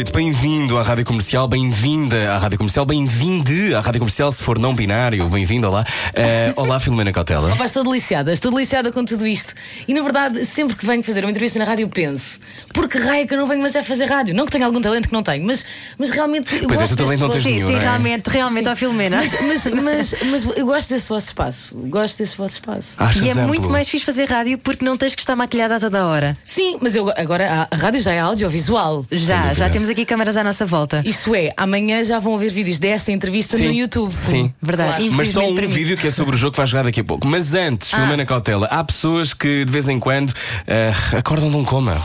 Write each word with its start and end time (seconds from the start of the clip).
Noite, 0.00 0.12
bem-vindo 0.12 0.78
à 0.78 0.82
Rádio 0.82 1.04
Comercial, 1.04 1.46
bem-vinda 1.46 2.32
à 2.32 2.38
Rádio 2.38 2.56
Comercial, 2.56 2.86
bem-vinde 2.86 3.74
à 3.74 3.80
Rádio 3.80 3.98
Comercial, 4.00 4.32
se 4.32 4.42
for 4.42 4.58
não 4.58 4.74
binário, 4.74 5.28
bem-vindo 5.28 5.70
lá. 5.70 5.84
Eh, 6.14 6.54
olá, 6.56 6.80
Filomena 6.80 7.12
Cautela. 7.12 7.52
Opa, 7.52 7.66
estou 7.66 7.84
deliciada, 7.84 8.32
estou 8.32 8.50
deliciada 8.50 8.90
com 8.90 9.04
tudo 9.04 9.26
isto. 9.26 9.52
E 9.86 9.92
na 9.92 10.00
verdade, 10.00 10.46
sempre 10.46 10.74
que 10.74 10.86
venho 10.86 11.02
fazer 11.02 11.22
uma 11.22 11.30
entrevista 11.30 11.58
na 11.58 11.66
rádio, 11.66 11.86
penso: 11.90 12.38
por 12.72 12.88
que 12.88 12.96
raio 12.98 13.28
que 13.28 13.34
eu 13.34 13.38
não 13.38 13.46
venho 13.46 13.60
mais 13.60 13.74
é 13.74 13.82
fazer 13.82 14.06
rádio? 14.06 14.34
Não 14.34 14.46
que 14.46 14.52
tenha 14.52 14.64
algum 14.64 14.80
talento 14.80 15.06
que 15.06 15.12
não 15.12 15.22
tenho, 15.22 15.44
mas, 15.44 15.66
mas 15.98 16.10
realmente. 16.10 16.46
Eu 16.54 16.66
Pois 16.66 16.80
é, 16.80 16.82
gosto 16.84 16.96
tu 16.96 17.04
talento 17.04 17.10
deste 17.10 17.20
não 17.20 17.28
tens 17.30 17.42
vosso- 17.42 17.54
nenhum, 17.54 17.68
Sim, 17.68 17.74
é? 17.74 17.78
realmente, 17.78 18.26
realmente, 18.30 18.68
ó 18.70 18.76
Filomena. 18.76 19.16
Mas, 19.18 19.34
mas, 19.42 19.82
mas, 19.82 20.14
mas 20.30 20.56
eu 20.56 20.64
gosto 20.64 20.88
desse 20.88 21.10
vosso 21.10 21.26
espaço. 21.26 21.74
Gosto 21.76 22.16
desse 22.16 22.38
vosso 22.38 22.54
espaço. 22.54 22.94
Achas 22.96 23.22
E 23.22 23.28
é 23.28 23.32
amplo? 23.32 23.48
muito 23.48 23.68
mais 23.68 23.86
fixe 23.86 24.06
fazer 24.06 24.24
rádio 24.30 24.56
porque 24.56 24.82
não 24.82 24.96
tens 24.96 25.14
que 25.14 25.20
estar 25.20 25.36
maquilhada 25.36 25.76
a 25.76 25.80
toda 25.80 26.06
hora. 26.06 26.38
Sim, 26.42 26.78
mas 26.80 26.96
eu, 26.96 27.12
agora 27.18 27.68
a, 27.70 27.74
a 27.74 27.76
rádio 27.78 28.00
já 28.00 28.12
é 28.12 28.18
audiovisual. 28.20 29.04
Já, 29.12 29.52
já 29.52 29.68
temos 29.68 29.89
aqui 29.90 30.04
câmaras 30.04 30.36
à 30.36 30.44
nossa 30.44 30.64
volta. 30.64 31.02
Isto 31.04 31.34
é, 31.34 31.52
amanhã 31.56 32.02
já 32.04 32.18
vão 32.18 32.34
haver 32.34 32.50
vídeos 32.50 32.78
desta 32.78 33.12
entrevista 33.12 33.56
Sim, 33.56 33.66
no 33.66 33.72
YouTube. 33.72 34.12
sim. 34.12 34.52
Verdade. 34.60 34.96
Claro. 34.96 35.12
Mas 35.12 35.30
só 35.30 35.48
um 35.48 35.54
vídeo 35.54 35.96
que 35.96 36.06
é 36.06 36.10
sobre 36.10 36.36
o 36.36 36.38
jogo 36.38 36.52
que 36.52 36.58
vai 36.58 36.66
jogar 36.66 36.84
daqui 36.84 37.00
a 37.00 37.04
pouco. 37.04 37.26
Mas 37.26 37.54
antes, 37.54 37.90
Filomena 37.90 38.24
Cautela, 38.24 38.66
há 38.66 38.82
pessoas 38.82 39.34
que 39.34 39.64
de 39.64 39.72
vez 39.72 39.88
em 39.88 39.98
quando 39.98 40.32
eh, 40.66 40.92
acordam 41.16 41.50
de 41.50 41.56
um 41.56 41.64
coma. 41.64 42.00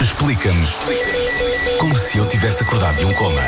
Explica-nos 0.00 0.70
como 1.78 1.96
se 1.96 2.18
eu 2.18 2.26
tivesse 2.26 2.62
acordado 2.62 2.98
de 2.98 3.04
um 3.04 3.12
coma. 3.14 3.42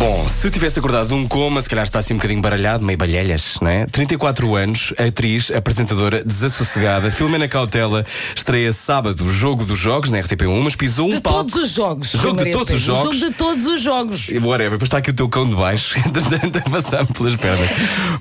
Bom, 0.00 0.26
se 0.26 0.50
tivesse 0.50 0.78
acordado 0.78 1.08
de 1.08 1.12
um 1.14 1.28
coma, 1.28 1.60
se 1.60 1.68
calhar 1.68 1.84
está 1.84 1.98
assim 1.98 2.14
um 2.14 2.16
bocadinho 2.16 2.40
baralhado, 2.40 2.82
meio 2.82 2.96
balhelhas, 2.96 3.58
não 3.60 3.68
é? 3.68 3.84
34 3.84 4.56
anos, 4.56 4.94
atriz, 4.96 5.50
apresentadora, 5.50 6.24
desassossegada, 6.24 7.10
Filomena 7.10 7.46
Cautela, 7.46 8.06
estreia 8.34 8.72
sábado 8.72 9.22
o 9.22 9.30
Jogo 9.30 9.62
dos 9.62 9.78
Jogos 9.78 10.10
na 10.10 10.18
RTP1, 10.20 10.58
mas 10.62 10.74
pisou 10.74 11.06
um 11.06 11.10
De 11.10 11.20
palco. 11.20 11.40
todos 11.40 11.54
os 11.56 11.70
jogos. 11.72 12.12
Jogo 12.12 12.28
de 12.30 12.36
Maria 12.38 12.52
todos 12.54 12.74
os 12.74 12.80
Pedro. 12.80 12.96
jogos. 12.96 13.18
Jogo 13.18 13.30
de 13.30 13.36
todos 13.36 13.66
os 13.66 13.82
jogos. 13.82 14.28
Whatever, 14.30 14.70
depois 14.70 14.86
está 14.86 14.96
aqui 14.96 15.10
o 15.10 15.14
teu 15.14 15.28
cão 15.28 15.46
de 15.46 15.54
baixo, 15.54 15.94
entretanto, 16.00 16.56
a 16.56 16.62
passar 16.62 17.06
pelas 17.06 17.36
pernas. 17.36 17.68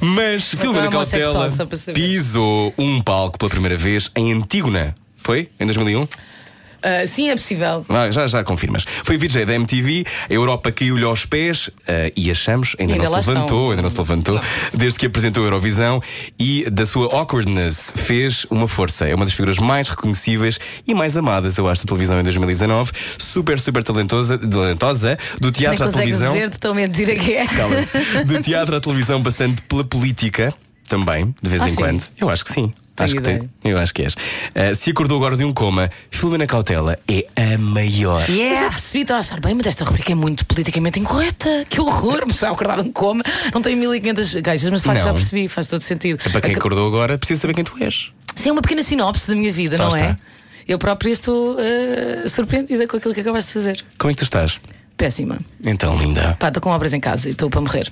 Mas 0.01 0.49
Filomena 0.49 0.87
é 0.87 0.91
Cautela 0.91 1.49
pisou 1.93 2.73
um 2.77 3.01
palco 3.01 3.37
pela 3.39 3.49
primeira 3.49 3.77
vez 3.77 4.11
em 4.17 4.33
Antígona. 4.33 4.93
Foi? 5.15 5.49
Em 5.57 5.65
2001? 5.65 6.05
Ah, 6.81 7.05
sim, 7.05 7.29
é 7.29 7.35
possível. 7.35 7.85
Ah, 7.89 8.09
já, 8.11 8.25
já 8.27 8.43
confirmas. 8.43 8.85
Foi 9.03 9.17
VJ 9.17 9.45
da 9.45 9.53
MTV, 9.53 10.05
a 10.29 10.33
Europa 10.33 10.71
caiu-lhe 10.71 11.03
aos 11.05 11.25
pés 11.25 11.69
ah, 11.87 12.11
e 12.15 12.31
achamos, 12.31 12.75
ainda, 12.79 12.93
Ainda 12.93 13.09
não 13.09 13.21
se 13.21 13.29
levantou, 13.29 13.43
estão. 13.59 13.69
ainda 13.71 13.81
não 13.81 13.89
se 13.89 13.97
levantou, 13.97 14.41
desde 14.73 14.99
que 14.99 15.05
apresentou 15.05 15.43
a 15.43 15.47
Eurovisão 15.47 16.01
e 16.39 16.69
da 16.69 16.85
sua 16.85 17.13
awkwardness 17.13 17.91
fez 17.95 18.45
uma 18.49 18.67
força. 18.67 19.07
É 19.07 19.15
uma 19.15 19.25
das 19.25 19.33
figuras 19.33 19.57
mais 19.57 19.89
reconhecíveis 19.89 20.59
e 20.87 20.93
mais 20.93 21.15
amadas, 21.17 21.57
eu 21.57 21.67
acho, 21.67 21.83
da 21.83 21.87
televisão 21.87 22.19
em 22.19 22.23
2019. 22.23 22.91
Super, 23.17 23.59
super 23.59 23.83
talentosa, 23.83 24.37
talentosa 24.37 25.17
do 25.39 25.45
Nem 25.45 25.51
teatro 25.53 25.85
à 25.85 25.91
televisão. 25.91 26.33
dizer 26.33 26.49
tão 26.57 26.73
mentira 26.73 27.15
que 27.15 27.33
é. 27.35 27.45
Do 28.25 28.41
teatro 28.41 28.75
à 28.75 28.79
televisão, 28.79 29.21
passando 29.21 29.61
pela 29.63 29.83
política, 29.83 30.53
também, 30.87 31.33
de 31.41 31.49
vez 31.49 31.61
Ah, 31.61 31.67
em 31.67 31.71
sim? 31.71 31.75
quando. 31.75 32.03
Eu 32.19 32.29
acho 32.29 32.43
que 32.45 32.53
sim. 32.53 32.73
Tenho 32.99 33.05
acho 33.05 33.15
que 33.15 33.21
tem. 33.21 33.49
Eu 33.71 33.77
acho 33.77 33.93
que 33.93 34.01
és. 34.03 34.15
Ah, 34.55 34.73
se 34.73 34.91
acordou 34.91 35.17
agora 35.17 35.35
de 35.37 35.43
um 35.43 35.51
coma, 35.53 35.89
Filomena 36.11 36.45
Cautela 36.47 36.97
é 37.07 37.25
a 37.53 37.57
maior. 37.57 38.21
Eu 38.21 38.27
já 38.27 38.33
Yeah! 38.33 38.69
percebi, 38.69 39.01
estava 39.01 39.17
a 39.17 39.21
achar 39.21 39.39
bem, 39.39 39.53
mas 39.55 39.65
esta 39.67 39.83
rubrica 39.85 40.11
é 40.11 40.15
muito 40.15 40.45
politicamente 40.45 40.99
incorreta. 40.99 41.65
Que 41.69 41.79
horror, 41.81 42.25
me 42.27 42.33
a 42.41 42.51
acordar 42.51 42.81
de 42.81 42.89
um 42.89 42.91
coma. 42.91 43.23
Não 43.53 43.61
tem 43.61 43.75
1500 43.75 44.41
caixas, 44.41 44.69
mas 44.69 44.81
de 44.81 44.85
facto 44.87 44.99
Não. 44.99 45.05
já 45.07 45.13
percebi, 45.13 45.47
faz 45.47 45.67
todo 45.67 45.81
sentido. 45.81 46.19
É 46.25 46.29
para 46.29 46.41
quem 46.41 46.51
Ac- 46.51 46.59
acordou 46.59 46.87
agora, 46.87 47.17
precisa 47.17 47.41
saber 47.41 47.53
quem 47.53 47.63
tu 47.63 47.73
és. 47.83 48.11
Sim, 48.35 48.49
é 48.49 48.51
uma 48.51 48.61
pequena 48.61 48.81
sinopse 48.83 49.27
da 49.27 49.35
minha 49.35 49.51
vida, 49.51 49.77
Lá 49.77 49.89
não 49.89 49.95
é? 49.95 49.99
está. 50.11 50.17
Eu 50.67 50.77
própria 50.77 51.11
estou 51.11 51.57
eh, 51.59 52.27
surpreendida 52.27 52.87
com 52.87 52.97
aquilo 52.97 53.13
que 53.13 53.21
acabaste 53.21 53.49
de 53.49 53.53
fazer. 53.53 53.83
Como 53.97 54.11
é 54.11 54.13
que 54.13 54.19
tu 54.19 54.23
estás? 54.23 54.59
Péssima. 54.95 55.37
Então, 55.63 55.97
linda. 55.97 56.35
Pá, 56.39 56.49
estou 56.49 56.61
com 56.61 56.69
obras 56.69 56.93
em 56.93 56.99
casa 56.99 57.27
e 57.27 57.31
estou 57.31 57.49
para 57.49 57.61
morrer. 57.61 57.91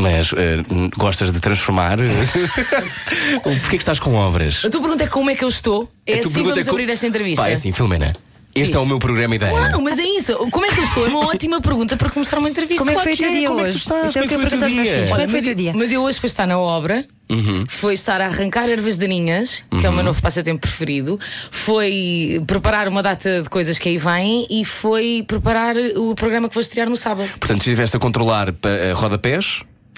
Mas 0.00 0.32
ah, 0.32 0.64
gostas 0.96 1.32
de 1.32 1.40
transformar? 1.40 1.98
Porquê 3.42 3.68
que 3.70 3.76
estás 3.76 3.98
com 3.98 4.14
obras? 4.14 4.64
A 4.64 4.70
tua 4.70 4.80
pergunta 4.80 5.04
é 5.04 5.06
como 5.06 5.30
é 5.30 5.34
que 5.34 5.44
eu 5.44 5.48
estou? 5.48 5.90
É 6.06 6.14
assim 6.20 6.30
pergunta 6.30 6.54
vamos 6.54 6.66
co- 6.66 6.70
abrir 6.72 6.90
esta 6.90 7.06
entrevista. 7.06 7.42
Pá, 7.42 7.48
é 7.50 7.52
assim, 7.54 7.72
Filomena. 7.72 8.12
Este 8.52 8.74
é 8.74 8.80
o 8.80 8.84
meu 8.86 8.98
programa 8.98 9.36
ideia. 9.36 9.52
Claro, 9.52 9.80
mas 9.80 9.96
é 9.96 10.02
isso. 10.02 10.34
Como 10.50 10.66
é 10.66 10.70
que 10.70 10.80
eu 10.80 10.84
estou? 10.84 11.06
É 11.06 11.08
uma 11.08 11.20
ótima 11.30 11.60
pergunta 11.60 11.96
para 11.96 12.10
começar 12.10 12.36
uma 12.38 12.50
entrevista. 12.50 12.80
Como 12.84 12.90
é 12.90 12.94
que 12.96 13.02
foi 13.04 13.12
o 13.12 13.16
teu 13.16 13.28
é. 13.28 13.30
dia 13.30 13.38
é 13.38 13.46
que 13.46 13.52
hoje? 13.52 13.76
Isso 13.78 13.92
é 13.94 14.06
o 14.06 14.10
que 14.10 14.18
eu 14.18 14.22
Como 14.22 14.24
é 14.24 14.26
que 14.26 14.28
foi 14.28 14.36
o 14.36 14.40
pergunto 14.40 14.58
teu 14.58 14.66
aos 14.66 14.74
meus 14.74 14.86
dia? 14.88 14.94
filhos. 14.96 15.10
Como 15.10 15.20
é 15.20 15.24
que 15.26 15.30
foi 15.30 15.38
o 15.38 15.42
mas, 15.42 15.44
teu 15.46 15.54
dia? 15.54 15.72
mas 15.76 15.92
eu 15.92 16.02
hoje 16.02 16.18
fui 16.18 16.26
estar 16.26 16.46
na 16.48 16.58
obra, 16.58 17.04
Uhum. 17.30 17.64
foi 17.68 17.94
estar 17.94 18.20
a 18.20 18.26
arrancar 18.26 18.68
ervas 18.68 18.96
daninhas, 18.96 19.64
que 19.78 19.86
é 19.86 19.88
o 19.88 19.92
meu 19.92 20.02
novo 20.02 20.20
passatempo 20.20 20.60
preferido, 20.60 21.16
foi 21.52 22.42
preparar 22.44 22.88
uma 22.88 23.04
data 23.04 23.40
de 23.40 23.48
coisas 23.48 23.78
que 23.78 23.88
aí 23.88 23.98
vêm 23.98 24.48
e 24.50 24.64
foi 24.64 25.22
preparar 25.24 25.76
o 25.96 26.12
programa 26.16 26.48
que 26.48 26.54
vou 26.56 26.60
estrear 26.60 26.90
no 26.90 26.96
sábado. 26.96 27.28
Portanto, 27.38 27.58
estiveste 27.60 27.96
a 27.96 28.00
controlar 28.00 28.52
pa- 28.52 28.68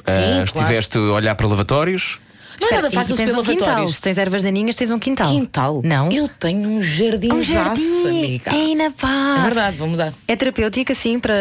ah, 0.07 0.45
claro. 0.45 0.45
estiveste 0.45 0.99
a 0.99 1.01
olhar 1.01 1.37
para 1.37 1.47
lavatórios. 1.47 2.21
Não 2.61 2.69
é 2.69 2.75
nada 2.75 2.91
fácil 2.91 3.17
tens 3.17 3.35
um 3.35 3.43
quintal. 3.43 3.89
Se 3.89 4.01
tens 4.01 4.19
ervas 4.19 4.43
daninhas, 4.43 4.77
tens 4.77 4.91
um 4.91 4.99
quintal. 4.99 5.31
Quintal? 5.31 5.81
Não. 5.85 6.11
Eu 6.11 6.29
tenho 6.29 6.69
um 6.69 6.83
jardim, 6.83 7.33
Um 7.33 7.43
jardim. 7.43 8.09
amiga. 8.09 8.53
Ei, 8.55 8.75
na 8.75 8.85
É 8.85 8.91
pá. 8.91 9.41
verdade, 9.43 9.79
vou 9.79 9.89
mudar. 9.89 10.13
É 10.29 10.37
terapêutico 10.37 10.93
assim 10.93 11.19
para 11.19 11.33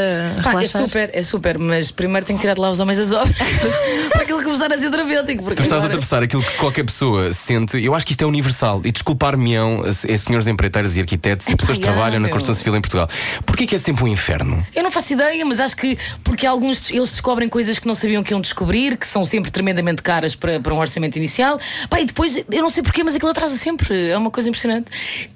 Pá, 0.43 0.49
é 0.49 0.53
relaxar. 0.53 0.81
super, 0.83 1.09
é 1.13 1.23
super, 1.23 1.57
mas 1.59 1.91
primeiro 1.91 2.25
tenho 2.25 2.37
que 2.37 2.41
tirar 2.43 2.53
de 2.53 2.59
lá 2.61 2.69
os 2.69 2.79
homens 2.79 2.97
das 2.97 3.11
obras 3.11 3.35
para 4.11 4.21
aquilo 4.23 4.43
começar 4.43 4.71
a 4.71 4.77
ser 4.77 4.89
terapêutico. 4.89 5.43
Porque 5.43 5.55
Tu 5.57 5.63
estás 5.63 5.71
a 5.83 5.85
agora- 5.85 5.87
atravessar 5.87 6.23
aquilo 6.23 6.43
que 6.43 6.57
qualquer 6.57 6.83
pessoa 6.85 7.31
sente. 7.33 7.83
Eu 7.83 7.93
acho 7.95 8.05
que 8.05 8.11
isto 8.13 8.21
é 8.21 8.25
universal. 8.25 8.81
E 8.83 8.91
desculpar-me-ão, 8.91 9.83
é 9.85 10.17
senhores 10.17 10.47
empreiteiros 10.47 10.95
e 10.97 10.99
arquitetos 11.01 11.47
e 11.47 11.55
pessoas 11.55 11.77
que 11.77 11.83
trabalham 11.83 12.19
na 12.19 12.29
construção 12.29 12.55
civil 12.55 12.75
em 12.75 12.81
Portugal. 12.81 13.09
Porquê 13.45 13.65
que 13.67 13.75
é 13.75 13.77
sempre 13.77 14.03
um 14.03 14.07
inferno? 14.07 14.65
Eu 14.75 14.83
não 14.83 14.91
faço 14.91 15.13
ideia, 15.13 15.43
mas 15.45 15.59
acho 15.59 15.75
que 15.75 15.97
porque 16.23 16.45
alguns 16.45 16.89
eles 16.89 17.09
descobrem 17.11 17.47
coisas 17.49 17.77
que 17.79 17.87
não 17.87 17.95
sabiam 17.95 18.23
que 18.23 18.33
iam 18.33 18.41
descobrir, 18.41 18.97
que 18.97 19.07
são 19.07 19.25
sempre 19.25 19.51
tremendamente 19.51 20.01
caras 20.01 20.35
para, 20.35 20.59
para 20.59 20.73
um 20.73 20.77
orçamento 20.79 21.00
inicial. 21.17 21.59
Pá, 21.89 21.99
e 21.99 22.05
depois, 22.05 22.35
eu 22.51 22.61
não 22.61 22.69
sei 22.69 22.83
porquê, 22.83 23.03
mas 23.03 23.15
aquilo 23.15 23.31
atrasa 23.31 23.57
sempre. 23.57 24.09
É 24.09 24.17
uma 24.17 24.31
coisa 24.31 24.49
impressionante. 24.49 24.91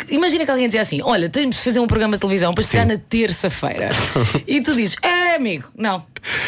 Imagina 0.09 0.45
que 0.45 0.51
alguém 0.51 0.67
dizia 0.67 0.81
assim: 0.81 1.01
Olha, 1.03 1.29
temos 1.29 1.55
de 1.57 1.61
fazer 1.61 1.79
um 1.79 1.87
programa 1.87 2.13
de 2.15 2.19
televisão 2.21 2.53
para 2.53 2.63
estrear 2.63 2.87
na 2.87 2.97
terça-feira. 2.97 3.89
e 4.47 4.61
tu 4.61 4.73
dizes: 4.75 4.95
É, 5.01 5.35
amigo, 5.35 5.65
não. 5.77 6.03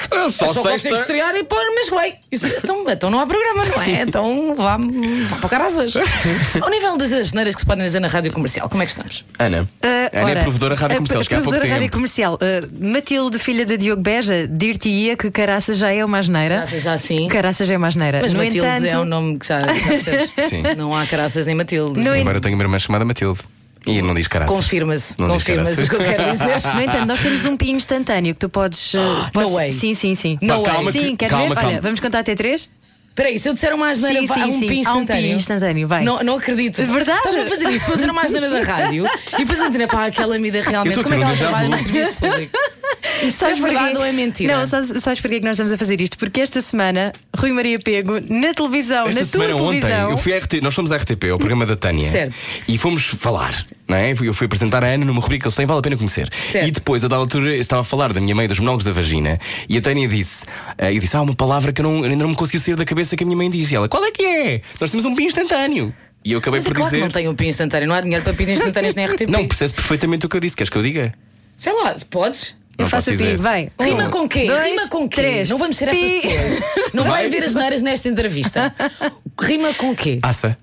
Eu 0.09 0.17
Eu 0.17 0.31
só 0.31 0.47
consigo 0.47 0.69
sexta- 0.79 0.99
estrear 1.01 1.35
e 1.35 1.43
pôr 1.43 1.57
vem. 2.01 2.15
Isso, 2.31 2.47
então, 2.47 2.83
então 2.89 3.09
não 3.11 3.19
há 3.19 3.27
programa, 3.27 3.63
não 3.65 3.81
é? 3.81 4.01
Então 4.01 4.55
vá, 4.55 4.75
vá 4.77 5.37
para 5.37 5.49
caraças. 5.49 5.93
Ao 6.59 6.69
nível 6.69 6.97
das 6.97 7.13
asneiras 7.13 7.53
que 7.55 7.61
se 7.61 7.67
podem 7.67 7.83
dizer 7.85 7.99
na 7.99 8.07
rádio 8.07 8.31
comercial, 8.33 8.67
como 8.69 8.81
é 8.81 8.85
que 8.87 8.91
estamos? 8.91 9.23
Ana. 9.37 9.67
Ah, 9.83 9.87
Ana 9.87 10.09
é 10.11 10.23
ora, 10.23 10.41
provedora 10.41 10.73
rádio 10.75 10.95
a- 10.95 10.97
comercial. 10.97 11.21
a 11.21 11.23
Cheguei 11.23 11.37
há 11.37 11.41
pouco 11.41 11.51
provedora 11.51 11.73
rádio 11.73 11.85
tempo. 11.85 11.95
comercial. 11.95 12.39
Ah, 12.41 12.67
Matilde, 12.79 13.37
filha 13.39 13.65
de 13.67 13.77
Diogo 13.77 14.01
Beja, 14.01 14.47
dir-te-ia 14.47 15.15
que 15.15 15.29
caraça 15.29 15.73
já 15.75 15.93
é 15.93 16.03
uma 16.03 16.17
asneira. 16.17 16.55
Caraças 16.55 16.83
já 16.83 16.97
sim. 16.97 17.27
Caraça 17.27 17.65
já 17.65 17.75
é 17.75 17.77
uma 17.77 17.87
asneira. 17.87 18.19
Mas 18.21 18.33
no 18.33 18.39
Matilde 18.39 18.57
entanto, 18.67 18.85
é 18.87 18.99
um 18.99 19.05
nome 19.07 19.39
que 19.39 19.47
já, 19.47 19.61
já 19.61 19.73
percebes. 19.73 20.31
Sim. 20.49 20.63
Não 20.77 20.95
há 20.95 21.05
caraças 21.05 21.47
em 21.47 21.55
Matilde. 21.55 21.99
No 21.99 22.15
Embora 22.15 22.37
eu 22.37 22.41
tenha 22.41 22.55
uma 22.55 22.63
irmã 22.63 22.77
chamada 22.79 23.03
Matilde. 23.05 23.39
E 23.85 24.01
não 24.01 24.13
diz 24.13 24.27
caraças. 24.27 24.53
Confirma-se, 24.53 25.17
Não 25.17 25.29
confirma-se 25.29 25.81
o 25.83 25.87
que 25.89 25.95
eu 25.95 25.99
quero 25.99 26.29
dizer. 26.31 26.45
No 26.75 26.81
entanto, 26.81 27.05
nós 27.05 27.21
temos 27.21 27.45
um 27.45 27.55
PIN 27.55 27.71
instantâneo 27.75 28.33
que 28.33 28.39
tu 28.41 28.49
podes. 28.49 28.93
ah, 28.95 29.29
podes- 29.31 29.53
way. 29.53 29.71
Sim, 29.71 29.93
sim, 29.95 30.13
sim. 30.13 30.37
No 30.41 30.47
Pá, 30.49 30.55
way. 30.55 30.65
calma 30.65 30.91
Sim, 30.91 30.99
que- 31.11 31.15
queres 31.17 31.31
calma, 31.33 31.49
ver? 31.49 31.55
calma. 31.55 31.69
Olha, 31.69 31.81
vamos 31.81 31.99
contar 32.01 32.19
até 32.19 32.35
três? 32.35 32.69
Espera 33.17 33.29
aí, 33.29 33.39
se 33.39 33.49
eu 33.49 33.53
disser 33.53 33.73
uma 33.73 33.89
asneira, 33.89 34.19
Sim, 34.19 34.27
sim, 34.27 34.43
um 34.43 34.59
sim. 34.59 34.67
pin 34.67 34.83
Há 34.85 34.93
um 34.93 35.01
instantâneo. 35.01 35.29
pin 35.31 35.35
instantâneo, 35.37 35.87
vai. 35.87 36.03
Não, 36.03 36.21
não 36.23 36.35
acredito. 36.35 36.83
Verdade. 36.85 37.17
Estás 37.17 37.35
a 37.35 37.49
fazer 37.49 37.69
isto 37.69 37.85
para 37.85 37.93
eu 37.93 37.97
dizer 37.97 38.11
uma 38.11 38.21
asneira 38.21 38.47
da 38.47 38.61
rádio 38.61 39.07
e 39.33 39.37
depois 39.39 39.59
a 39.59 39.69
dizer, 39.69 39.87
pá, 39.87 40.05
aquela 40.05 40.37
mida 40.37 40.61
realmente. 40.61 40.95
Eu 40.95 41.03
Como 41.03 41.15
é 41.15 41.17
a 41.17 41.19
que 41.21 41.25
ela 41.25 41.37
trabalha 41.37 41.69
no 41.69 41.77
serviço 41.77 42.13
público? 42.13 42.51
Isto 43.23 43.45
é 43.45 43.53
verdade 43.55 43.97
ou 43.97 44.03
é 44.03 44.11
mentira? 44.11 44.57
Não, 44.59 44.67
sabes, 44.67 44.89
sabes 45.01 45.19
porquê 45.19 45.39
que 45.39 45.45
nós 45.45 45.55
estamos 45.55 45.71
a 45.71 45.77
fazer 45.77 45.99
isto? 45.99 46.17
Porque 46.17 46.39
esta 46.39 46.61
semana, 46.61 47.11
Rui 47.35 47.51
Maria 47.51 47.79
Pego, 47.79 48.19
na 48.29 48.53
televisão, 48.53 49.07
Esta 49.07 49.21
na 49.21 49.25
tua 49.25 49.41
semana 49.41 49.55
ontem, 49.55 49.81
televisão. 49.81 50.11
eu 50.11 50.17
fui 50.17 50.33
à 50.33 50.37
RT, 50.37 50.61
nós 50.61 50.75
fomos 50.75 50.91
à 50.91 50.97
RTP, 50.97 51.23
ao 51.31 51.37
programa 51.37 51.65
da 51.65 51.75
Tânia. 51.75 52.11
Certo. 52.11 52.35
E 52.67 52.77
fomos 52.77 53.03
falar, 53.05 53.65
não 53.87 53.97
é? 53.97 54.11
Eu 54.11 54.33
fui 54.33 54.45
apresentar 54.45 54.83
a 54.83 54.87
Ana 54.87 55.03
numa 55.05 55.19
rubrica 55.21 55.43
que 55.43 55.47
eles 55.47 55.55
têm, 55.55 55.65
vale 55.65 55.79
a 55.79 55.81
pena 55.81 55.97
conhecer. 55.97 56.29
Certo. 56.51 56.67
E 56.67 56.71
depois, 56.71 57.03
a 57.03 57.07
da 57.07 57.15
altura, 57.15 57.55
eu 57.55 57.61
estava 57.61 57.81
a 57.81 57.85
falar 57.85 58.13
da 58.13 58.21
minha 58.21 58.35
mãe 58.35 58.47
dos 58.47 58.59
monólogos 58.59 58.85
da 58.85 58.91
vagina. 58.91 59.39
E 59.67 59.77
a 59.77 59.81
Tânia 59.81 60.07
disse: 60.07 60.45
eh, 60.77 60.93
Eu 60.93 60.99
disse, 60.99 61.15
há 61.17 61.21
uma 61.21 61.35
palavra 61.35 61.73
que 61.73 61.81
eu 61.81 61.83
não, 61.83 62.03
ainda 62.03 62.15
não 62.23 62.29
me 62.29 62.35
conseguiu 62.35 62.61
sair 62.61 62.75
da 62.75 62.85
cabeça 62.85 63.06
que 63.15 63.23
a 63.23 63.27
minha 63.27 63.37
mãe 63.37 63.49
diz. 63.49 63.71
E 63.71 63.75
ela, 63.75 63.87
qual 63.87 64.03
é 64.03 64.11
que 64.11 64.25
é? 64.25 64.61
Nós 64.81 64.91
temos 64.91 65.05
um 65.05 65.15
pin 65.15 65.25
instantâneo. 65.25 65.93
E 66.25 66.31
eu 66.33 66.39
acabei 66.39 66.59
Mas 66.59 66.65
é 66.65 66.69
por 66.69 66.75
claro 66.75 66.89
que 66.89 66.95
dizer. 66.97 67.05
não 67.05 67.11
tem 67.11 67.27
um 67.29 67.35
pin 67.35 67.47
instantâneo, 67.47 67.87
não 67.87 67.95
há 67.95 68.01
dinheiro 68.01 68.23
para 68.23 68.33
pins 68.33 68.49
instantâneos 68.51 68.95
na 68.95 69.05
RTP. 69.05 69.29
Não, 69.29 69.47
percebes 69.47 69.71
perfeitamente 69.73 70.25
o 70.25 70.29
que 70.29 70.35
eu 70.35 70.41
disse. 70.41 70.55
Queres 70.57 70.69
que 70.69 70.77
eu 70.77 70.83
diga? 70.83 71.13
Sei 71.55 71.71
lá, 71.71 71.97
se 71.97 72.05
podes. 72.05 72.57
Eu 72.77 72.83
Não 72.83 72.89
faço 72.89 73.09
dizer. 73.09 73.37
vai. 73.37 73.69
Rima 73.79 74.09
com 74.09 74.27
quê? 74.29 74.45
dois, 74.45 74.63
Rima 74.65 74.87
com 74.87 75.07
quê? 75.09 75.15
três. 75.21 75.49
Não 75.49 75.57
vamos 75.57 75.77
ser 75.77 75.87
essas 75.87 75.99
pessoas. 76.21 76.93
Não 76.93 77.03
vai 77.03 77.11
Vai. 77.13 77.25
haver 77.27 77.43
as 77.43 77.55
neiras 77.55 77.81
nesta 77.81 78.07
entrevista. 78.09 78.73
Rima 79.41 79.73
com 79.73 79.95
quê? 79.95 80.19
Aça. 80.21 80.57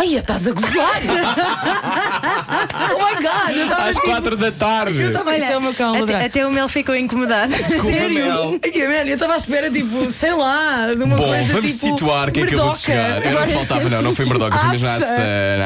Ai, 0.00 0.16
estás 0.16 0.46
a 0.46 0.52
gozar! 0.52 1.00
oh 2.94 2.98
my 3.04 3.22
god! 3.22 3.54
Eu 3.56 3.64
estava 3.64 3.88
Às 3.90 3.98
quatro 3.98 4.34
da 4.36 4.50
tarde. 4.50 4.98
Olha, 5.14 5.36
isso 5.36 5.52
é 5.52 5.58
uma 5.58 5.74
calma, 5.74 6.04
até, 6.04 6.24
até 6.24 6.46
o 6.46 6.50
Mel 6.50 6.68
ficou 6.70 6.96
incomodado. 6.96 7.52
Desculpa, 7.54 7.90
Mel. 8.08 8.58
Ai, 8.64 8.86
man, 8.86 9.08
eu 9.08 9.14
estava 9.14 9.34
à 9.34 9.36
espera, 9.36 9.70
tipo, 9.70 10.10
sei 10.10 10.32
lá, 10.32 10.90
de 10.96 11.02
uma 11.02 11.16
Bom, 11.16 11.26
coisa 11.28 11.52
vamos 11.52 11.72
tipo. 11.72 11.86
situar 11.86 12.32
quem 12.32 12.44
acabou 12.44 12.72
de 12.72 12.78
chegar. 12.78 13.24
Eu 13.24 13.32
não 13.40 13.48
faltava, 13.48 13.88
não, 13.90 14.02
não 14.02 14.14
foi 14.14 14.24
Merdoca, 14.24 14.58
foi 14.58 14.68
mesmo. 14.70 14.88
Aça. 14.88 15.16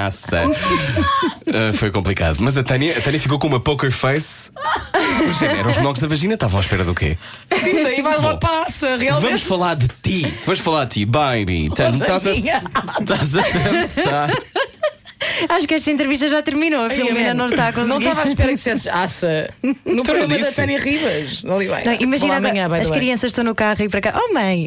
Aça. 0.07 0.43
Ah, 1.47 1.73
foi 1.75 1.91
complicado. 1.91 2.39
Mas 2.41 2.57
a 2.57 2.63
Tânia, 2.65 2.97
a 2.99 3.01
Tânia 3.01 3.21
ficou 3.21 3.39
com 3.39 3.47
uma 3.47 3.61
poker 3.61 3.93
face. 3.93 4.51
Gente, 5.39 5.57
eram 5.59 5.71
os 5.71 5.77
nogos 5.77 6.01
da 6.01 6.09
vagina, 6.09 6.35
estavam 6.35 6.59
à 6.59 6.63
espera 6.65 6.83
do 6.85 6.95
quê? 6.95 7.17
Sim, 7.53 7.85
daí 7.85 8.03
vais 8.03 8.21
logo 8.23 8.39
passa, 8.41 8.87
Vamos 8.89 9.03
realmente. 9.03 9.45
falar 9.45 9.77
de 9.77 9.87
ti. 10.03 10.35
Vamos 10.47 10.59
falar 10.61 10.87
de 10.87 10.95
ti, 10.95 11.05
baby. 11.05 11.71
Tan- 11.77 11.99
Estás 11.99 12.27
a, 12.27 13.41
a 13.41 13.59
dançar. 13.61 14.24
Acho 15.49 15.67
que 15.67 15.75
esta 15.75 15.91
entrevista 15.91 16.29
já 16.29 16.43
terminou. 16.43 16.87
A 16.87 16.91
Filomena 16.91 17.35
não 17.35 17.47
está 17.47 17.69
a 17.69 17.73
conseguir. 17.73 17.89
Não 17.89 17.99
estava 17.99 18.23
à 18.23 18.25
espera 18.25 18.49
que 18.51 18.55
dissesses 18.55 18.87
aça 18.87 19.51
no 19.85 20.03
programa 20.03 20.39
da. 20.39 20.53
Tânia 20.53 20.81
vai. 20.81 21.85
Não, 21.85 21.95
imagina 22.01 22.37
amanhã, 22.37 22.69
as 22.81 22.91
crianças 22.91 23.31
estão 23.31 23.45
no 23.45 23.55
carro 23.55 23.83
e 23.83 23.89
para 23.89 24.01
cá. 24.01 24.15
Oh, 24.17 24.33
mãe! 24.33 24.67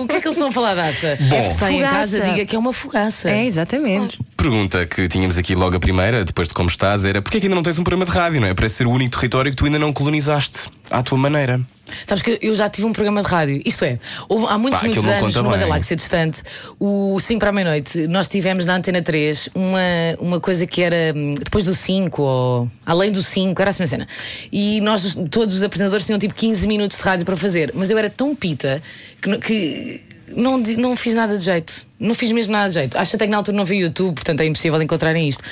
O 0.00 0.06
que 0.06 0.16
é 0.16 0.20
que 0.20 0.28
eles 0.28 0.36
estão 0.36 0.48
a 0.48 0.52
falar 0.52 0.74
da 0.74 0.84
aça? 0.84 1.18
Bom. 1.20 1.36
É 1.36 1.42
que 1.42 1.52
está 1.52 1.72
em 1.72 1.80
casa, 1.80 2.20
diga 2.20 2.46
que 2.46 2.56
é 2.56 2.58
uma 2.58 2.72
fogaça. 2.72 3.30
É, 3.30 3.44
exatamente. 3.44 4.18
Pergunta 4.36 4.86
que 4.86 5.08
tínhamos 5.08 5.36
aqui 5.36 5.54
logo 5.54 5.76
a 5.76 5.80
primeira, 5.80 6.24
depois 6.24 6.48
de 6.48 6.54
como 6.54 6.68
estás, 6.68 7.04
era 7.04 7.20
porquê 7.20 7.38
é 7.38 7.40
que 7.40 7.46
ainda 7.46 7.56
não 7.56 7.62
tens 7.62 7.78
um 7.78 7.84
programa 7.84 8.04
de 8.10 8.16
rádio, 8.16 8.40
não 8.40 8.48
é? 8.48 8.54
Parece 8.54 8.76
ser 8.76 8.86
o 8.86 8.90
único 8.90 9.16
território 9.16 9.50
que 9.50 9.56
tu 9.56 9.64
ainda 9.64 9.78
não 9.78 9.92
colonizaste 9.92 10.70
à 10.90 11.02
tua 11.02 11.18
maneira. 11.18 11.60
Sabes 12.06 12.22
que 12.22 12.38
eu 12.40 12.54
já 12.54 12.68
tive 12.68 12.86
um 12.86 12.92
programa 12.92 13.22
de 13.22 13.28
rádio. 13.28 13.62
Isto 13.64 13.84
é, 13.84 13.98
houve, 14.28 14.46
há 14.48 14.58
muitos, 14.58 14.80
Pá, 14.80 14.86
muitos 14.86 15.06
anos, 15.06 15.34
numa 15.34 15.50
bem. 15.50 15.60
galáxia 15.60 15.96
distante, 15.96 16.42
o 16.78 17.18
5 17.20 17.40
para 17.40 17.50
a 17.50 17.52
meia-noite, 17.52 18.06
nós 18.06 18.28
tivemos 18.28 18.66
na 18.66 18.76
Antena 18.76 19.02
3 19.02 19.50
uma, 19.54 19.78
uma 20.18 20.40
coisa 20.40 20.66
que 20.66 20.82
era 20.82 21.12
hum, 21.14 21.34
depois 21.36 21.64
do 21.64 21.74
5, 21.74 22.22
ou 22.22 22.68
além 22.84 23.12
do 23.12 23.22
5, 23.22 23.60
era 23.60 23.70
assim 23.70 23.82
uma 23.82 23.86
cena. 23.86 24.08
E 24.52 24.80
nós, 24.80 25.16
todos 25.30 25.54
os 25.54 25.62
apresentadores, 25.62 26.06
tinham 26.06 26.18
tipo 26.18 26.34
15 26.34 26.66
minutos 26.66 26.98
de 26.98 27.02
rádio 27.02 27.24
para 27.24 27.36
fazer. 27.36 27.70
Mas 27.74 27.90
eu 27.90 27.98
era 27.98 28.10
tão 28.10 28.34
pita 28.34 28.82
que, 29.20 29.38
que 29.38 30.09
não, 30.36 30.58
não 30.58 30.96
fiz 30.96 31.14
nada 31.14 31.36
de 31.36 31.44
jeito. 31.44 31.86
Não 31.98 32.14
fiz 32.14 32.32
mesmo 32.32 32.52
nada 32.52 32.68
de 32.68 32.74
jeito. 32.74 32.96
Acho 32.96 33.16
até 33.16 33.26
que 33.26 33.30
na 33.30 33.36
altura 33.36 33.56
não 33.56 33.64
vi 33.64 33.76
YouTube, 33.78 34.14
portanto 34.14 34.40
é 34.40 34.46
impossível 34.46 34.80
encontrarem 34.80 35.28
isto. 35.28 35.42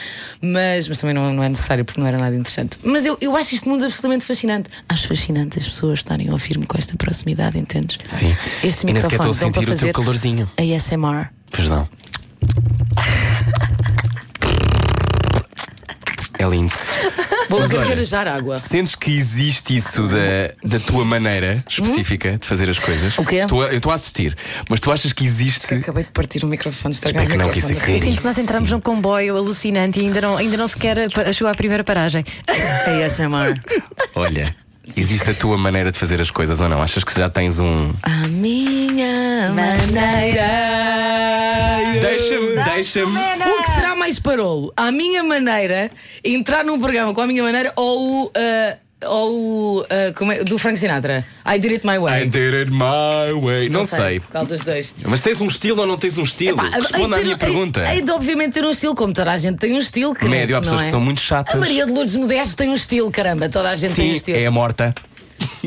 Mas, 0.40 0.88
mas 0.88 0.98
também 0.98 1.14
não, 1.14 1.32
não 1.32 1.42
é 1.42 1.48
necessário 1.48 1.84
porque 1.84 2.00
não 2.00 2.06
era 2.06 2.16
nada 2.16 2.34
interessante. 2.34 2.78
Mas 2.82 3.04
eu, 3.04 3.19
eu 3.20 3.36
acho 3.36 3.54
este 3.54 3.69
mundo 3.69 3.84
absolutamente 3.84 4.25
fascinante. 4.25 4.70
Acho 4.88 5.08
fascinante 5.08 5.58
as 5.58 5.66
pessoas 5.66 5.98
estarem 5.98 6.28
a 6.28 6.32
ouvir-me 6.32 6.66
com 6.66 6.78
esta 6.78 6.96
proximidade, 6.96 7.58
entendes? 7.58 7.98
Sim. 8.08 8.34
Estes 8.64 8.82
E 8.84 8.86
nem 8.86 9.02
sequer 9.02 9.16
estou 9.16 9.30
a 9.30 9.34
sentir 9.34 9.69
o 9.69 9.76
teu 9.76 9.92
calorzinho. 9.92 10.50
ASMR. 10.56 11.28
Pois 11.50 11.69
não. 11.69 11.88
É 16.40 16.48
lindo. 16.48 16.72
Vou 17.48 17.60
Mas 17.60 17.70
olha, 17.70 17.78
gargarejar 17.80 18.28
água. 18.28 18.58
Sentes 18.58 18.94
que 18.94 19.10
existe 19.10 19.74
isso 19.76 20.06
da, 20.06 20.52
da 20.62 20.78
tua 20.80 21.04
maneira 21.04 21.62
específica 21.68 22.36
de 22.36 22.46
fazer 22.46 22.68
as 22.68 22.78
coisas? 22.78 23.16
O 23.18 23.24
quê? 23.24 23.46
Tô 23.46 23.62
a- 23.62 23.68
eu 23.68 23.78
estou 23.78 23.90
a 23.90 23.94
assistir, 23.94 24.36
mas 24.68 24.80
tu 24.80 24.92
achas 24.92 25.12
que 25.12 25.24
existe. 25.24 25.74
Acabei 25.74 26.04
de 26.04 26.10
partir 26.10 26.44
o 26.44 26.46
microfone, 26.46 26.92
estragar 26.94 27.22
o 27.22 27.24
Espero 27.24 27.38
que 27.40 27.44
não, 27.46 27.52
que 27.52 27.60
microfone. 27.74 27.78
isso 27.78 27.90
é 27.90 27.94
Eu 27.94 28.12
sinto 28.12 28.20
que 28.20 28.26
nós 28.26 28.38
entramos 28.38 28.70
num 28.70 28.80
comboio 28.80 29.36
alucinante 29.36 29.98
e 30.00 30.02
ainda 30.04 30.20
não, 30.20 30.36
ainda 30.36 30.56
não 30.56 30.68
sequer 30.68 31.10
pa- 31.10 31.32
chegou 31.32 31.50
à 31.50 31.54
primeira 31.54 31.82
paragem. 31.82 32.24
ASMR. 32.86 33.58
Olha, 34.14 34.54
existe 34.96 35.30
a 35.30 35.34
tua 35.34 35.56
maneira 35.56 35.90
de 35.90 35.98
fazer 35.98 36.20
as 36.20 36.30
coisas 36.30 36.60
ou 36.60 36.68
não? 36.68 36.82
Achas 36.82 37.02
que 37.02 37.14
já 37.14 37.28
tens 37.30 37.58
um. 37.58 37.92
A 38.02 38.28
minha 38.28 39.50
maneira. 39.54 40.48
Deixa-me, 42.00 42.38
deixa-me. 42.64 43.16
O 43.16 43.62
que 43.64 43.70
será 43.72 43.94
mais 43.96 44.19
parolo? 44.19 44.72
A 44.76 44.90
minha 44.93 45.22
maneira, 45.22 45.90
entrar 46.25 46.64
num 46.64 46.78
programa 46.78 47.12
com 47.14 47.20
a 47.20 47.26
minha 47.26 47.43
maneira 47.43 47.72
ou 47.76 48.25
o. 48.26 48.32
ah, 48.37 48.76
ou 49.06 49.87
como 50.16 50.32
é- 50.32 50.43
do 50.43 50.58
Frank 50.58 50.76
Sinatra? 50.76 51.25
I 51.46 51.56
did 51.60 51.70
it 51.70 51.87
my 51.87 51.99
way. 52.00 52.22
I 52.25 52.26
did 52.26 52.52
it 52.52 52.70
my 52.72 53.32
way. 53.40 53.69
Não, 53.69 53.84
sei. 53.84 54.19
Qual 54.19 54.44
dos 54.44 54.62
dois? 54.62 54.93
Mas 55.05 55.22
tens 55.22 55.40
um 55.40 55.46
estilo 55.46 55.82
ou 55.82 55.87
não 55.87 55.96
tens 55.96 56.19
um 56.19 56.25
estilo? 56.25 56.56
Pá, 56.56 56.69
Responda 56.76 57.14
à 57.16 57.20
minha 57.20 57.34
hei- 57.34 57.38
pergunta. 57.38 57.88
Hei 57.94 58.02
de 58.02 58.10
obviamente 58.10 58.55
ter 58.55 58.64
um 58.64 58.72
estilo, 58.72 58.96
como 58.96 59.12
toda 59.12 59.31
a 59.31 59.38
gente 59.38 59.56
tem 59.58 59.72
um 59.72 59.78
estilo. 59.78 60.16
Que 60.16 60.26
Médio, 60.28 60.56
há 60.56 60.58
não 60.58 60.62
pessoas 60.64 60.81
é? 60.81 60.84
que 60.87 60.90
são 60.90 61.00
muito 61.00 61.20
chatas. 61.20 61.54
A 61.54 61.58
Maria 61.58 61.87
de 61.87 61.93
Lourdes 61.93 62.16
Modesto 62.16 62.56
tem 62.56 62.70
um 62.70 62.75
estilo, 62.75 63.08
caramba, 63.08 63.49
toda 63.49 63.70
a 63.70 63.76
gente 63.76 63.94
tem 63.94 64.06
um 64.06 64.11
Sim, 64.11 64.14
estilo. 64.16 64.37
é 64.38 64.46
a 64.46 64.50
morta. 64.50 64.93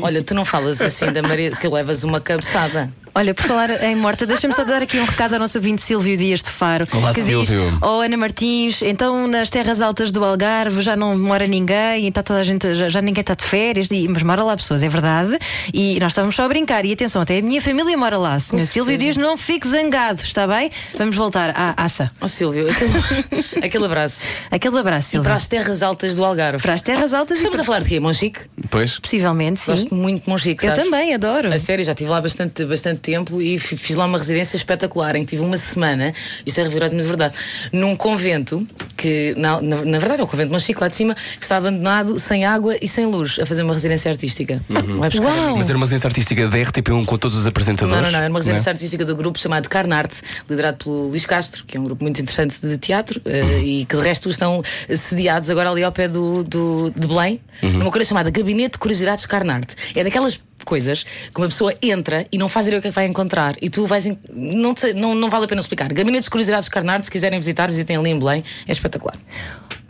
Olha, 0.02 0.22
tu 0.22 0.34
não 0.34 0.44
falas 0.44 0.82
assim 0.82 1.10
da 1.10 1.22
Maria, 1.22 1.52
que 1.52 1.66
levas 1.66 2.04
uma 2.04 2.20
cabeçada. 2.20 2.92
Olha, 3.14 3.34
por 3.34 3.44
falar 3.44 3.68
em 3.84 3.94
morta, 3.94 4.24
deixa-me 4.24 4.54
só 4.54 4.64
dar 4.64 4.80
aqui 4.80 4.98
um 4.98 5.04
recado 5.04 5.34
ao 5.34 5.38
nosso 5.38 5.58
ouvinte 5.58 5.82
Silvio 5.82 6.16
Dias 6.16 6.42
de 6.42 6.48
Faro. 6.48 6.88
Olá, 6.94 7.12
que 7.12 7.22
Silvio. 7.22 7.44
diz: 7.70 7.78
Oh, 7.82 8.00
Ana 8.00 8.16
Martins, 8.16 8.80
então 8.80 9.26
nas 9.28 9.50
terras 9.50 9.82
altas 9.82 10.10
do 10.10 10.24
Algarve 10.24 10.80
já 10.80 10.96
não 10.96 11.18
mora 11.18 11.46
ninguém, 11.46 12.04
e 12.04 12.08
está 12.08 12.22
toda 12.22 12.40
a 12.40 12.42
gente, 12.42 12.74
já, 12.74 12.88
já 12.88 13.02
ninguém 13.02 13.20
está 13.20 13.34
de 13.34 13.44
férias, 13.44 13.88
e- 13.90 14.08
mas 14.08 14.22
mora 14.22 14.42
lá 14.42 14.56
pessoas, 14.56 14.82
é 14.82 14.88
verdade. 14.88 15.36
E 15.74 16.00
nós 16.00 16.12
estamos 16.12 16.34
só 16.34 16.44
a 16.44 16.48
brincar. 16.48 16.86
E 16.86 16.92
atenção, 16.94 17.20
até 17.20 17.36
a 17.38 17.42
minha 17.42 17.60
família 17.60 17.94
mora 17.98 18.16
lá. 18.16 18.40
Senhor 18.40 18.64
Silvio 18.66 18.96
Dias, 18.96 19.18
não 19.18 19.36
fique 19.36 19.68
zangado, 19.68 20.22
está 20.22 20.46
bem? 20.46 20.70
Vamos 20.96 21.14
voltar 21.14 21.50
à 21.54 21.74
aça. 21.84 22.10
Ó 22.18 22.26
Silvio, 22.26 22.66
aquele, 22.70 22.92
aquele 23.66 23.84
abraço. 23.84 24.24
Aquele 24.50 24.78
abraço, 24.78 25.08
E 25.08 25.10
Silvio. 25.10 25.24
para 25.28 25.36
as 25.36 25.46
terras 25.46 25.82
altas 25.82 26.16
do 26.16 26.24
Algarve. 26.24 26.62
Para 26.62 26.72
as 26.72 26.80
terras 26.80 27.12
altas 27.12 27.36
e 27.36 27.40
Estamos 27.42 27.60
a 27.60 27.64
falar 27.64 27.80
de 27.82 27.90
quê? 27.90 28.00
Monchique? 28.00 28.40
Pois. 28.72 28.98
possivelmente, 28.98 29.60
sim. 29.60 29.70
Gosto 29.70 29.94
muito 29.94 30.24
de 30.24 30.28
Monchique, 30.30 30.64
Eu 30.66 30.70
sabes? 30.74 30.84
também, 30.90 31.14
adoro. 31.14 31.52
A 31.52 31.58
sério, 31.58 31.84
já 31.84 31.92
estive 31.92 32.10
lá 32.10 32.20
bastante, 32.20 32.64
bastante 32.64 33.00
tempo 33.00 33.40
e 33.40 33.58
fi- 33.58 33.76
fiz 33.76 33.94
lá 33.96 34.06
uma 34.06 34.16
residência 34.18 34.56
espetacular 34.56 35.14
em 35.14 35.20
que 35.24 35.30
tive 35.30 35.42
uma 35.42 35.58
semana, 35.58 36.12
isto 36.46 36.58
é 36.58 36.64
rigorosamente 36.64 37.06
verdade, 37.06 37.36
num 37.72 37.94
convento 37.94 38.66
que, 38.96 39.34
na, 39.36 39.60
na, 39.60 39.84
na 39.84 39.98
verdade, 39.98 40.22
é 40.22 40.24
o 40.24 40.26
convento 40.26 40.48
de 40.48 40.52
Monchique 40.54 40.80
lá 40.80 40.88
de 40.88 40.96
cima, 40.96 41.14
que 41.14 41.42
está 41.42 41.58
abandonado, 41.58 42.18
sem 42.18 42.44
água 42.46 42.74
e 42.80 42.88
sem 42.88 43.04
luz, 43.06 43.38
a 43.38 43.44
fazer 43.46 43.62
uma 43.62 43.74
residência 43.74 44.10
artística. 44.10 44.60
Vai 44.68 45.10
buscar 45.10 45.28
a 45.28 45.46
Uau! 45.48 45.56
Mas 45.58 45.68
era 45.68 45.76
uma 45.76 45.84
residência 45.84 46.08
artística 46.08 46.48
da 46.48 46.56
RTP1 46.56 47.04
com 47.04 47.18
todos 47.18 47.36
os 47.36 47.46
apresentadores? 47.46 47.94
Não, 47.96 48.02
não, 48.04 48.10
não, 48.12 48.18
era 48.20 48.30
uma 48.30 48.38
residência 48.38 48.70
Não? 48.70 48.74
artística 48.76 49.04
do 49.04 49.14
grupo 49.14 49.38
chamado 49.38 49.68
Carnarte, 49.68 50.22
liderado 50.48 50.78
pelo 50.82 51.08
Luís 51.08 51.26
Castro, 51.26 51.64
que 51.66 51.76
é 51.76 51.80
um 51.80 51.84
grupo 51.84 52.02
muito 52.02 52.22
interessante 52.22 52.58
de 52.66 52.78
teatro 52.78 53.20
eh, 53.26 53.42
Uhum. 53.42 53.58
e 53.64 53.84
que 53.84 53.96
de 53.96 54.02
resto 54.02 54.30
estão 54.30 54.62
sediados 54.96 55.50
agora 55.50 55.68
ali 55.70 55.82
ao 55.82 55.92
pé 55.92 56.08
do, 56.08 56.42
do, 56.44 56.90
de 56.96 57.06
Belém, 57.06 57.38
Uhum. 57.62 57.70
numa 57.78 57.90
coisa 57.90 58.08
chamada 58.08 58.30
Gabinete 58.30 58.61
de 58.68 58.78
Curiosidades 58.78 59.26
Carnarte. 59.26 59.74
É 59.94 60.04
daquelas 60.04 60.40
coisas 60.64 61.04
que 61.04 61.40
uma 61.40 61.48
pessoa 61.48 61.74
entra 61.82 62.26
e 62.30 62.38
não 62.38 62.48
faz 62.48 62.66
ideia 62.66 62.78
o 62.78 62.82
que 62.82 62.88
é 62.88 62.90
que 62.90 62.94
vai 62.94 63.06
encontrar 63.06 63.54
e 63.60 63.68
tu 63.68 63.86
vais. 63.86 64.06
en- 64.06 64.16
Não, 64.32 64.72
te- 64.74 64.92
não, 64.94 65.14
não 65.14 65.28
vale 65.28 65.44
a 65.44 65.48
pena 65.48 65.60
explicar. 65.60 65.92
Gabinete 65.92 66.24
de 66.24 66.30
Curiosidades 66.30 66.68
Carnarte, 66.68 67.06
se 67.06 67.10
quiserem 67.10 67.38
visitar, 67.38 67.68
visitem 67.68 67.96
ali 67.96 68.10
em 68.10 68.18
Belém, 68.18 68.44
é 68.66 68.72
espetacular. 68.72 69.16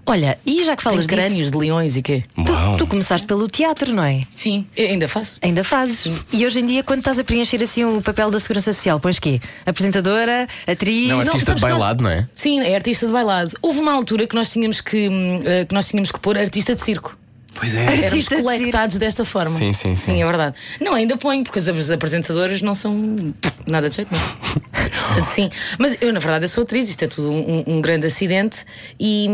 Olha, 0.04 0.36
e 0.44 0.64
já 0.64 0.74
que 0.74 0.82
Tem 0.82 0.90
falas 0.92 1.06
disso, 1.06 1.16
crânios 1.16 1.50
de 1.52 1.56
leões 1.56 1.96
e 1.96 2.02
quê? 2.02 2.24
Tu, 2.34 2.76
tu 2.76 2.86
começaste 2.88 3.24
pelo 3.24 3.46
teatro, 3.46 3.92
não 3.92 4.02
é? 4.02 4.24
Sim, 4.34 4.66
eu 4.76 4.88
ainda 4.88 5.06
faço. 5.06 5.38
Ainda 5.40 5.62
fazes. 5.62 6.08
E 6.32 6.44
hoje 6.44 6.58
em 6.58 6.66
dia, 6.66 6.82
quando 6.82 6.98
estás 6.98 7.20
a 7.20 7.24
preencher 7.24 7.62
assim 7.62 7.84
o 7.84 8.02
papel 8.02 8.28
da 8.28 8.40
Segurança 8.40 8.72
Social, 8.72 8.98
pões 8.98 9.20
quê? 9.20 9.40
Apresentadora, 9.64 10.48
atriz. 10.66 11.06
Não, 11.08 11.18
Não, 11.18 11.22
artista 11.22 11.46
sabes 11.46 11.60
de 11.62 11.68
nós- 11.68 11.78
bailado, 11.78 12.02
não 12.02 12.10
é? 12.10 12.26
Sim, 12.32 12.60
é 12.62 12.74
artista 12.74 13.06
de 13.06 13.12
bailado. 13.12 13.52
Houve 13.62 13.78
uma 13.78 13.92
altura 13.92 14.26
que 14.26 14.34
nós 14.34 14.50
tínhamos 14.50 14.80
que, 14.80 15.08
hum, 15.08 15.40
eh, 15.44 15.64
que 15.66 15.74
nós 15.74 15.86
tínhamos 15.86 16.10
que 16.10 16.18
pôr 16.18 16.36
artista 16.36 16.74
de 16.74 16.80
circo. 16.80 17.16
Pois 17.54 17.74
é. 17.74 17.82
Éramos 17.82 18.04
Artista 18.04 18.36
de 18.36 18.42
colectados 18.42 18.98
desta 18.98 19.24
forma. 19.24 19.56
Sim, 19.58 19.72
sim, 19.72 19.94
sim. 19.94 20.12
Sim, 20.12 20.22
é 20.22 20.26
verdade. 20.26 20.56
Não, 20.80 20.94
ainda 20.94 21.16
ponho, 21.16 21.44
porque 21.44 21.58
as 21.58 21.90
apresentadoras 21.90 22.62
não 22.62 22.74
são 22.74 23.34
nada 23.66 23.88
de 23.88 23.96
jeito 23.96 24.12
nenhum. 24.12 24.24
Portanto, 24.82 25.26
Sim, 25.26 25.50
mas 25.78 25.96
eu 26.00 26.12
na 26.12 26.18
verdade 26.18 26.44
eu 26.44 26.48
sou 26.48 26.64
atriz, 26.64 26.88
isto 26.88 27.04
é 27.04 27.08
tudo 27.08 27.30
um, 27.30 27.64
um 27.66 27.80
grande 27.80 28.06
acidente 28.06 28.64
e, 28.98 29.28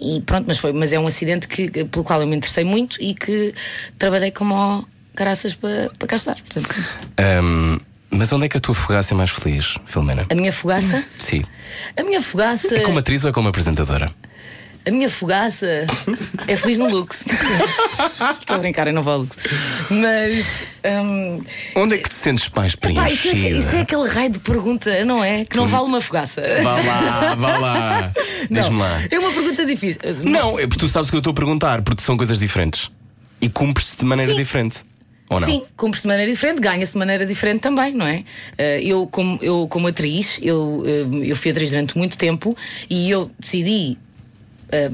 e 0.00 0.20
pronto, 0.22 0.46
mas 0.46 0.58
foi, 0.58 0.72
mas 0.72 0.92
é 0.92 0.98
um 0.98 1.06
acidente 1.06 1.48
que, 1.48 1.68
pelo 1.84 2.04
qual 2.04 2.20
eu 2.20 2.26
me 2.26 2.36
interessei 2.36 2.64
muito 2.64 2.96
e 3.00 3.14
que 3.14 3.54
trabalhei 3.98 4.30
como 4.30 4.86
caraças 5.14 5.54
para, 5.54 5.90
para 5.98 6.08
cá 6.08 6.16
estar. 6.16 6.34
Portanto, 6.36 6.72
sim. 6.72 6.84
Ahm, 7.18 7.78
mas 8.10 8.32
onde 8.32 8.46
é 8.46 8.48
que 8.48 8.56
a 8.56 8.60
tua 8.60 8.74
fogaça 8.74 9.14
é 9.14 9.16
mais 9.16 9.30
feliz, 9.30 9.76
Filomena? 9.84 10.26
A 10.30 10.34
minha 10.34 10.52
fogaça, 10.52 11.04
Sim. 11.18 11.42
a 11.96 12.02
minha 12.02 12.22
fogaça. 12.22 12.74
É 12.74 12.80
como 12.80 12.98
atriz 12.98 13.24
ou 13.24 13.30
é 13.30 13.32
como 13.32 13.48
apresentadora? 13.48 14.10
A 14.86 14.90
minha 14.92 15.08
fogaça 15.08 15.84
é 16.46 16.54
feliz 16.54 16.78
no 16.78 16.88
Lux. 16.88 17.24
Estou 18.38 18.54
a 18.54 18.58
brincar, 18.60 18.86
eu 18.86 18.92
não 18.92 19.02
vou 19.02 19.12
ao 19.14 19.18
Lux. 19.20 19.36
Mas. 19.90 20.64
hum, 21.02 21.42
Onde 21.74 21.96
é 21.96 21.98
que 21.98 22.08
te 22.08 22.14
sentes 22.14 22.48
mais 22.54 22.76
pá, 22.76 22.90
isso, 22.90 23.26
é, 23.26 23.30
preenchida? 23.32 23.58
isso 23.58 23.74
é 23.74 23.80
aquele 23.80 24.08
raio 24.08 24.30
de 24.30 24.38
pergunta, 24.38 25.04
não 25.04 25.24
é? 25.24 25.44
Que 25.44 25.56
não 25.56 25.66
vale 25.66 25.86
uma 25.86 26.00
fogaça. 26.00 26.40
Vá 26.62 26.80
lá, 26.80 27.34
vá 27.34 27.58
lá. 27.58 28.12
Diz-me 28.48 28.70
Não, 28.70 28.78
lá. 28.78 29.02
É 29.10 29.18
uma 29.18 29.32
pergunta 29.32 29.66
difícil. 29.66 30.00
Não, 30.22 30.56
é 30.56 30.68
porque 30.68 30.78
tu 30.78 30.88
sabes 30.88 31.08
o 31.08 31.10
que 31.10 31.16
eu 31.16 31.20
estou 31.20 31.32
a 31.32 31.34
perguntar, 31.34 31.82
porque 31.82 32.02
são 32.04 32.16
coisas 32.16 32.38
diferentes. 32.38 32.88
E 33.40 33.48
cumpre-se 33.48 33.96
de 33.98 34.04
maneira 34.04 34.32
Sim. 34.32 34.38
diferente. 34.38 34.78
Ou 35.28 35.40
não? 35.40 35.46
Sim, 35.48 35.64
cumpre-se 35.76 36.02
de 36.02 36.08
maneira 36.08 36.30
diferente, 36.30 36.60
ganha-se 36.60 36.92
de 36.92 36.98
maneira 36.98 37.26
diferente 37.26 37.60
também, 37.60 37.92
não 37.92 38.06
é? 38.06 38.22
Eh, 38.56 38.80
eu, 38.84 39.08
como, 39.08 39.36
eu, 39.42 39.66
como 39.68 39.88
atriz, 39.88 40.38
eu, 40.40 40.84
eh, 40.86 41.28
eu 41.28 41.34
fui 41.34 41.50
atriz 41.50 41.70
durante 41.70 41.98
muito 41.98 42.16
tempo 42.16 42.56
e 42.88 43.10
eu 43.10 43.28
decidi 43.36 43.98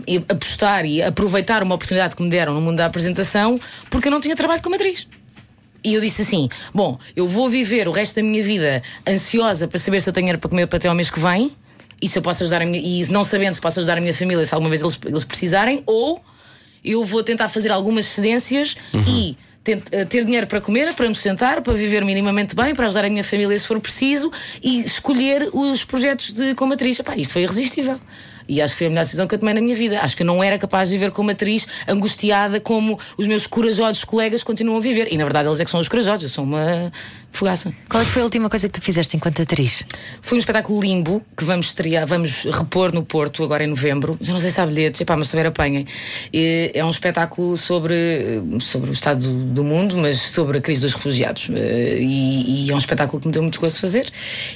e 0.07 0.17
apostar 0.29 0.85
e 0.85 1.03
aproveitar 1.03 1.63
uma 1.63 1.75
oportunidade 1.75 2.15
que 2.17 2.23
me 2.23 2.29
deram 2.29 2.55
no 2.55 2.61
mundo 2.61 2.77
da 2.77 2.87
apresentação 2.87 3.59
porque 3.91 4.09
eu 4.09 4.13
não 4.13 4.21
tinha 4.21 4.37
trabalho 4.37 4.63
como 4.63 4.75
atriz. 4.75 5.07
E 5.85 5.95
eu 5.95 6.01
disse 6.01 6.23
assim: 6.23 6.49
Bom, 6.73 6.99
eu 7.17 7.27
vou 7.27 7.49
viver 7.49 7.89
o 7.89 7.91
resto 7.93 8.17
da 8.17 8.23
minha 8.23 8.43
vida 8.43 8.83
ansiosa 9.09 9.67
para 9.67 9.79
saber 9.79 10.01
se 10.01 10.09
eu 10.09 10.13
tenho 10.13 10.25
dinheiro 10.27 10.39
para 10.39 10.49
comer 10.51 10.67
para 10.67 10.77
até 10.77 10.89
ao 10.89 10.95
mês 10.95 11.11
que 11.11 11.19
vem 11.19 11.51
e 12.01 12.09
se 12.09 12.19
eu 12.19 12.23
posso 12.23 12.43
ajudar 12.43 12.63
a 12.63 12.67
minha, 12.67 12.81
e 12.81 13.05
não 13.13 13.25
sabendo 13.25 13.55
se 13.55 13.61
posso 13.61 13.79
ajudar 13.81 13.99
a 13.99 14.01
minha 14.01 14.15
família 14.15 14.45
se 14.45 14.55
alguma 14.55 14.69
vez 14.71 14.83
eles, 14.83 14.99
eles 15.07 15.25
precisarem, 15.25 15.83
ou 15.87 16.23
eu 16.85 17.05
vou 17.05 17.23
tentar 17.23 17.49
fazer 17.49 17.71
algumas 17.71 18.05
cedências 18.07 18.77
e 19.07 19.37
tent- 19.63 19.87
eh, 19.93 20.05
ter 20.05 20.25
dinheiro 20.25 20.47
para 20.49 20.61
comer, 20.61 20.93
para 20.95 21.09
me 21.09 21.15
sustentar, 21.15 21.61
para 21.63 21.73
viver 21.75 22.05
minimamente 22.05 22.57
bem, 22.57 22.75
para 22.75 22.87
ajudar 22.87 23.05
a 23.05 23.09
minha 23.11 23.23
família 23.23 23.57
se 23.57 23.67
for 23.67 23.81
preciso 23.81 24.31
e 24.63 24.81
escolher 24.83 25.49
os 25.53 25.85
projetos 25.85 26.33
de 26.33 26.55
como 26.57 26.73
atriz. 26.75 26.99
Epá, 26.99 27.17
isto 27.17 27.33
foi 27.35 27.43
irresistível. 27.43 28.01
E 28.49 28.61
acho 28.61 28.75
que 28.75 28.79
foi 28.79 28.87
a 28.87 28.91
melhor 28.91 29.05
decisão 29.05 29.27
que 29.27 29.35
eu 29.35 29.39
tomei 29.39 29.55
na 29.55 29.61
minha 29.61 29.75
vida. 29.75 30.01
Acho 30.01 30.17
que 30.17 30.23
eu 30.23 30.27
não 30.27 30.43
era 30.43 30.59
capaz 30.59 30.89
de 30.89 30.97
viver 30.97 31.11
como 31.11 31.31
atriz 31.31 31.67
angustiada 31.89 32.61
como 32.61 32.99
os 33.17 33.27
meus 33.27 33.47
corajosos 33.47 34.05
colegas 34.05 34.43
continuam 34.43 34.79
a 34.79 34.81
viver. 34.81 35.13
E 35.13 35.17
na 35.17 35.25
verdade 35.25 35.49
eles 35.49 35.61
é 35.61 35.65
que 35.65 35.71
são 35.71 35.81
os 35.81 35.89
corajosos, 35.89 36.25
eu 36.25 36.29
sou 36.29 36.45
uma 36.45 36.93
fogaça. 37.31 37.73
Qual 37.89 38.03
é 38.03 38.07
foi 38.07 38.23
a 38.23 38.25
última 38.25 38.49
coisa 38.51 38.69
que 38.69 38.79
tu 38.79 38.85
fizeste 38.85 39.17
enquanto 39.17 39.41
atriz? 39.41 39.85
Foi 40.21 40.37
um 40.37 40.39
espetáculo 40.39 40.81
limbo 40.81 41.25
que 41.37 41.45
vamos 41.45 41.67
estrear, 41.67 42.07
vamos 42.07 42.45
repor 42.45 42.93
no 42.93 43.03
Porto 43.03 43.43
agora 43.43 43.65
em 43.65 43.67
novembro. 43.67 44.19
Já 44.21 44.33
não 44.33 44.41
sei 44.41 44.51
se 44.51 44.61
há 44.61 44.67
bilhetes, 44.67 45.01
epá, 45.01 45.17
mas 45.17 45.29
saber 45.29 45.47
apanhem. 45.47 45.87
E 46.33 46.71
É 46.75 46.85
um 46.85 46.91
espetáculo 46.91 47.57
sobre, 47.57 48.43
sobre 48.61 48.91
o 48.91 48.93
estado 48.93 49.27
do, 49.27 49.45
do 49.47 49.65
mundo, 49.65 49.97
mas 49.97 50.21
sobre 50.21 50.59
a 50.59 50.61
crise 50.61 50.83
dos 50.83 50.95
refugiados. 50.95 51.49
Eh, 51.55 51.99
E, 52.01 52.67
e 52.67 52.71
é 52.71 52.75
um 52.75 52.79
espetáculo 52.79 53.21
que 53.21 53.29
me 53.29 53.33
deu 53.33 53.43
muito 53.43 53.61
gosto 53.61 53.77
de 53.77 53.81
fazer. 53.81 54.11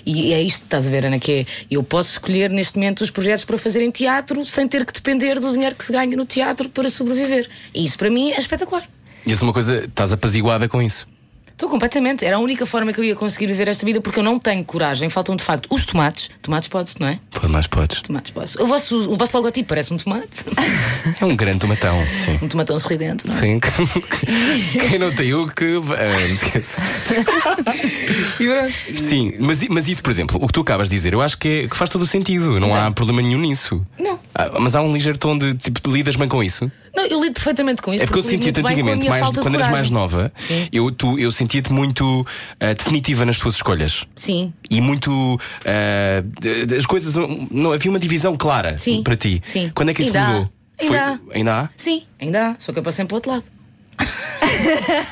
E 0.05 0.33
é 0.33 0.43
isto 0.43 0.61
que 0.61 0.67
estás 0.67 0.87
a 0.87 0.91
ver, 0.91 1.07
Ana, 1.07 1.19
que 1.19 1.33
é 1.33 1.47
eu 1.71 1.83
posso 1.83 2.13
escolher 2.13 2.51
neste 2.51 2.77
momento 2.77 3.01
os 3.01 3.11
projetos 3.11 3.45
para 3.45 3.57
fazer 3.57 3.76
em 3.83 3.91
teatro 3.91 4.45
sem 4.45 4.67
ter 4.67 4.85
que 4.85 4.93
depender 4.93 5.39
do 5.39 5.53
dinheiro 5.53 5.75
que 5.75 5.85
se 5.85 5.93
ganha 5.93 6.17
no 6.17 6.25
teatro 6.25 6.69
para 6.69 6.89
sobreviver. 6.89 7.49
E 7.75 7.85
isso 7.85 7.99
para 7.99 8.11
mim 8.11 8.31
é 8.33 8.39
espetacular. 8.39 8.89
E 9.25 9.33
é 9.33 9.37
uma 9.43 9.53
coisa, 9.53 9.85
estás 9.85 10.13
apaziguada 10.13 10.69
com 10.69 10.81
isso. 10.81 11.07
Estou 11.57 11.71
completamente. 11.71 12.23
Era 12.23 12.37
a 12.37 12.39
única 12.39 12.67
forma 12.67 12.93
que 12.93 13.01
eu 13.01 13.05
ia 13.05 13.17
conseguir 13.17 13.47
viver 13.47 13.67
esta 13.67 13.87
vida 13.87 13.99
porque 13.99 14.19
eu 14.19 14.23
não 14.23 14.39
tenho 14.39 14.63
coragem. 14.63 15.09
Faltam 15.09 15.35
de 15.35 15.43
facto 15.43 15.67
os 15.71 15.87
tomates. 15.87 16.29
Tomates 16.43 16.69
pode-se, 16.69 17.01
não 17.01 17.09
é? 17.09 17.19
Pode 17.31 17.49
mais 17.51 17.67
podes. 17.67 18.03
Tomates 18.03 18.31
pode 18.31 18.61
O 18.61 18.67
vosso, 18.67 19.11
o 19.11 19.17
vosso 19.17 19.35
logotipo 19.35 19.71
parece 19.71 19.95
um 19.95 19.97
tomate. 19.97 20.45
É 21.19 21.25
um 21.25 21.35
grande 21.35 21.61
tomatão, 21.61 21.97
sim. 22.27 22.39
um 22.43 22.49
tomatão 22.49 22.79
sorridente, 22.79 23.27
não 23.27 23.35
é? 23.35 23.41
Sim. 23.41 23.59
Quem 23.59 24.99
não 24.99 25.11
tem 25.15 25.33
o 25.33 25.47
que. 25.47 25.81
ah, 25.97 26.27
esquece. 26.29 26.77
E 28.39 28.47
pronto. 28.47 29.01
Sim, 29.01 29.35
mas, 29.39 29.67
mas 29.69 29.89
isso, 29.89 30.03
por 30.03 30.11
exemplo, 30.11 30.39
o 30.43 30.47
que 30.47 30.53
tu 30.53 30.61
acabas 30.61 30.91
de 30.91 30.95
dizer, 30.97 31.15
eu 31.15 31.23
acho 31.23 31.39
que, 31.39 31.49
é- 31.65 31.69
que 31.69 31.77
faz 31.77 31.89
todo 31.89 32.03
o 32.03 32.07
sentido. 32.07 32.61
Não 32.61 32.75
há 32.75 32.91
problema 32.91 33.23
nenhum 33.23 33.41
nisso. 33.41 33.85
Não. 33.99 34.19
Ah, 34.35 34.51
mas 34.61 34.75
há 34.75 34.83
um 34.83 34.93
ligeiro 34.93 35.17
tom 35.17 35.39
de 35.39 35.55
tipo, 35.55 35.91
lidas 35.91 36.17
bem 36.17 36.29
com 36.29 36.43
isso. 36.45 36.71
Não, 36.97 37.05
eu 37.05 37.21
lido 37.23 37.35
perfeitamente 37.35 37.83
com 37.83 37.93
isso. 37.93 38.03
É 38.03 38.07
porque 38.07 38.19
eu 38.19 38.23
lido 38.23 38.31
sentia-te 38.33 38.61
antigamente, 38.61 39.09
mais, 39.09 39.31
quando 39.31 39.55
eras 39.55 39.69
mais 39.71 39.91
nova, 39.91 40.33
Sim. 40.37 40.67
eu, 40.73 40.91
tu, 40.91 41.19
eu 41.19 41.31
sentia-te 41.31 41.71
muito 41.73 42.27
ah, 42.59 42.73
definitiva 42.73 43.25
nas 43.27 43.39
tuas 43.39 43.55
escolhas. 43.57 44.05
Sim. 44.17 44.53
E 44.71 44.81
muito. 44.81 45.39
de- 46.67 46.75
as 46.77 46.87
coisas. 46.87 47.15
Não, 47.51 47.73
havia 47.73 47.91
uma 47.91 47.99
divisão 47.99 48.37
clara 48.37 48.77
Sim. 48.79 49.03
para 49.03 49.17
ti. 49.17 49.41
Sim. 49.45 49.71
Quando 49.75 49.91
é 49.91 49.95
que 49.95 50.03
isso 50.03 50.17
Ainda 50.17 50.25
há. 50.27 50.33
mudou? 50.33 50.51
Ainda 50.79 51.01
há. 51.03 51.19
ainda 51.35 51.61
há? 51.61 51.69
Sim, 51.77 52.03
ainda 52.21 52.49
há. 52.51 52.57
Só 52.59 52.73
que 52.73 52.79
eu 52.79 52.83
passei 52.83 53.05
para 53.05 53.15
o 53.15 53.17
outro 53.17 53.31
lado. 53.33 53.45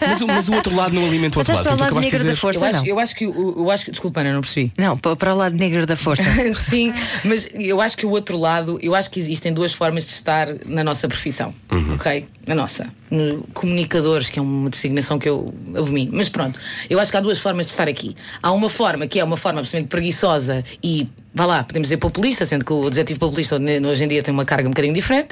Mas, 0.01 0.21
o- 0.21 0.27
mas 0.27 0.49
o 0.49 0.55
outro 0.55 0.75
lado 0.75 0.95
não 0.95 1.05
alimenta 1.07 1.39
o 1.39 1.41
outro 1.41 1.55
lado. 1.55 1.65
para 1.65 1.73
o 1.73 1.77
que 1.77 1.83
lado 1.83 1.91
acabaste 1.91 2.11
de 2.11 2.13
negro 2.17 2.19
da 2.27 2.33
dizer. 2.33 2.41
força, 2.41 2.61
Eu 2.61 2.69
acho, 2.69 2.79
não? 2.79 2.87
eu 2.87 2.99
acho 3.01 3.15
que. 3.17 3.27
o- 3.27 3.55
Eu 3.59 3.71
acho 3.71 3.85
que. 3.85 3.91
Desculpa, 3.91 4.21
Ana, 4.21 4.33
não 4.33 4.41
percebi. 4.41 4.73
Não, 4.79 4.97
pa- 4.99 5.17
para 5.17 5.35
o 5.35 5.37
lado 5.37 5.57
negro 5.57 5.87
da 5.87 5.97
força. 5.97 6.23
Sim, 6.69 6.93
mas 7.25 7.49
eu 7.55 7.81
acho 7.81 7.97
que 7.97 8.07
o 8.07 8.11
outro 8.11 8.39
lado, 8.39 8.79
eu 8.83 8.95
acho 8.95 9.11
que 9.11 9.21
existem 9.21 9.53
duas 9.53 9.73
formas 9.73 10.05
de 10.07 10.13
estar 10.13 10.49
na 10.67 10.83
nossa 10.85 11.07
profissão, 11.09 11.55
ok? 11.95 12.27
Na 12.47 12.55
nossa. 12.55 12.89
No 13.11 13.47
comunicadores, 13.55 14.29
que 14.29 14.39
é 14.39 14.43
uma 14.43 14.69
designação 14.71 15.19
que 15.19 15.29
eu 15.29 15.53
abomino. 15.75 16.11
Mas 16.15 16.29
pronto, 16.29 16.59
eu 16.91 16.99
acho 16.99 17.11
que 17.11 17.17
há 17.17 17.21
duas 17.21 17.39
formas 17.39 17.67
de 17.67 17.73
estar 17.73 17.89
aqui. 17.89 18.17
Há 18.43 18.51
uma 18.53 18.69
forma 18.69 19.07
que 19.07 19.21
é 19.21 19.25
uma 19.25 19.37
forma 19.37 19.61
absolutamente 19.61 19.89
preguiçosa 19.91 20.65
e, 20.83 21.07
vá 21.35 21.47
lá, 21.47 21.65
podemos 21.65 21.87
dizer 21.87 21.99
populista, 21.99 22.45
sendo 22.45 22.65
que 22.65 22.73
o 22.73 22.87
adjetivo 22.87 23.21
populista 23.21 23.57
hoje 23.57 24.05
em 24.05 24.09
dia 24.09 24.23
tem 24.23 24.33
uma 24.35 24.45
carga 24.45 24.67
um 24.69 24.73
bocadinho 24.73 24.95
diferente. 24.95 25.29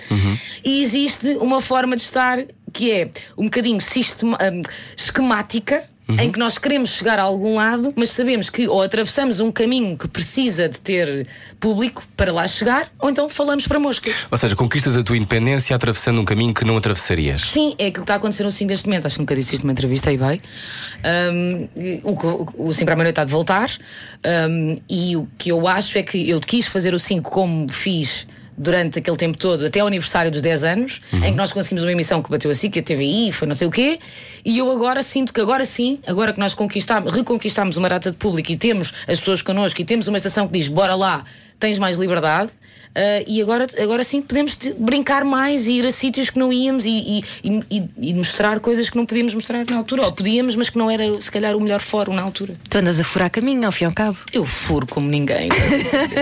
E 0.64 0.82
existe 0.82 1.28
uma 1.40 1.61
forma 1.61 1.97
de 1.97 2.02
estar 2.02 2.38
que 2.72 2.92
é 2.92 3.10
um 3.36 3.44
bocadinho 3.44 3.80
sistema, 3.80 4.38
hum, 4.42 4.62
esquemática. 4.96 5.88
Em 6.08 6.30
que 6.30 6.38
nós 6.38 6.58
queremos 6.58 6.90
chegar 6.90 7.18
a 7.18 7.22
algum 7.22 7.54
lado, 7.54 7.94
mas 7.96 8.10
sabemos 8.10 8.50
que 8.50 8.66
ou 8.66 8.82
atravessamos 8.82 9.40
um 9.40 9.52
caminho 9.52 9.96
que 9.96 10.08
precisa 10.08 10.68
de 10.68 10.80
ter 10.80 11.26
público 11.60 12.02
para 12.16 12.32
lá 12.32 12.46
chegar, 12.46 12.90
ou 12.98 13.08
então 13.08 13.28
falamos 13.28 13.66
para 13.66 13.78
moscas. 13.78 14.12
Ou 14.30 14.36
seja, 14.36 14.54
conquistas 14.56 14.96
a 14.96 15.02
tua 15.02 15.16
independência 15.16 15.74
atravessando 15.74 16.20
um 16.20 16.24
caminho 16.24 16.52
que 16.52 16.64
não 16.64 16.76
atravessarias. 16.76 17.42
Sim, 17.42 17.74
é 17.78 17.86
aquilo 17.86 17.92
que 17.92 18.00
está 18.00 18.14
a 18.14 18.16
acontecer 18.16 18.42
no 18.42 18.50
Sim 18.50 18.66
neste 18.66 18.86
momento. 18.86 19.06
Acho 19.06 19.14
que 19.14 19.22
nunca 19.22 19.34
disse 19.34 19.54
isto 19.54 19.62
numa 19.62 19.72
entrevista, 19.72 20.10
aí 20.10 20.16
vai. 20.16 20.40
Um, 21.32 21.68
o, 22.02 22.10
o, 22.10 22.68
o 22.68 22.74
Sim 22.74 22.84
para 22.84 22.94
a 22.94 22.96
meia-noite 22.96 23.12
está 23.12 23.24
de 23.24 23.30
voltar. 23.30 23.70
um, 24.50 24.80
e 24.90 25.16
o 25.16 25.26
que 25.38 25.50
eu 25.50 25.66
acho 25.68 25.96
é 25.98 26.02
que 26.02 26.28
eu 26.28 26.40
quis 26.40 26.66
fazer 26.66 26.94
o 26.94 26.98
5 26.98 27.30
como 27.30 27.70
fiz 27.70 28.26
durante 28.56 28.99
aquele 28.99 29.16
tempo 29.16 29.37
todo, 29.37 29.66
até 29.66 29.80
ao 29.80 29.87
aniversário 29.87 30.30
dos 30.30 30.42
10 30.42 30.64
anos, 30.64 31.00
em 31.12 31.32
que 31.32 31.37
nós 31.37 31.52
conseguimos 31.52 31.82
uma 31.85 31.92
emissão 31.92 32.23
que 32.23 32.30
bateu 32.30 32.50
assim, 32.50 32.71
que 32.71 32.78
a 32.78 32.82
TVI, 32.82 33.32
foi 33.32 33.49
não 33.49 33.54
sei 33.54 33.66
o 33.66 33.71
quê, 33.71 33.99
e 34.44 34.59
eu 34.59 34.71
agora 34.71 35.02
sinto 35.02 35.32
que 35.32 35.40
agora 35.40 35.64
sim, 35.64 35.99
agora 36.06 36.32
que 36.32 36.40
nós 36.40 36.54
conquistámos, 36.54 37.12
reconquistámos 37.12 37.76
uma 37.76 37.88
data 37.88 38.11
de 38.11 38.16
público 38.16 38.52
e 38.52 38.56
temos 38.56 38.92
as 39.09 39.18
pessoas 39.18 39.42
connosco 39.42 39.80
e 39.80 39.85
temos 39.85 40.09
uma 40.09 40.16
estação 40.16 40.47
que 40.47 40.52
diz 40.52 40.68
bora 40.68 40.94
lá, 40.94 41.25
tens 41.59 41.78
mais 41.78 41.97
liberdade. 41.97 42.50
Uh, 42.94 43.25
e 43.26 43.40
agora, 43.40 43.66
agora 43.82 44.04
sim 44.04 44.20
podemos 44.20 44.58
brincar 44.78 45.25
mais 45.25 45.66
e 45.66 45.72
ir 45.78 45.87
a 45.87 45.90
sítios 45.92 46.28
que 46.28 46.38
não 46.38 46.52
íamos 46.52 46.84
e, 46.84 47.25
e, 47.42 47.61
e- 47.70 47.88
e 48.11 48.14
mostrar 48.14 48.61
coisas 48.61 48.90
que 48.90 48.96
não 48.99 49.06
podíamos 49.06 49.32
mostrar 49.34 49.64
na 49.64 49.76
altura. 49.78 50.02
Ou 50.02 50.12
podíamos, 50.12 50.54
mas 50.56 50.68
que 50.68 50.76
não 50.76 50.90
era 50.90 51.20
se 51.20 51.30
calhar 51.30 51.56
o 51.56 51.61
melhor 51.61 51.80
fórum 51.80 52.12
na 52.14 52.20
altura. 52.22 52.54
Tu 52.68 52.76
andas 52.78 53.00
a 53.00 53.04
furar 53.04 53.30
caminho, 53.30 53.64
ao 53.64 53.72
fim 53.72 53.84
e 53.84 53.87
ao 53.87 53.92
cabo. 53.94 54.18
Eu 54.32 54.44
furo 54.44 54.87
como 54.87 55.08
ninguém. 55.08 55.49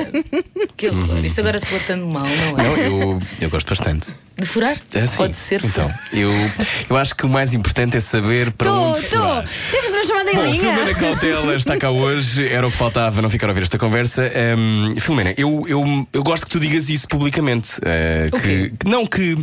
que 0.77 0.89
horror. 0.89 1.25
Isto 1.25 1.41
agora 1.41 1.59
se 1.59 1.79
tão 1.87 2.07
mal, 2.07 2.25
não 2.27 2.59
é? 2.59 2.62
Não, 2.62 2.77
eu, 2.77 3.21
eu 3.41 3.50
gosto 3.50 3.69
bastante. 3.69 4.11
De 4.41 4.47
furar? 4.47 4.77
Sim. 4.91 5.07
Pode 5.17 5.37
ser. 5.37 5.65
Então, 5.65 5.91
eu, 6.13 6.31
eu 6.89 6.97
acho 6.97 7.15
que 7.15 7.25
o 7.27 7.29
mais 7.29 7.53
importante 7.55 7.97
é 7.97 8.01
saber 8.01 8.51
para 8.53 8.69
Tô, 8.71 8.81
onde 8.91 9.03
tô! 9.03 9.19
furar. 9.19 9.45
Temos 9.71 9.93
uma 9.93 10.05
chamada 10.05 10.31
em 10.31 10.35
Bom, 10.35 10.43
linha. 10.45 10.61
Filomena 10.61 10.95
Cautela 10.95 11.55
está 11.57 11.77
cá 11.77 11.91
hoje, 11.91 12.49
era 12.49 12.67
o 12.67 12.71
que 12.71 12.77
faltava 12.77 13.21
não 13.23 13.31
ficar 13.31 13.47
a 13.47 13.51
ouvir 13.51 13.63
esta 13.63 13.79
conversa. 13.79 14.31
Hum, 14.59 14.95
Filomena, 14.99 15.35
eu, 15.37 15.65
eu, 15.69 16.09
eu 16.13 16.23
gosto 16.23 16.47
que 16.47 16.51
tu 16.53 16.61
digas 16.61 16.89
isso 16.89 17.07
publicamente. 17.07 17.73
O 18.33 18.37
que, 18.37 18.43
quê? 18.43 18.73
que- 18.79 18.89
não, 18.89 19.07
que. 19.07 19.37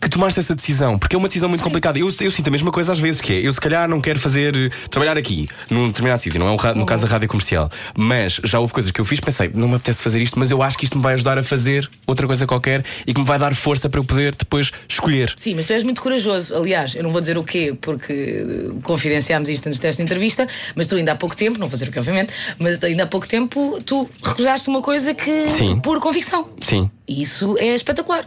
Que 0.00 0.08
tomaste 0.08 0.40
essa 0.40 0.54
decisão, 0.54 0.98
porque 0.98 1.14
é 1.14 1.18
uma 1.18 1.28
decisão 1.28 1.48
muito 1.48 1.62
complicada. 1.62 1.98
Eu, 1.98 2.06
eu 2.06 2.30
sinto 2.30 2.48
a 2.48 2.50
mesma 2.50 2.70
coisa 2.70 2.92
às 2.92 2.98
vezes, 2.98 3.20
que 3.20 3.34
é 3.34 3.46
eu 3.46 3.52
se 3.52 3.60
calhar 3.60 3.86
não 3.86 4.00
quero 4.00 4.18
fazer 4.18 4.72
trabalhar 4.88 5.18
aqui, 5.18 5.46
num 5.70 5.88
determinado 5.88 6.22
sítio, 6.22 6.40
não 6.40 6.48
é 6.48 6.50
um 6.50 6.74
no 6.74 6.86
caso 6.86 7.04
da 7.04 7.12
rádio 7.12 7.28
comercial. 7.28 7.68
Mas 7.96 8.40
já 8.42 8.58
houve 8.58 8.72
coisas 8.72 8.90
que 8.90 8.98
eu 8.98 9.04
fiz, 9.04 9.20
pensei, 9.20 9.50
não 9.52 9.68
me 9.68 9.74
apetece 9.74 10.02
fazer 10.02 10.22
isto, 10.22 10.38
mas 10.38 10.50
eu 10.50 10.62
acho 10.62 10.78
que 10.78 10.86
isto 10.86 10.96
me 10.96 11.02
vai 11.02 11.14
ajudar 11.14 11.38
a 11.38 11.42
fazer 11.42 11.88
outra 12.06 12.26
coisa 12.26 12.46
qualquer 12.46 12.82
e 13.06 13.12
que 13.12 13.20
me 13.20 13.26
vai 13.26 13.38
dar 13.38 13.54
força 13.54 13.90
para 13.90 14.00
eu 14.00 14.04
poder 14.04 14.34
depois 14.34 14.72
escolher. 14.88 15.34
Sim, 15.36 15.54
mas 15.54 15.66
tu 15.66 15.74
és 15.74 15.84
muito 15.84 16.00
corajoso. 16.00 16.54
Aliás, 16.54 16.94
eu 16.94 17.02
não 17.02 17.10
vou 17.10 17.20
dizer 17.20 17.36
o 17.36 17.44
quê, 17.44 17.76
porque 17.78 18.46
confidenciámos 18.82 19.50
isto 19.50 19.66
antes 19.66 19.80
desta 19.80 20.02
entrevista, 20.02 20.48
mas 20.74 20.86
tu 20.86 20.94
ainda 20.94 21.12
há 21.12 21.16
pouco 21.16 21.36
tempo, 21.36 21.58
não 21.58 21.68
vou 21.68 21.74
dizer 21.74 21.90
o 21.90 21.92
que, 21.92 21.98
obviamente, 21.98 22.32
mas 22.58 22.82
ainda 22.82 23.02
há 23.02 23.06
pouco 23.06 23.28
tempo 23.28 23.78
tu 23.84 24.08
recusaste 24.22 24.68
uma 24.70 24.80
coisa 24.80 25.12
que. 25.12 25.50
Sim. 25.50 25.78
por 25.80 26.00
convicção. 26.00 26.48
Sim. 26.62 26.90
E 27.06 27.20
isso 27.20 27.56
é 27.58 27.74
espetacular. 27.74 28.24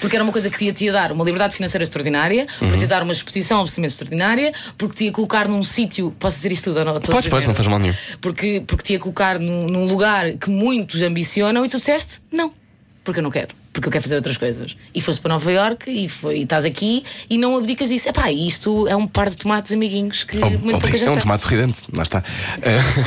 Porque 0.00 0.16
era 0.16 0.22
uma 0.24 0.32
coisa 0.32 0.48
que 0.50 0.58
te 0.58 0.64
ia, 0.66 0.72
te 0.72 0.90
dar 0.90 1.12
uma 1.12 1.24
liberdade 1.24 1.54
financeira 1.54 1.82
extraordinária, 1.84 2.42
Uhum. 2.42 2.68
porque 2.68 2.76
te 2.78 2.82
ia 2.82 2.88
dar 2.88 3.02
uma 3.02 3.12
exposição 3.12 3.60
absolutamente 3.60 3.92
extraordinária, 3.92 4.52
porque 4.78 4.94
te 4.96 5.04
ia 5.04 5.12
colocar 5.12 5.48
num 5.48 5.62
sítio. 5.64 6.14
Posso 6.18 6.36
dizer 6.36 6.52
isto 6.52 6.64
tudo 6.64 6.78
ou 6.80 6.84
não? 6.84 6.92
Podes, 6.94 7.16
dizer 7.16 7.30
podes, 7.30 7.48
não 7.48 7.54
faz 7.54 7.68
mal 7.68 7.78
nenhum. 7.78 7.94
Porque, 8.20 8.62
porque 8.66 8.82
te 8.84 8.92
ia 8.94 8.98
colocar 8.98 9.38
num, 9.38 9.66
num 9.68 9.86
lugar 9.86 10.32
que 10.34 10.50
muitos 10.50 11.02
ambicionam 11.02 11.64
e 11.64 11.68
tu 11.68 11.76
disseste 11.78 12.20
não, 12.32 12.52
porque 13.04 13.20
eu 13.20 13.22
não 13.22 13.30
quero, 13.30 13.48
porque 13.72 13.86
eu 13.88 13.92
quero 13.92 14.02
fazer 14.02 14.16
outras 14.16 14.36
coisas. 14.36 14.76
E 14.94 15.00
foste 15.00 15.20
para 15.20 15.28
Nova 15.34 15.52
York 15.52 15.88
e, 15.90 16.08
foi, 16.08 16.38
e 16.38 16.42
estás 16.42 16.64
aqui 16.64 17.04
e 17.30 17.38
não 17.38 17.56
abdicas 17.56 17.88
disso. 17.90 18.08
Epá, 18.08 18.30
isto 18.32 18.88
é 18.88 18.96
um 18.96 19.06
par 19.06 19.30
de 19.30 19.36
tomates 19.36 19.72
amiguinhos 19.72 20.24
que 20.24 20.38
Oh, 20.38 20.50
muito 20.50 20.80
pouca 20.80 20.96
gente 20.96 21.04
é 21.06 21.10
um 21.10 21.18
tomate 21.18 21.42
sorridente, 21.42 21.80
lá 21.92 22.02
está. 22.02 22.24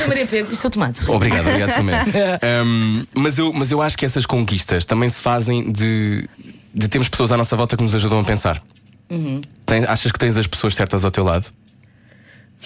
Maria 0.08 0.26
Pego, 0.26 0.52
isto 0.52 0.66
é 0.66 0.70
tomate. 0.70 1.10
Obrigado, 1.10 1.46
obrigado 1.48 1.74
também. 1.74 1.94
Um, 2.64 3.02
mas, 3.14 3.38
eu, 3.38 3.52
mas 3.52 3.70
eu 3.70 3.82
acho 3.82 3.96
que 3.98 4.04
essas 4.04 4.24
conquistas 4.26 4.84
também 4.86 5.08
se 5.08 5.20
fazem 5.20 5.70
de, 5.70 6.28
de 6.74 6.88
termos 6.88 7.08
pessoas 7.08 7.32
à 7.32 7.36
nossa 7.36 7.56
volta 7.56 7.76
que 7.76 7.82
nos 7.82 7.94
ajudam 7.94 8.20
a 8.20 8.24
pensar. 8.24 8.62
Uhum. 9.10 9.40
Tem- 9.66 9.84
achas 9.84 10.12
que 10.12 10.18
tens 10.18 10.36
as 10.36 10.46
pessoas 10.46 10.74
certas 10.74 11.04
ao 11.04 11.10
teu 11.10 11.24
lado? 11.24 11.46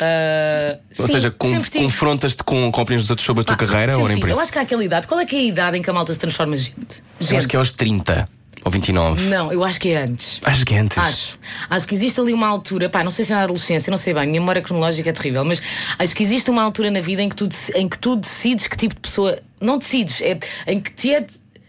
Ah, 0.00 0.76
Ou 0.98 1.06
sim, 1.06 1.12
seja, 1.12 1.30
com- 1.30 1.62
confrontas-te 1.78 2.42
com, 2.42 2.70
com 2.72 2.82
opiniões 2.82 3.04
dos 3.04 3.10
outros 3.10 3.24
sobre 3.24 3.42
a 3.42 3.44
tua 3.44 3.56
Pá, 3.56 3.64
carreira 3.66 3.92
ou 3.96 4.00
nem 4.08 4.08
tive. 4.16 4.20
por 4.20 4.28
isso? 4.30 4.38
Eu 4.38 4.42
acho 4.42 4.52
que 4.52 4.58
há 4.58 4.62
aquela 4.62 4.84
idade. 4.84 5.06
Qual 5.06 5.20
é 5.20 5.24
que 5.24 5.36
é 5.36 5.38
a 5.38 5.42
idade 5.42 5.78
em 5.78 5.82
que 5.82 5.88
a 5.88 5.92
malta 5.92 6.12
se 6.12 6.18
transforma 6.18 6.54
em 6.54 6.58
gente? 6.58 7.02
Eu 7.20 7.26
gente. 7.26 7.36
acho 7.36 7.48
que 7.48 7.54
é 7.56 7.58
aos 7.60 7.70
30 7.70 8.28
ou 8.64 8.72
29. 8.72 9.22
Não, 9.28 9.52
eu 9.52 9.62
acho 9.62 9.78
que 9.80 9.90
é 9.90 10.02
antes. 10.02 10.40
Acho 10.42 10.64
que 10.66 10.74
é 10.74 10.78
antes. 10.80 10.98
Acho. 10.98 11.38
Acho 11.70 11.86
que 11.86 11.94
existe 11.94 12.18
ali 12.18 12.32
uma 12.32 12.48
altura, 12.48 12.88
pá, 12.88 13.04
não 13.04 13.10
sei 13.12 13.24
se 13.24 13.32
é 13.32 13.36
na 13.36 13.42
adolescência, 13.44 13.88
não 13.90 13.96
sei 13.98 14.12
bem, 14.14 14.24
a 14.24 14.26
minha 14.26 14.40
memória 14.40 14.60
cronológica 14.62 15.10
é 15.10 15.12
terrível, 15.12 15.44
mas 15.44 15.62
acho 15.98 16.14
que 16.14 16.22
existe 16.24 16.50
uma 16.50 16.62
altura 16.62 16.90
na 16.90 17.00
vida 17.00 17.22
em 17.22 17.28
que 17.28 17.36
tu, 17.36 17.48
em 17.76 17.88
que 17.88 17.98
tu 17.98 18.16
decides 18.16 18.66
que 18.66 18.76
tipo 18.76 18.94
de 18.96 19.00
pessoa. 19.00 19.38
Não 19.60 19.78
decides, 19.78 20.20
é 20.20 20.38
em 20.66 20.80
que 20.80 20.90
te 20.92 21.14
é. 21.14 21.24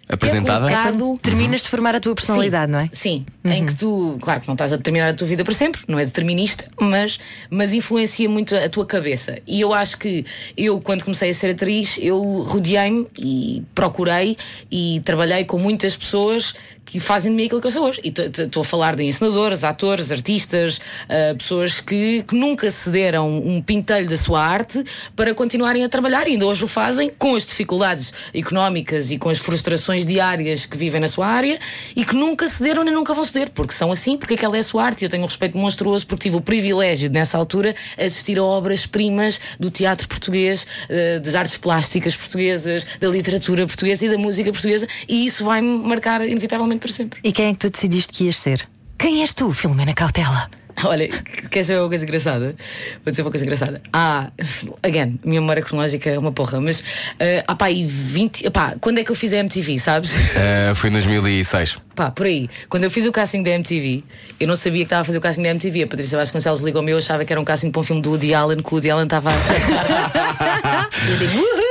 Apresentada? 0.08 0.66
É 0.66 0.74
colocado 0.74 1.20
Terminas 1.22 1.62
de 1.62 1.70
formar 1.70 1.96
a 1.96 2.00
tua 2.00 2.14
personalidade, 2.14 2.72
não 2.72 2.80
é? 2.80 2.90
Sim, 2.92 3.26
em 3.44 3.66
que 3.66 3.76
tu, 3.76 4.18
claro 4.22 4.42
que 4.42 4.48
não 4.48 4.54
estás 4.54 4.72
a 4.72 4.78
determinar 4.78 5.10
a 5.10 5.14
tua 5.14 5.28
vida 5.28 5.44
para 5.44 5.54
sempre, 5.54 5.82
não 5.88 5.98
é 5.98 6.06
determinista, 6.06 6.66
mas, 6.80 7.20
mas 7.50 7.74
influencia 7.74 8.30
muito 8.30 8.56
a 8.56 8.70
tua 8.70 8.86
cabeça. 8.86 9.40
E 9.48 9.62
eu 9.62 9.74
acho 9.74 9.98
que 9.98 10.26
eu, 10.56 10.80
quando 10.80 11.04
comecei 11.04 11.30
a 11.30 11.34
ser 11.34 11.52
atriz, 11.52 11.98
eu 12.02 12.44
rodeei-me 12.44 13.08
e 13.18 13.64
procurei 13.74 14.38
e 14.72 15.02
trabalhei 15.04 15.44
com 15.44 15.58
muitas 15.58 15.96
pessoas 15.96 16.54
que 16.86 17.00
fazem 17.00 17.32
de 17.32 17.36
mim 17.36 17.46
aquilo 17.46 17.60
que 17.60 17.68
eu 17.68 17.72
sou 17.72 17.88
hoje. 17.88 18.00
E 18.04 18.10
estou 18.10 18.62
a 18.62 18.66
falar 18.66 18.96
de 18.96 19.04
ensinadores, 19.04 19.64
atores, 19.64 20.12
artistas, 20.12 20.78
uh, 20.78 21.36
pessoas 21.36 21.82
que, 21.82 22.24
que, 22.24 22.36
nunca 22.36 22.70
cederam 22.70 23.28
um 23.28 23.62
pintelho 23.62 24.08
da 24.08 24.16
sua 24.16 24.42
arte 24.42 24.84
para 25.16 25.34
continuarem 25.34 25.84
a 25.84 25.90
trabalhar 25.90 26.28
e 26.28 26.32
ainda 26.32 26.46
hoje 26.46 26.64
o 26.64 26.68
fazem 26.68 27.12
com 27.18 27.36
as 27.36 27.46
dificuldades 27.46 28.14
económicas 28.34 29.10
e 29.10 29.18
com 29.18 29.30
as 29.30 29.40
frustrações 29.40 30.06
diárias 30.06 30.66
que 30.66 30.78
vivem 30.78 31.02
na 31.02 31.08
sua 31.08 31.28
área 31.28 31.60
e 31.96 32.06
que 32.06 32.16
nunca 32.16 32.48
cederam 32.48 32.84
nem 32.84 32.94
nunca 32.94 33.14
vão 33.14 33.26
ceder, 33.26 33.50
porque 33.50 33.74
são 33.74 33.92
assim, 33.92 34.18
porque 34.18 34.36
aquela 34.36 34.56
é 34.56 34.60
a 34.60 34.64
sua 34.64 34.84
arte. 34.84 35.02
E 35.02 35.06
eu 35.06 35.10
tenho 35.10 35.24
um 35.24 35.28
respeito 35.28 35.58
monstruoso 35.58 36.06
porque 36.06 36.24
tive 36.24 36.38
o 36.38 36.42
privilégio 36.42 37.10
de, 37.10 37.16
nessa 37.16 37.38
altura, 37.38 37.74
assistir 37.98 38.38
a 38.38 38.44
obras-primas 38.44 39.40
do 39.60 39.72
teatro 39.72 40.08
português, 40.08 40.68
uh, 40.90 41.20
das 41.20 41.34
artes 41.34 41.58
plásticas 41.58 42.16
portuguesas, 42.16 42.86
da 43.00 43.08
literatura 43.08 43.66
portuguesa 43.66 44.06
e 44.06 44.10
da 44.10 44.18
música 44.18 44.52
portuguesa, 44.52 44.88
e 45.08 45.26
isso 45.26 45.44
vai-me 45.44 45.80
marcar 45.80 46.22
inevitavelmente 46.28 46.75
para 46.78 46.92
sempre. 46.92 47.20
E 47.24 47.32
quem 47.32 47.48
é 47.48 47.54
que 47.54 47.60
tu 47.60 47.70
decidiste 47.70 48.12
que 48.12 48.26
ias 48.26 48.40
ser? 48.40 48.68
Quem 48.98 49.22
és 49.22 49.34
tu, 49.34 49.52
Filomena 49.52 49.94
Cautela? 49.94 50.50
Olha, 50.84 51.08
queres 51.50 51.68
saber 51.68 51.80
uma 51.80 51.88
coisa 51.88 52.04
engraçada? 52.04 52.56
Vou 53.04 53.12
dizer 53.12 53.22
uma 53.22 53.32
coisa 53.32 53.46
engraçada. 53.46 53.82
Ah, 53.94 54.30
again, 54.84 55.20
minha 55.24 55.40
memória 55.40 55.64
cronológica 55.64 56.10
é 56.10 56.20
uma 56.20 56.32
porra, 56.32 56.60
mas 56.60 56.80
uh, 56.80 57.44
ah, 57.48 57.56
pá, 57.56 57.72
e 57.72 57.86
20. 57.86 58.50
Pá, 58.52 58.74
quando 58.82 59.00
é 59.00 59.04
que 59.04 59.12
eu 59.12 59.16
fiz 59.16 59.32
a 59.34 59.38
MTV, 59.38 59.80
sabes? 59.80 60.12
Uh, 60.12 60.76
foi 60.76 60.90
em 60.90 60.94
2006. 60.94 61.78
Pá, 61.96 62.12
por 62.12 62.26
aí. 62.26 62.50
Quando 62.68 62.84
eu 62.84 62.92
fiz 62.92 63.06
o 63.06 63.12
casting 63.12 63.42
da 63.42 63.52
MTV, 63.52 64.04
eu 64.40 64.48
não 64.48 64.56
sabia 64.56 64.80
que 64.80 64.86
estava 64.86 65.02
a 65.02 65.06
fazer 65.06 65.18
o 65.18 65.22
casting 65.22 65.44
da 65.44 65.50
MTV. 65.50 65.84
A 65.84 65.88
Patrícia 65.88 66.18
Vasconcelos 66.18 66.62
ligou-me 66.62 66.92
eu 66.92 66.98
achava 66.98 67.24
que 67.24 67.32
era 67.32 67.40
um 67.40 67.46
casting 67.46 67.72
para 67.72 67.80
um 67.80 67.84
filme 67.84 68.02
do 68.02 68.12
Woody 68.12 68.34
Allen, 68.34 68.62
que 68.62 68.68
o 68.68 68.76
Woody 68.76 68.90
Allen 68.90 69.06
estava 69.06 69.32
a. 69.32 69.34
eu 71.10 71.18
digo, 71.18 71.38
uhul! 71.38 71.65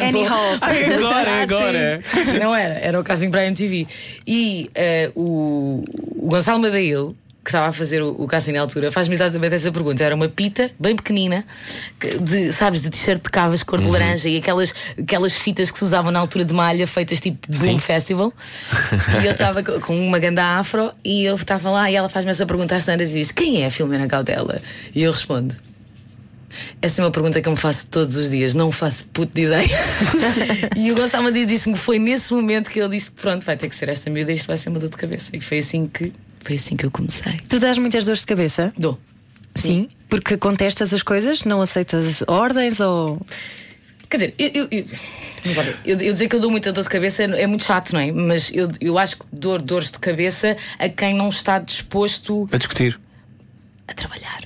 Annie 0.00 0.24
Hall. 0.24 0.58
Agora, 0.60 1.42
agora. 1.42 2.02
Não 2.40 2.54
era, 2.54 2.78
era 2.78 3.00
o 3.00 3.04
casting 3.04 3.30
para 3.30 3.42
a 3.42 3.46
MTV. 3.46 3.86
E 4.26 4.70
uh, 5.16 5.20
o, 5.20 5.84
o 6.16 6.28
Gonçalo 6.28 6.60
Madeil 6.60 7.16
que 7.44 7.50
estava 7.50 7.66
a 7.66 7.72
fazer 7.72 8.02
o, 8.02 8.10
o 8.18 8.26
casting 8.26 8.52
na 8.52 8.62
altura, 8.62 8.90
faz-me 8.90 9.14
exatamente 9.14 9.54
essa 9.54 9.70
pergunta. 9.70 10.02
Era 10.02 10.14
uma 10.14 10.28
pita 10.28 10.70
bem 10.80 10.96
pequenina, 10.96 11.44
de, 12.22 12.52
sabes, 12.52 12.80
de 12.80 12.88
t-shirt 12.88 13.22
de 13.22 13.30
cavas 13.30 13.62
cor 13.62 13.80
de 13.80 13.86
uhum. 13.86 13.92
laranja 13.92 14.30
e 14.30 14.38
aquelas, 14.38 14.74
aquelas 14.98 15.34
fitas 15.34 15.70
que 15.70 15.78
se 15.78 15.84
usavam 15.84 16.10
na 16.10 16.18
altura 16.18 16.44
de 16.44 16.54
malha, 16.54 16.86
feitas 16.86 17.20
tipo 17.20 17.46
Boom 17.52 17.78
Festival. 17.78 18.32
e 19.22 19.26
eu 19.26 19.32
estava 19.32 19.62
com 19.62 19.94
uma 19.94 20.18
ganda 20.18 20.42
afro 20.58 20.90
e 21.04 21.24
eu 21.24 21.36
estava 21.36 21.70
lá 21.70 21.90
e 21.90 21.94
ela 21.94 22.08
faz-me 22.08 22.30
essa 22.30 22.46
pergunta 22.46 22.74
às 22.74 22.86
tantas 22.86 23.10
e 23.10 23.14
diz: 23.14 23.30
Quem 23.30 23.62
é 23.62 23.66
a 23.66 23.70
Filomena 23.70 24.08
Cautela? 24.08 24.62
E 24.94 25.02
eu 25.02 25.12
respondo. 25.12 25.54
Essa 26.80 27.02
é 27.02 27.04
uma 27.04 27.10
pergunta 27.10 27.40
que 27.40 27.48
eu 27.48 27.52
me 27.52 27.58
faço 27.58 27.88
todos 27.88 28.16
os 28.16 28.30
dias, 28.30 28.54
não 28.54 28.70
faço 28.70 29.06
puto 29.06 29.34
de 29.34 29.42
ideia. 29.42 29.78
e 30.76 30.90
o 30.92 30.94
Gonçalo 30.94 31.24
Madias 31.24 31.46
disse-me 31.46 31.74
que 31.74 31.80
foi 31.80 31.98
nesse 31.98 32.32
momento 32.32 32.70
que 32.70 32.80
ele 32.80 32.96
disse: 32.96 33.10
Pronto, 33.10 33.44
vai 33.44 33.56
ter 33.56 33.68
que 33.68 33.76
ser 33.76 33.88
esta 33.88 34.10
miúda, 34.10 34.32
isto 34.32 34.46
vai 34.46 34.56
ser 34.56 34.68
uma 34.68 34.78
dor 34.78 34.90
de 34.90 34.96
cabeça. 34.96 35.36
E 35.36 35.40
foi 35.40 35.58
assim 35.58 35.86
que 35.86 36.12
foi 36.44 36.56
assim 36.56 36.76
que 36.76 36.84
eu 36.84 36.90
comecei. 36.90 37.40
Tu 37.48 37.58
dás 37.58 37.78
muitas 37.78 38.04
dores 38.04 38.20
de 38.20 38.26
cabeça? 38.26 38.72
Dou. 38.76 38.98
Sim. 39.54 39.68
Sim. 39.68 39.88
Porque 40.08 40.36
contestas 40.36 40.92
as 40.92 41.02
coisas, 41.02 41.44
não 41.44 41.60
aceitas 41.62 42.22
ordens 42.26 42.80
ou. 42.80 43.20
Quer 44.10 44.16
dizer, 44.16 44.34
eu, 44.38 44.50
eu, 44.54 44.68
eu, 44.70 44.84
eu, 45.84 45.98
eu 46.00 46.12
dizer 46.12 46.28
que 46.28 46.36
eu 46.36 46.40
dou 46.40 46.50
muita 46.50 46.72
dor 46.72 46.82
de 46.84 46.90
cabeça 46.90 47.24
é 47.24 47.46
muito 47.46 47.64
chato, 47.64 47.92
não 47.92 48.00
é? 48.00 48.12
Mas 48.12 48.50
eu, 48.52 48.70
eu 48.80 48.98
acho 48.98 49.18
que 49.18 49.24
dor 49.32 49.60
dores 49.60 49.90
de 49.90 49.98
cabeça 49.98 50.56
a 50.78 50.88
quem 50.88 51.14
não 51.14 51.30
está 51.30 51.58
disposto 51.58 52.48
a 52.52 52.58
discutir, 52.58 53.00
a 53.88 53.94
trabalhar. 53.94 54.42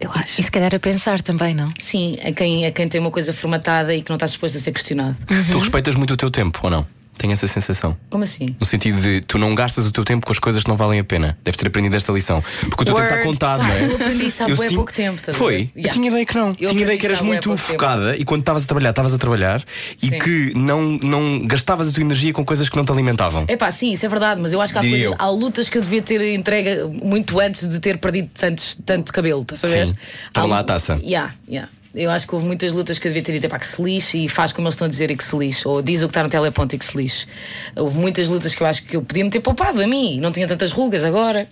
Eu 0.00 0.10
acho. 0.12 0.40
E 0.40 0.44
se 0.44 0.50
calhar 0.50 0.74
a 0.74 0.78
pensar 0.78 1.20
também, 1.22 1.54
não? 1.54 1.72
Sim, 1.78 2.16
a 2.24 2.32
quem, 2.32 2.66
a 2.66 2.70
quem 2.70 2.86
tem 2.88 3.00
uma 3.00 3.10
coisa 3.10 3.32
formatada 3.32 3.94
e 3.94 4.02
que 4.02 4.10
não 4.10 4.16
está 4.16 4.26
disposto 4.26 4.56
a 4.56 4.60
ser 4.60 4.72
questionado. 4.72 5.16
Uhum. 5.30 5.44
Tu 5.52 5.58
respeitas 5.58 5.94
muito 5.94 6.14
o 6.14 6.16
teu 6.16 6.30
tempo, 6.30 6.60
ou 6.62 6.70
não? 6.70 6.86
Tenho 7.18 7.32
essa 7.32 7.46
sensação. 7.46 7.96
Como 8.10 8.24
assim? 8.24 8.54
No 8.58 8.66
sentido 8.66 9.00
de 9.00 9.20
tu 9.22 9.38
não 9.38 9.54
gastas 9.54 9.86
o 9.86 9.92
teu 9.92 10.04
tempo 10.04 10.26
com 10.26 10.32
as 10.32 10.38
coisas 10.38 10.62
que 10.62 10.68
não 10.68 10.76
valem 10.76 11.00
a 11.00 11.04
pena. 11.04 11.36
Deves 11.42 11.56
ter 11.58 11.66
aprendido 11.66 11.96
esta 11.96 12.12
lição. 12.12 12.42
Porque 12.60 12.82
o 12.82 12.84
teu 12.84 12.94
Word. 12.94 13.08
tempo 13.08 13.20
está 13.20 13.30
contado, 13.30 13.62
não 13.62 13.72
é? 13.72 13.86
Eu 13.86 13.96
aprendi 13.96 14.26
isso 14.26 14.44
há 14.44 14.48
eu 14.48 14.56
pouco 14.56 14.92
tempo. 14.92 15.22
Tá 15.22 15.32
Foi? 15.32 15.70
Yeah. 15.74 15.88
Eu 15.88 15.92
tinha 15.92 16.08
ideia 16.08 16.26
que 16.26 16.34
não. 16.34 16.48
Eu 16.48 16.70
tinha 16.70 16.82
ideia 16.82 16.98
que 16.98 17.06
eras 17.06 17.22
muito 17.22 17.56
focada 17.56 18.10
tempo. 18.10 18.22
e 18.22 18.24
quando 18.24 18.40
estavas 18.40 18.64
a 18.64 18.66
trabalhar, 18.66 18.90
estavas 18.90 19.14
a 19.14 19.18
trabalhar 19.18 19.64
sim. 19.96 20.08
e 20.08 20.18
que 20.18 20.52
não, 20.54 20.82
não 21.02 21.46
gastavas 21.46 21.88
a 21.88 21.92
tua 21.92 22.02
energia 22.02 22.32
com 22.32 22.44
coisas 22.44 22.68
que 22.68 22.76
não 22.76 22.84
te 22.84 22.92
alimentavam. 22.92 23.44
É 23.48 23.56
pá, 23.56 23.70
sim, 23.70 23.92
isso 23.92 24.04
é 24.04 24.08
verdade, 24.08 24.40
mas 24.40 24.52
eu 24.52 24.60
acho 24.60 24.72
que 24.72 24.78
há, 24.78 24.82
coisas, 24.82 25.16
há 25.18 25.30
lutas 25.30 25.68
que 25.68 25.78
eu 25.78 25.82
devia 25.82 26.02
ter 26.02 26.34
entregue 26.34 26.84
muito 27.02 27.38
antes 27.40 27.66
de 27.66 27.80
ter 27.80 27.98
perdido 27.98 28.28
tantos, 28.34 28.76
tanto 28.84 29.12
cabelo, 29.12 29.42
estás 29.42 29.64
a 29.64 29.68
ver? 29.68 29.94
Toma 30.32 30.46
lá 30.46 30.58
a 30.60 30.64
taça. 30.64 30.98
Yeah, 31.02 31.34
yeah. 31.48 31.70
Eu 31.96 32.10
acho 32.10 32.26
que 32.28 32.34
houve 32.34 32.46
muitas 32.46 32.74
lutas 32.74 32.98
que 32.98 33.08
eu 33.08 33.10
devia 33.10 33.22
ter 33.22 33.40
dito, 33.40 33.58
que 33.58 33.66
se 33.66 33.82
lixe 33.82 34.24
e 34.24 34.28
faz 34.28 34.52
como 34.52 34.68
eles 34.68 34.74
estão 34.74 34.86
a 34.86 34.88
dizer 34.88 35.10
e 35.10 35.16
que 35.16 35.24
se 35.24 35.36
lixe, 35.36 35.66
ou 35.66 35.80
diz 35.80 36.02
o 36.02 36.06
que 36.06 36.10
está 36.10 36.22
no 36.22 36.28
teleponto 36.28 36.76
e 36.76 36.78
que 36.78 36.84
se 36.84 36.96
lixe. 36.96 37.26
Houve 37.74 37.98
muitas 37.98 38.28
lutas 38.28 38.54
que 38.54 38.62
eu 38.62 38.66
acho 38.66 38.82
que 38.82 38.96
eu 38.96 39.02
podia 39.02 39.24
me 39.24 39.30
ter 39.30 39.40
poupado 39.40 39.82
a 39.82 39.86
mim, 39.86 40.20
não 40.20 40.30
tinha 40.30 40.46
tantas 40.46 40.72
rugas 40.72 41.04
agora. 41.04 41.48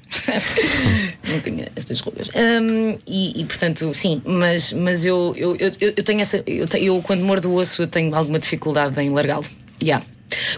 não 1.26 1.40
tinha 1.40 1.68
estas 1.74 1.98
rugas. 2.00 2.28
Um, 2.28 2.98
e, 3.06 3.40
e, 3.40 3.44
portanto, 3.46 3.92
sim, 3.94 4.20
mas, 4.24 4.72
mas 4.72 5.04
eu, 5.04 5.32
eu, 5.36 5.56
eu, 5.56 5.72
eu 5.80 6.02
tenho 6.02 6.20
essa. 6.20 6.42
Eu, 6.46 6.66
eu, 6.78 7.02
quando 7.02 7.24
mordo 7.24 7.50
o 7.50 7.54
osso, 7.54 7.82
eu 7.82 7.86
tenho 7.86 8.14
alguma 8.14 8.38
dificuldade 8.38 9.00
em 9.00 9.10
largá-lo. 9.10 9.46
Yeah. 9.82 10.04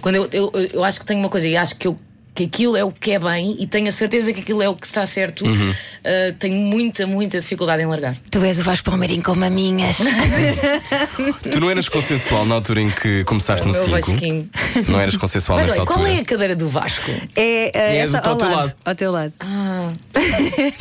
Quando 0.00 0.16
eu, 0.16 0.28
eu, 0.32 0.52
eu 0.72 0.84
acho 0.84 1.00
que 1.00 1.06
tenho 1.06 1.20
uma 1.20 1.28
coisa 1.28 1.46
e 1.46 1.56
acho 1.56 1.76
que 1.76 1.86
eu 1.86 1.98
que 2.36 2.44
aquilo 2.44 2.76
é 2.76 2.84
o 2.84 2.92
que 2.92 3.12
é 3.12 3.18
bem 3.18 3.56
e 3.58 3.66
tenho 3.66 3.88
a 3.88 3.90
certeza 3.90 4.30
que 4.30 4.40
aquilo 4.40 4.62
é 4.62 4.68
o 4.68 4.74
que 4.74 4.86
está 4.86 5.06
certo, 5.06 5.46
uhum. 5.46 5.70
uh, 5.70 6.32
tenho 6.38 6.54
muita, 6.54 7.06
muita 7.06 7.40
dificuldade 7.40 7.80
em 7.80 7.86
largar. 7.86 8.14
Tu 8.30 8.44
és 8.44 8.58
o 8.60 8.62
Vasco 8.62 8.90
Palmeirinho 8.90 9.22
com 9.22 9.34
maminhas. 9.34 9.96
tu 11.50 11.58
não 11.58 11.70
eras 11.70 11.88
consensual 11.88 12.44
na 12.44 12.56
altura 12.56 12.82
em 12.82 12.90
que 12.90 13.24
começaste 13.24 13.66
no 13.66 13.72
5? 13.72 14.90
Não 14.92 15.00
eras 15.00 15.16
consensual 15.16 15.58
Mas, 15.58 15.68
nessa 15.68 15.80
altura? 15.80 15.98
Qual 15.98 16.06
é 16.06 16.18
a 16.18 16.24
cadeira 16.24 16.54
do 16.54 16.68
Vasco? 16.68 17.10
É, 17.34 17.72
uh, 17.74 17.78
é 17.78 17.96
essa, 17.96 18.18
ao, 18.18 18.32
ao, 18.32 18.36
teu 18.36 18.48
lado, 18.48 18.56
lado. 18.58 18.74
ao 18.84 18.94
teu 18.94 19.10
lado. 19.10 19.32
Ah, 19.40 19.92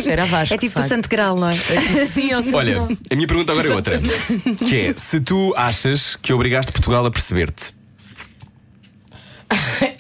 era 0.06 0.26
Vasco. 0.26 0.54
É 0.54 0.58
tipo 0.58 0.78
o 0.78 0.84
Santo 0.84 1.08
Grau, 1.08 1.40
não 1.40 1.50
é? 1.50 1.56
Sim, 2.12 2.32
é 2.34 2.38
Olha, 2.54 2.82
a 3.10 3.16
minha 3.16 3.28
pergunta 3.28 3.54
agora 3.54 3.70
é 3.70 3.74
outra: 3.74 4.02
que 4.68 4.78
é 4.78 4.94
se 4.94 5.22
tu 5.22 5.54
achas 5.56 6.18
que 6.18 6.34
obrigaste 6.34 6.74
Portugal 6.74 7.06
a 7.06 7.12
perceber-te. 7.12 7.74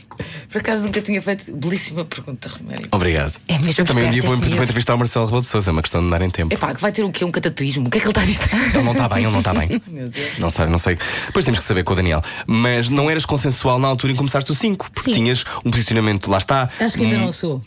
Por 0.56 0.62
acaso 0.62 0.86
nunca 0.86 1.02
tinha 1.02 1.22
feito. 1.22 1.52
Belíssima 1.52 2.06
pergunta, 2.06 2.48
Romário. 2.48 2.88
Obrigado. 2.89 3.34
É 3.46 3.58
mesmo 3.58 3.74
Eu 3.78 3.86
também 3.86 4.08
um 4.08 4.10
dia 4.10 4.22
vou, 4.22 4.36
entrevistar 4.36 4.96
o 4.96 4.98
Marcelo 4.98 5.26
Rebelo 5.26 5.41
de 5.41 5.50
Souza, 5.50 5.70
é 5.70 5.74
uma 5.74 5.82
questão 5.82 6.02
de 6.02 6.10
dar 6.10 6.22
em 6.22 6.30
tempo. 6.30 6.54
Epá, 6.54 6.74
que 6.74 6.80
vai 6.80 6.94
ter 6.94 7.04
o 7.04 7.12
quê? 7.12 7.26
Um 7.26 7.30
catatismo? 7.30 7.88
O 7.88 7.91
que 7.91 7.98
é 7.98 8.00
que 8.00 8.08
ele 8.08 8.12
está 8.12 8.22
a 8.22 8.26
dizer? 8.26 8.74
Ele 8.74 8.84
não 8.84 8.94
está 8.94 9.10
bem, 9.10 9.24
ele 9.26 9.32
não 9.34 9.39
está 9.39 9.54
bem. 9.54 9.68
Meu 9.86 10.08
Deus. 10.08 10.39
Não 10.39 10.50
sei, 10.50 10.65
não 10.68 10.78
sei. 10.78 10.98
Depois 11.26 11.44
temos 11.44 11.60
que 11.60 11.65
saber 11.65 11.84
com 11.84 11.91
o 11.91 11.96
Daniel. 11.98 12.22
Mas 12.48 12.89
não 12.89 13.12
eras 13.12 13.26
consensual 13.26 13.78
na 13.78 13.89
altura 13.89 14.13
em 14.13 14.15
começaste 14.15 14.50
o 14.50 14.56
5, 14.56 14.91
porque 14.91 15.12
Sim. 15.12 15.18
tinhas 15.18 15.44
um 15.65 15.72
posicionamento, 15.72 16.32
lá 16.32 16.38
está. 16.38 16.70
Acho 16.80 16.98
que 16.98 17.04
ainda 17.04 17.18
não 17.18 17.34
sou. 17.34 17.62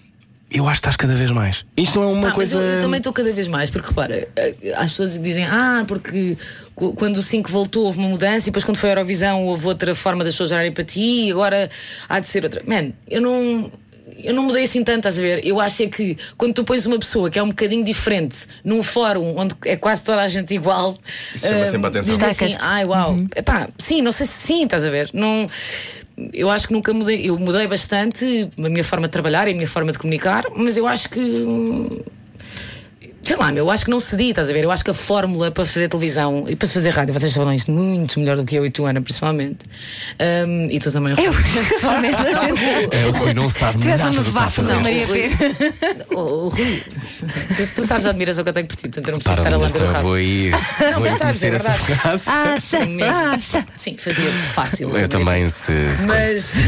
Eu 0.51 0.65
acho 0.67 0.77
que 0.77 0.79
estás 0.89 0.97
cada 0.97 1.15
vez 1.15 1.31
mais. 1.31 1.65
Isto 1.77 2.01
não 2.01 2.09
é 2.09 2.13
uma 2.13 2.23
mas 2.23 2.33
coisa. 2.33 2.57
eu, 2.57 2.63
eu 2.63 2.81
também 2.81 2.99
estou 2.99 3.13
cada 3.13 3.33
vez 3.33 3.47
mais, 3.49 3.69
porque 3.71 3.89
repara, 3.89 4.27
eh, 4.35 4.55
as 4.77 4.93
pessoas 4.93 5.19
dizem, 5.23 5.45
ah, 5.45 5.85
porque 5.87 6.39
quando 6.75 7.19
o 7.19 7.23
5 7.23 7.51
voltou 7.51 7.85
houve 7.85 7.99
uma 7.99 8.09
mudança 8.09 8.47
e 8.47 8.51
depois 8.51 8.65
quando 8.65 8.79
foi 8.79 8.89
a 8.89 8.93
Eurovisão 8.93 9.45
houve 9.45 9.67
outra 9.67 9.95
forma 9.95 10.25
das 10.25 10.33
pessoas 10.33 10.51
olharem 10.53 10.73
para 10.73 10.85
ti 10.85 11.27
e 11.27 11.31
agora 11.31 11.69
há 12.09 12.19
de 12.19 12.29
ser 12.29 12.45
outra. 12.45 12.63
Man, 12.67 12.93
eu 13.09 13.21
não. 13.21 13.71
Eu 14.21 14.35
não 14.35 14.43
mudei 14.43 14.65
assim 14.65 14.83
tanto, 14.83 14.99
estás 15.07 15.17
a 15.17 15.21
ver? 15.21 15.47
Eu 15.47 15.61
acho 15.61 15.81
é 15.85 15.87
que 15.87 16.19
quando 16.37 16.53
tu 16.53 16.65
pões 16.65 16.85
uma 16.87 16.99
pessoa 16.99 17.31
que 17.31 17.39
é 17.39 17.43
um 17.43 17.51
bocadinho 17.51 17.85
diferente 17.85 18.49
num 18.65 18.83
fórum 18.83 19.37
onde 19.39 19.55
é 19.65 19.77
quase 19.77 20.03
toda 20.03 20.21
a 20.21 20.27
gente 20.27 20.53
igual, 20.53 20.97
Isso 21.33 21.47
chama 21.47 21.63
ah, 21.63 21.67
sempre 21.67 21.87
a 21.87 21.89
atenção. 21.91 22.17
diz 22.17 22.25
assim, 22.25 22.57
ai 22.59 22.85
uau, 22.85 23.17
Epá, 23.37 23.69
sim, 23.79 24.03
não 24.03 24.11
sei 24.11 24.27
se 24.27 24.33
sim, 24.33 24.65
estás 24.65 24.85
a 24.85 24.91
ver? 24.91 25.09
Não, 25.13 25.49
eu 26.33 26.51
acho 26.51 26.67
que 26.69 26.73
nunca 26.73 26.93
mudei. 26.93 27.29
Eu 27.29 27.39
mudei 27.39 27.67
bastante 27.67 28.49
a 28.59 28.69
minha 28.69 28.85
forma 28.85 29.07
de 29.07 29.13
trabalhar 29.13 29.49
e 29.49 29.53
a 29.53 29.55
minha 29.55 29.69
forma 29.69 29.93
de 29.93 29.99
comunicar, 29.99 30.45
mas 30.55 30.77
eu 30.77 30.87
acho 30.87 31.09
que. 31.09 31.45
Sei 33.29 33.37
lá, 33.37 33.53
meu, 33.53 33.67
eu 33.67 33.71
acho 33.71 33.85
que 33.85 33.91
não 33.91 34.01
cedi, 34.01 34.31
estás 34.31 34.49
a 34.49 34.53
ver? 34.55 34.65
Eu 34.65 34.71
acho 34.71 34.83
que 34.83 34.91
a 34.91 34.95
fórmula 34.95 35.51
para 35.51 35.67
fazer 35.67 35.87
televisão 35.87 36.47
e 36.49 36.57
para 36.57 36.67
se 36.67 36.73
fazer 36.73 36.89
rádio, 36.89 37.13
vocês 37.13 37.31
falam 37.35 37.53
isto 37.53 37.71
muito 37.71 38.19
melhor 38.19 38.39
do 38.39 38.45
que 38.47 38.57
eu 38.57 38.65
e 38.65 38.71
tu, 38.71 38.87
Ana, 38.87 39.03
principalmente. 39.03 39.67
Hum, 40.47 40.67
e 40.71 40.81
tu 40.81 40.91
também. 40.91 41.13
Eu, 41.23 41.35
pessoalmente. 41.69 42.17
É, 42.91 43.07
o 43.07 43.11
Rui 43.13 43.35
não 43.35 43.51
sabe 43.51 43.81
Tu 43.83 43.89
és 43.89 43.99
nada 44.01 44.11
um 44.11 44.15
do 44.15 44.23
que 44.23 44.29
está 44.31 44.41
a 44.41 44.45
novato, 44.45 44.57
fazer. 44.57 44.73
não, 44.73 44.81
Maria 44.81 45.07
P. 45.07 45.31
Oh, 46.15 46.17
oh, 46.17 46.49
Rui, 46.49 46.83
tu, 47.55 47.75
tu 47.75 47.87
sabes 47.87 48.07
a 48.07 48.11
admiração 48.11 48.43
que 48.45 48.49
eu 48.49 48.55
tenho 48.55 48.67
por 48.67 48.77
ti, 48.77 48.89
portanto 48.89 49.09
eu 49.09 49.13
não 49.13 49.19
preciso 49.19 49.43
Para, 49.43 49.45
estar 49.45 49.57
a 49.57 49.59
lamber 49.61 49.83
o 49.83 49.85
eu 49.85 49.93
rabo. 49.93 50.03
vou 50.09 50.15
aí, 50.15 50.51
vou 50.95 51.05
aí 51.05 51.11
mas 51.11 51.19
sabes, 51.19 51.43
é 51.43 51.49
essa 51.49 51.71
verdade. 51.71 51.85
frase. 52.01 52.25
Passa, 52.25 52.87
Mesmo. 52.87 53.13
passa. 53.13 53.67
Sim, 53.77 53.97
fazia-te 53.99 54.37
fácil. 54.55 54.97
Eu 54.97 55.07
também, 55.09 55.49
se. 55.51 55.97
se 55.97 56.07
Mas. 56.07 56.55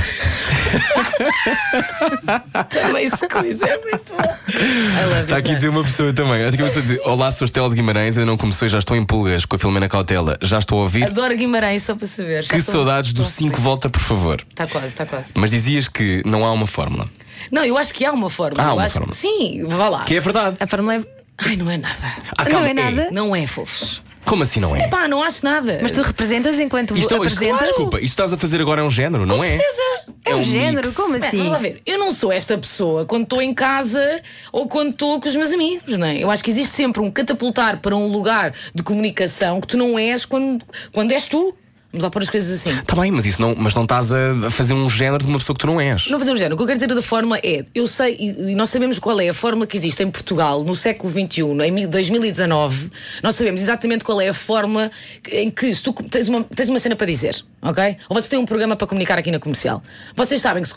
Também 2.71 3.09
se 3.11 3.29
coisa, 3.29 3.67
é 3.67 3.79
muito 3.79 4.15
bom. 4.15 4.23
I 4.23 5.05
love 5.09 5.21
Está 5.23 5.37
aqui 5.39 5.55
dizer 5.55 5.69
uma 5.69 5.83
pessoa 5.83 6.13
também. 6.13 6.45
Uma 6.57 6.67
pessoa 6.67 6.79
a 6.85 6.87
dizer: 6.87 7.01
Olá, 7.05 7.31
sou 7.31 7.45
Estela 7.45 7.69
de 7.69 7.75
Guimarães, 7.77 8.17
ainda 8.17 8.31
não 8.31 8.37
começou 8.37 8.67
e 8.67 8.69
já 8.69 8.79
estou 8.79 8.97
em 8.97 9.05
pulgas 9.05 9.45
com 9.45 9.57
a 9.57 9.59
Filomena 9.59 9.89
Cautela. 9.89 10.39
Já 10.41 10.59
estou 10.59 10.79
a 10.79 10.83
ouvir. 10.83 11.05
Adoro 11.05 11.37
Guimarães, 11.37 11.83
só 11.83 11.95
para 11.95 12.07
saber. 12.07 12.47
Que 12.49 12.61
saudades 12.63 13.13
do 13.13 13.25
5 13.25 13.61
volta, 13.61 13.89
por 13.89 14.01
favor. 14.01 14.45
Está 14.49 14.67
quase, 14.67 14.87
está 14.89 15.07
quase. 15.07 15.33
Mas 15.37 15.51
dizias 15.51 15.89
que 15.89 16.23
não 16.25 16.45
há 16.45 16.53
uma 16.53 16.67
fórmula. 16.67 17.09
Não, 17.51 17.65
eu 17.65 17.77
acho 17.79 17.93
que 17.95 18.05
há 18.05 18.13
uma 18.13 18.29
forma. 18.31 18.63
Há 18.63 18.69
eu 18.69 18.73
uma 18.75 18.85
acho... 18.85 18.95
fórmula. 18.95 19.15
Sim, 19.15 19.65
vá 19.67 19.89
lá. 19.89 20.05
Que 20.05 20.17
é 20.17 20.21
verdade. 20.21 20.57
A 20.61 20.67
fórmula 20.67 20.97
é. 20.97 21.05
Ai, 21.39 21.57
não 21.57 21.71
é 21.71 21.79
nada. 21.79 21.97
Ah, 22.37 22.45
Não 22.45 22.51
calma, 22.51 22.69
é 22.69 22.75
nada? 22.75 23.09
Não 23.11 23.35
é, 23.35 23.47
fofos. 23.47 24.03
Como 24.25 24.43
assim 24.43 24.61
não 24.61 24.77
é? 24.77 24.87
Pá, 24.89 25.09
não 25.09 25.23
acho 25.23 25.45
nada. 25.45 25.79
Mas 25.83 25.93
tu 25.93 26.03
representas 26.03 26.61
enquanto 26.61 26.95
Isto, 26.97 27.03
isto, 27.03 27.15
apresentas. 27.17 27.69
desculpa, 27.69 27.97
isto 27.99 28.07
estás 28.09 28.33
a 28.33 28.39
fazer 28.39 28.61
agora 28.61 28.81
é 28.81 28.85
um 28.85 28.91
género, 28.91 29.27
não 29.27 29.43
é? 29.43 29.59
É 30.25 30.35
um 30.35 30.41
um 30.41 30.45
género, 30.45 30.87
mix. 30.87 30.95
como 30.97 31.17
assim? 31.17 31.39
vamos 31.39 31.53
lá 31.53 31.59
ver. 31.59 31.83
Eu 31.85 31.99
não 31.99 32.13
sou 32.13 32.31
esta 32.31 32.57
pessoa 32.57 33.05
quando 33.07 33.25
estou 33.25 33.43
em 33.43 33.53
casa 33.55 34.23
ou 34.53 34.69
quando 34.69 34.91
estou 34.91 35.21
com 35.21 35.29
os 35.29 35.35
meus 35.35 35.53
amigos, 35.53 35.99
não 35.99 36.07
é? 36.07 36.19
Eu 36.19 36.31
acho 36.31 36.45
que 36.45 36.51
existe 36.51 36.75
sempre 36.77 37.01
um 37.01 37.11
catapultar 37.11 37.79
para 37.81 37.97
um 37.97 38.07
lugar 38.07 38.53
de 38.75 38.83
comunicação 38.83 39.61
que 39.61 39.67
tu 39.67 39.77
não 39.77 39.99
és 39.99 40.25
quando, 40.25 40.65
quando 40.93 41.13
és 41.13 41.27
tu. 41.27 41.57
Vamos 41.93 42.05
lá 42.05 42.11
pôr 42.11 42.23
as 42.23 42.31
coisas 42.31 42.61
assim. 42.61 42.71
Está 42.79 42.95
bem, 43.01 43.11
mas 43.11 43.27
isso 43.27 43.43
não, 43.43 43.53
mas 43.57 43.75
não 43.75 43.83
estás 43.83 44.13
a 44.13 44.49
fazer 44.51 44.75
um 44.75 44.89
género 44.89 45.25
de 45.25 45.29
uma 45.29 45.39
pessoa 45.41 45.57
que 45.57 45.61
tu 45.61 45.67
não 45.67 45.81
és. 45.81 46.07
Não 46.09 46.21
fazer 46.21 46.31
um 46.33 46.37
género. 46.37 46.55
O 46.55 46.57
que 46.57 46.63
eu 46.63 46.67
quero 46.69 46.79
dizer 46.79 46.95
da 46.95 47.03
fórmula 47.03 47.39
é: 47.43 47.65
eu 47.75 47.87
sei, 47.89 48.17
e 48.21 48.55
nós 48.55 48.71
sabemos 48.71 49.01
qual 49.01 49.21
é 49.21 49.29
a 49.29 49.35
fórmula 49.35 49.67
que 49.67 49.77
existe 49.77 50.01
em 50.03 50.09
Portugal 50.11 50.63
no 50.63 50.75
século 50.77 51.13
XXI, 51.13 51.43
em 51.67 51.71
mil- 51.73 51.89
2019. 51.89 52.91
Nós 53.25 53.35
sabemos 53.35 53.61
exatamente 53.61 54.05
qual 54.05 54.21
é 54.21 54.29
a 54.29 54.35
fórmula 54.35 54.89
em 55.33 55.51
que 55.51 55.75
se 55.75 55.83
tu 55.83 55.93
tens 55.93 56.29
uma, 56.29 56.45
tens 56.45 56.69
uma 56.69 56.79
cena 56.79 56.95
para 56.95 57.07
dizer, 57.09 57.43
ok? 57.61 57.97
Ou 58.09 58.15
vocês 58.15 58.29
têm 58.29 58.39
um 58.39 58.47
programa 58.47 58.77
para 58.77 58.87
comunicar 58.87 59.19
aqui 59.19 59.33
na 59.33 59.41
comercial. 59.41 59.83
Vocês 60.15 60.41
sabem 60.41 60.63
que 60.63 60.69
se 60.69 60.75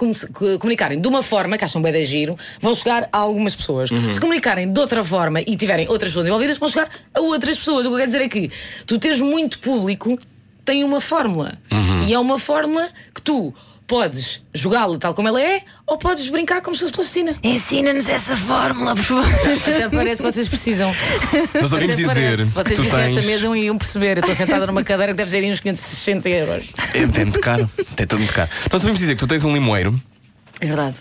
comunicarem 0.60 1.00
de 1.00 1.08
uma 1.08 1.22
forma, 1.22 1.58
que 1.60 1.64
acham 1.64 1.80
bem 1.82 1.94
de 1.94 2.06
giro, 2.06 2.36
vão 2.60 2.74
chegar 2.74 3.08
a 3.12 3.18
algumas 3.20 3.56
pessoas. 3.56 3.90
Se 4.12 4.20
comunicarem 4.20 4.72
de 4.74 4.80
outra 4.80 5.04
forma 5.04 5.42
e 5.42 5.56
tiverem 5.56 5.88
outras 5.90 6.12
pessoas 6.12 6.28
envolvidas, 6.28 6.58
vão 6.58 6.70
chegar 6.70 6.90
a 7.14 7.20
outras 7.22 7.58
pessoas. 7.58 7.86
O 7.86 7.90
que 7.90 7.94
eu 7.94 8.00
quero 8.00 8.12
dizer 8.12 8.22
é 8.24 8.28
que 8.30 8.52
tu 8.88 8.98
tens 8.98 9.22
muito 9.22 9.60
público 9.60 10.18
tem 10.66 10.84
uma 10.84 11.02
fórmula. 11.02 11.58
E 12.08 12.14
é 12.14 12.20
uma 12.20 12.38
fórmula 12.40 12.90
que 13.14 13.22
tu 13.22 13.54
podes 13.86 14.42
jogá-la 14.54 14.98
tal 14.98 15.14
como 15.14 15.28
ela 15.28 15.42
é, 15.42 15.62
ou 15.86 15.98
podes 15.98 16.28
brincar 16.30 16.62
como 16.62 16.76
se 16.76 16.82
fosse 16.82 16.94
plasticina. 16.94 17.36
Ensina-nos 17.44 18.08
essa 18.08 18.36
fórmula, 18.36 18.96
por 18.96 19.04
favor. 19.04 19.26
Até 19.68 19.90
parece 19.90 20.24
que 20.24 20.32
vocês 20.32 20.48
precisam. 20.48 20.94
Nós 21.62 21.74
ouvimos 21.74 21.98
dizer 21.98 22.08
parece. 22.08 22.44
Vocês 22.46 22.80
tu 22.80 22.84
vissem 22.84 23.00
esta 23.02 23.22
tens. 23.22 23.26
mesa 23.26 23.58
e 23.58 23.66
iam 23.66 23.78
perceber. 23.78 24.18
Eu 24.18 24.22
estou 24.22 24.36
sentada 24.36 24.66
numa 24.66 24.84
cadeira 24.84 25.12
que 25.12 25.18
deve 25.18 25.30
ser 25.30 25.38
aí 25.38 25.52
uns 25.52 25.60
560 25.60 26.30
euros. 26.30 26.66
É, 26.94 27.00
é 27.00 27.06
muito 27.06 27.40
caro. 27.40 27.70
É 27.98 28.06
tudo 28.06 28.20
muito 28.20 28.34
caro. 28.34 28.50
Nós 28.72 28.82
ouvimos 28.82 29.00
dizer 29.00 29.16
que 29.16 29.20
tu 29.20 29.28
tens 29.28 29.44
um 29.44 29.54
limoeiro. 29.54 29.94
É 30.62 30.66
verdade. 30.66 30.96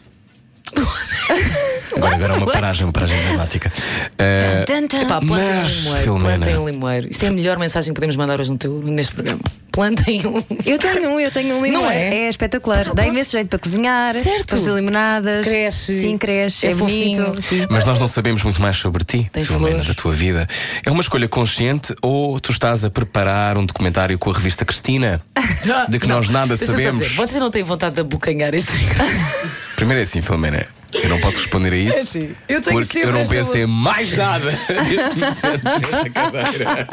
Agora, 1.94 2.14
agora 2.14 2.32
é 2.32 2.36
uma 2.38 2.46
paragem, 2.50 2.84
uma 2.86 2.92
paragem 2.92 3.22
dramática. 3.28 3.70
Uh, 4.14 4.64
Tan, 4.66 4.86
tan. 4.88 5.02
Epá, 5.02 5.20
plantem 5.20 5.54
Mas, 5.60 5.70
um 5.70 5.80
limoeiro. 5.82 6.02
Filomena. 6.04 6.36
Plantem 6.38 6.56
um 6.58 6.66
limoeiro. 6.66 7.08
Isto 7.10 7.24
é 7.24 7.28
a 7.28 7.32
melhor 7.32 7.58
mensagem 7.58 7.92
que 7.92 7.94
podemos 7.94 8.16
mandar 8.16 8.40
hoje 8.40 8.50
no 8.50 8.56
teu, 8.56 8.72
neste 8.82 9.12
programa. 9.14 9.40
Plantem 9.70 10.26
um. 10.26 10.42
Eu 10.64 10.78
tenho 10.78 11.10
um, 11.10 11.20
eu 11.20 11.30
tenho 11.30 11.54
um 11.56 11.62
limão. 11.62 11.82
Não 11.82 11.90
é? 11.90 12.14
É 12.24 12.28
espetacular. 12.30 12.94
Dá 12.94 13.06
imenso 13.06 13.32
jeito 13.32 13.48
para 13.48 13.58
cozinhar, 13.58 14.14
Certo. 14.14 14.46
para 14.46 14.58
fazer 14.58 14.72
limonadas. 14.72 15.46
Cresce. 15.46 15.94
Sim, 15.94 16.16
cresce. 16.18 16.66
É 16.66 16.70
É, 16.70 16.74
bonito. 16.74 17.42
Sim. 17.42 17.66
mas 17.68 17.84
nós 17.84 18.00
não 18.00 18.08
sabemos 18.08 18.42
muito 18.42 18.60
mais 18.60 18.76
sobre 18.78 19.04
ti, 19.04 19.28
Tem 19.30 19.44
Filomena, 19.44 19.76
flores. 19.76 19.88
da 19.88 19.94
tua 19.94 20.12
vida. 20.12 20.48
É 20.84 20.90
uma 20.90 21.02
escolha 21.02 21.28
consciente 21.28 21.94
ou 22.00 22.40
tu 22.40 22.52
estás 22.52 22.84
a 22.86 22.90
preparar 22.90 23.58
um 23.58 23.66
documentário 23.66 24.18
com 24.18 24.30
a 24.30 24.34
revista 24.34 24.64
Cristina? 24.64 25.20
De 25.90 25.98
que 25.98 26.06
nós 26.08 26.30
nada 26.30 26.56
sabemos. 26.56 27.14
Vocês 27.14 27.38
não 27.40 27.50
têm 27.50 27.62
vontade 27.62 27.94
de 27.96 28.00
abocanhar 28.00 28.54
este 28.54 28.72
Primeiro 29.82 29.98
é 29.98 30.04
assim, 30.04 30.22
Filomena. 30.22 30.64
Eu 30.92 31.08
não 31.08 31.20
posso 31.20 31.38
responder 31.38 31.72
a 31.72 31.76
isso. 31.76 31.96
É 31.96 32.00
assim, 32.00 32.34
eu 32.48 32.60
tenho 32.60 32.78
porque 32.80 32.98
eu 32.98 33.12
não 33.12 33.20
esta 33.20 33.34
penso 33.34 33.56
em 33.56 33.66
mais 33.66 34.12
nada 34.16 34.50
desde 34.68 35.10
que 35.10 35.20
me 35.20 35.32
sento 35.32 35.64
nesta 35.64 36.10
cadeira. 36.10 36.88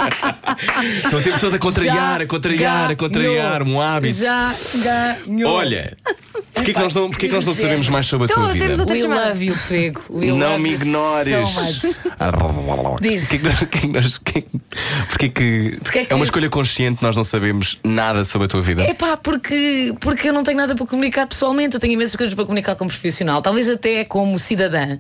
Estou 1.04 1.20
o 1.20 1.24
tempo 1.24 1.40
todo 1.40 1.56
a 1.56 1.60
contrariar, 1.60 2.22
a 2.22 2.26
contrariar, 2.28 2.92
a 2.92 2.96
contrariar 2.96 3.64
um 3.64 3.82
hábito. 3.82 4.16
Já 4.16 4.54
ganhou. 4.76 5.52
Olha, 5.54 5.98
porquê 6.54 6.74
que 6.74 6.80
nós 6.80 6.94
não, 6.94 7.10
porquê 7.10 7.28
que 7.28 7.34
nós 7.36 7.46
não 7.46 7.54
sabemos 7.54 7.88
mais 7.90 8.06
sobre 8.06 8.24
a 8.24 8.28
Então, 8.32 8.44
tua 8.44 8.54
vida? 8.54 8.66
temos 8.66 8.80
outra 8.80 8.96
We 8.96 9.04
love 9.04 9.46
you, 9.46 9.58
Pego. 9.68 10.02
We 10.10 10.28
Não 10.28 10.52
love 10.52 10.62
me 10.64 10.74
ignores. 10.74 11.36
Diz. 13.02 13.28
Porquê 13.28 13.38
que 13.40 13.44
nós- 13.48 13.64
que 13.70 13.88
nós- 13.88 14.18
porquê- 14.18 14.46
porquê 15.10 15.30
que 15.30 15.78
Porquê 15.84 16.06
que- 16.06 16.14
é 16.14 16.16
uma 16.16 16.26
escolha 16.26 16.50
consciente 16.50 17.02
nós 17.02 17.16
não 17.16 17.24
sabemos 17.24 17.78
nada 17.84 18.24
sobre 18.24 18.46
a 18.46 18.48
tua 18.48 18.62
vida? 18.62 18.84
É 18.84 18.94
pá, 18.94 19.18
porque, 19.18 19.94
porque 20.00 20.30
eu 20.30 20.34
não 20.34 20.44
tenho 20.44 20.58
nada 20.58 20.76
para 20.76 20.86
comunicar 20.86 21.26
pessoalmente, 21.28 21.76
eu 21.76 21.80
tenho 21.80 21.94
imensas 21.94 22.16
coisas 22.16 22.34
para 22.34 22.46
comunicar 22.46 22.76
como 22.76 22.90
profissional, 22.90 23.42
talvez 23.42 23.70
até 23.70 23.89
como 24.08 24.38
cidadã, 24.40 24.98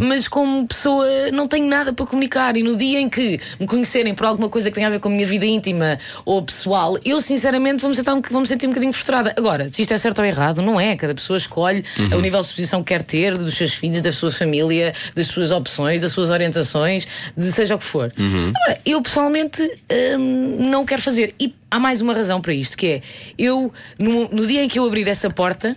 mas 0.00 0.28
como 0.28 0.66
pessoa 0.66 1.06
não 1.32 1.46
tenho 1.46 1.66
nada 1.66 1.92
para 1.92 2.06
comunicar. 2.06 2.56
E 2.56 2.62
no 2.62 2.76
dia 2.76 3.00
em 3.00 3.08
que 3.08 3.38
me 3.58 3.66
conhecerem 3.66 4.14
por 4.14 4.26
alguma 4.26 4.48
coisa 4.48 4.70
que 4.70 4.74
tenha 4.74 4.86
a 4.86 4.90
ver 4.90 5.00
com 5.00 5.08
a 5.08 5.12
minha 5.12 5.26
vida 5.26 5.46
íntima 5.46 5.98
ou 6.24 6.42
pessoal, 6.42 6.98
eu 7.04 7.20
sinceramente 7.20 7.80
vou-me 7.80 7.96
sentar 7.96 8.14
um, 8.14 8.22
vou-me 8.30 8.46
sentir 8.46 8.66
um 8.66 8.70
bocadinho 8.70 8.92
frustrada. 8.92 9.34
Agora, 9.36 9.68
se 9.68 9.82
isto 9.82 9.92
é 9.92 9.98
certo 9.98 10.18
ou 10.20 10.24
errado, 10.24 10.62
não 10.62 10.80
é. 10.80 10.96
Cada 10.96 11.14
pessoa 11.14 11.36
escolhe 11.36 11.84
o 12.12 12.20
nível 12.20 12.40
de 12.40 12.46
exposição 12.46 12.82
que 12.82 12.88
quer 12.94 13.02
ter, 13.02 13.36
dos 13.36 13.54
seus 13.54 13.72
filhos, 13.72 14.00
da 14.00 14.12
sua 14.12 14.30
família, 14.30 14.92
das 15.14 15.26
suas 15.26 15.50
opções, 15.50 16.00
das 16.00 16.12
suas 16.12 16.30
orientações, 16.30 17.06
de 17.36 17.52
seja 17.52 17.74
o 17.74 17.78
que 17.78 17.84
for. 17.84 18.12
Agora, 18.16 18.80
eu 18.84 19.00
pessoalmente 19.02 19.62
hum, 20.18 20.56
não 20.70 20.84
quero 20.84 21.02
fazer. 21.02 21.34
E 21.40 21.54
há 21.70 21.78
mais 21.78 22.00
uma 22.00 22.12
razão 22.12 22.40
para 22.40 22.52
isto, 22.52 22.76
que 22.76 22.86
é 22.86 23.02
eu, 23.38 23.72
no, 23.98 24.28
no 24.28 24.46
dia 24.46 24.62
em 24.62 24.68
que 24.68 24.78
eu 24.78 24.84
abrir 24.84 25.06
essa 25.08 25.30
porta, 25.30 25.76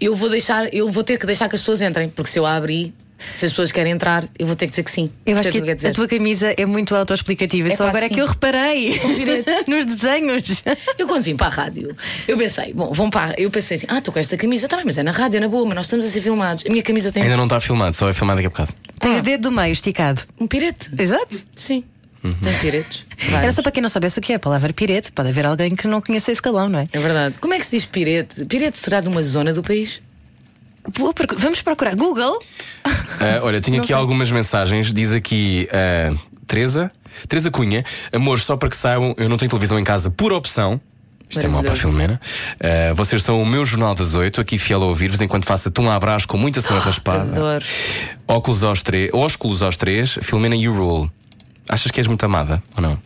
eu 0.00 0.14
vou 0.14 0.28
deixar, 0.28 0.72
eu 0.74 0.88
vou 0.90 1.04
ter 1.04 1.18
que 1.18 1.26
deixar 1.26 1.48
que 1.48 1.56
as 1.56 1.60
pessoas 1.60 1.82
entrem, 1.82 2.08
porque 2.08 2.30
se 2.30 2.38
eu 2.38 2.46
a 2.46 2.56
abrir, 2.56 2.94
se 3.34 3.46
as 3.46 3.52
pessoas 3.52 3.72
querem 3.72 3.92
entrar, 3.92 4.24
eu 4.38 4.46
vou 4.46 4.54
ter 4.54 4.66
que 4.66 4.70
dizer 4.70 4.82
que 4.82 4.90
sim. 4.90 5.10
Eu 5.24 5.36
acho 5.36 5.50
que 5.50 5.60
quer 5.60 5.70
a 5.70 5.74
dizer? 5.74 5.92
tua 5.92 6.06
camisa 6.06 6.54
é 6.56 6.66
muito 6.66 6.94
autoexplicativa. 6.94 7.68
É 7.68 7.76
Só 7.76 7.88
agora 7.88 8.04
é 8.04 8.08
sim. 8.08 8.14
que 8.14 8.20
eu 8.20 8.26
reparei 8.26 9.00
nos 9.66 9.86
desenhos. 9.86 10.62
Eu 10.98 11.06
quando 11.06 11.22
vim 11.22 11.36
para 11.36 11.46
a 11.46 11.50
rádio, 11.50 11.96
eu 12.28 12.36
pensei, 12.36 12.72
bom, 12.72 12.92
vão 12.92 13.10
para. 13.10 13.34
Eu 13.40 13.50
pensei 13.50 13.78
assim, 13.78 13.86
ah, 13.88 13.98
estou 13.98 14.12
com 14.12 14.20
esta 14.20 14.36
camisa, 14.36 14.68
tá 14.68 14.76
bem, 14.76 14.84
mas 14.84 14.98
é 14.98 15.02
na 15.02 15.10
rádio, 15.10 15.38
é 15.38 15.40
na 15.40 15.48
boa, 15.48 15.64
mas 15.64 15.74
nós 15.74 15.86
estamos 15.86 16.04
a 16.04 16.10
ser 16.10 16.20
filmados. 16.20 16.64
A 16.66 16.70
minha 16.70 16.82
camisa 16.82 17.10
tem 17.10 17.22
Ainda 17.22 17.36
não 17.36 17.44
está 17.44 17.60
filmado, 17.60 17.96
só 17.96 18.08
é 18.08 18.12
filmado 18.12 18.38
daqui 18.38 18.46
a 18.46 18.50
bocado. 18.50 18.72
Tem 19.00 19.18
o 19.18 19.22
dedo 19.22 19.42
do 19.42 19.52
meio 19.52 19.72
esticado. 19.72 20.22
um 20.40 20.46
pirete. 20.46 20.90
Exato. 20.98 21.44
Sim. 21.54 21.84
Tem 22.34 22.58
piretes. 22.58 23.04
Era 23.32 23.52
só 23.52 23.62
para 23.62 23.72
quem 23.72 23.82
não 23.82 23.88
soubesse 23.88 24.18
o 24.18 24.22
que 24.22 24.32
é 24.32 24.36
a 24.36 24.38
palavra 24.38 24.72
pirete. 24.72 25.12
Pode 25.12 25.28
haver 25.28 25.46
alguém 25.46 25.74
que 25.74 25.86
não 25.86 26.00
conheça 26.00 26.32
esse 26.32 26.42
calão, 26.42 26.68
não 26.68 26.80
é? 26.80 26.86
É 26.92 26.98
verdade. 26.98 27.36
Como 27.40 27.54
é 27.54 27.58
que 27.58 27.66
se 27.66 27.76
diz 27.76 27.86
pirete? 27.86 28.44
Pirete 28.44 28.78
será 28.78 29.00
de 29.00 29.08
uma 29.08 29.22
zona 29.22 29.52
do 29.52 29.62
país? 29.62 30.00
Boa 30.96 31.12
Vamos 31.38 31.62
procurar. 31.62 31.94
Google. 31.96 32.38
Ah, 32.84 33.40
olha, 33.42 33.60
tenho 33.60 33.82
aqui 33.82 33.92
algumas 33.92 34.30
mensagens. 34.30 34.92
Diz 34.92 35.12
aqui 35.12 35.68
ah, 35.72 36.14
Teresa, 36.46 36.92
Teresa 37.28 37.50
Cunha, 37.50 37.84
amor, 38.12 38.38
só 38.40 38.56
para 38.56 38.68
que 38.68 38.76
saibam, 38.76 39.14
eu 39.16 39.28
não 39.28 39.36
tenho 39.36 39.48
televisão 39.48 39.78
em 39.78 39.84
casa 39.84 40.10
por 40.10 40.32
opção. 40.32 40.80
Isto 41.28 41.44
é 41.44 41.48
mau 41.48 41.60
para 41.60 41.72
a. 41.72 41.76
Filomena. 41.76 42.20
Ah, 42.60 42.94
vocês 42.94 43.22
são 43.22 43.42
o 43.42 43.46
meu 43.46 43.66
jornal 43.66 43.94
das 43.94 44.14
oito, 44.14 44.40
aqui 44.40 44.58
fiel 44.58 44.82
a 44.82 44.86
ouvir-vos 44.86 45.20
enquanto 45.20 45.44
faço 45.44 45.72
um 45.80 45.90
abraço 45.90 46.28
com 46.28 46.36
muita 46.36 46.60
cena 46.60 46.78
raspada. 46.78 47.22
Adoro. 47.22 47.64
Óculos 48.28 48.62
aos 48.62 48.82
três, 48.82 49.10
ósculos 49.12 49.62
aos 49.62 49.76
três, 49.76 50.18
Filomena 50.22 50.54
You 50.54 50.74
Rule. 50.74 51.10
Achas 51.68 51.90
que 51.90 52.00
és 52.00 52.06
muito 52.06 52.24
amada 52.24 52.62
ou 52.76 52.82
não? 52.82 52.98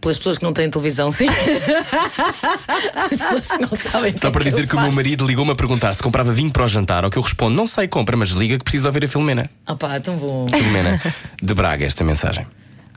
Pelas 0.00 0.18
pessoas 0.18 0.36
que 0.36 0.42
não 0.44 0.52
têm 0.52 0.68
televisão, 0.68 1.12
sim. 1.12 1.28
As 2.94 3.08
pessoas 3.10 3.48
que 3.48 3.58
não 3.58 3.68
sabem. 3.78 4.12
Só 4.16 4.30
para 4.32 4.42
dizer 4.44 4.66
que 4.66 4.74
o 4.74 4.80
meu 4.80 4.90
marido 4.90 5.24
ligou-me 5.24 5.52
a 5.52 5.54
perguntar 5.54 5.92
se 5.92 6.02
comprava 6.02 6.32
vinho 6.32 6.50
para 6.50 6.64
o 6.64 6.68
jantar, 6.68 7.04
ao 7.04 7.10
que 7.10 7.16
eu 7.16 7.22
respondo: 7.22 7.54
não 7.56 7.66
sei, 7.66 7.86
compra, 7.86 8.16
mas 8.16 8.30
liga 8.30 8.58
que 8.58 8.64
preciso 8.64 8.88
ouvir 8.88 9.04
a 9.04 9.08
Filomena. 9.08 9.48
Ah 9.64 9.76
pá, 9.76 10.00
tão 10.00 10.16
bom. 10.16 10.48
Filomena 10.48 11.00
de 11.40 11.54
Braga, 11.54 11.86
esta 11.86 12.02
mensagem. 12.02 12.44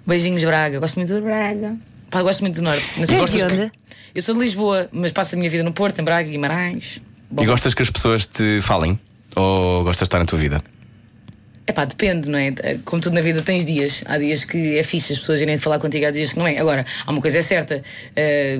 Beijinhos, 0.05 0.43
Braga. 0.43 0.79
Gosto 0.79 0.95
muito 0.95 1.13
de 1.13 1.21
Braga. 1.21 1.75
Pá, 2.09 2.23
gosto 2.23 2.41
muito 2.41 2.55
do 2.55 2.63
Norte. 2.63 2.85
Mas 2.97 3.09
gostas 3.09 3.31
de 3.31 3.37
que- 3.37 3.43
onde? 3.45 3.71
Eu 4.15 4.21
sou 4.23 4.33
de 4.33 4.41
Lisboa, 4.41 4.89
mas 4.91 5.11
passo 5.11 5.35
a 5.35 5.37
minha 5.37 5.49
vida 5.49 5.63
no 5.63 5.73
Porto, 5.73 5.99
em 5.99 6.03
Braga, 6.03 6.27
Guimarães. 6.29 7.01
Bom, 7.29 7.43
E 7.43 7.45
gostas 7.45 7.73
que 7.73 7.83
as 7.83 7.89
pessoas 7.91 8.25
te 8.25 8.61
falem? 8.61 8.99
Ou 9.35 9.83
gostas 9.83 10.05
de 10.07 10.09
estar 10.09 10.19
na 10.19 10.25
tua 10.25 10.39
vida? 10.39 10.63
É 11.67 11.71
pá, 11.73 11.83
depende, 11.83 12.29
não 12.29 12.37
é? 12.37 12.53
Como 12.85 13.01
tudo 13.01 13.13
na 13.13 13.21
vida, 13.21 13.41
tens 13.41 13.65
dias. 13.65 14.03
Há 14.05 14.17
dias 14.19 14.45
que 14.45 14.77
é 14.77 14.83
fixe 14.83 15.13
as 15.13 15.19
pessoas 15.19 15.41
irem 15.41 15.57
falar 15.57 15.79
contigo, 15.79 16.05
há 16.05 16.11
dias 16.11 16.31
que 16.33 16.37
não 16.39 16.45
é. 16.45 16.59
Agora, 16.59 16.85
há 17.05 17.11
uma 17.11 17.19
coisa 17.21 17.39
é 17.39 17.41
certa: 17.41 17.81
eh, 18.15 18.59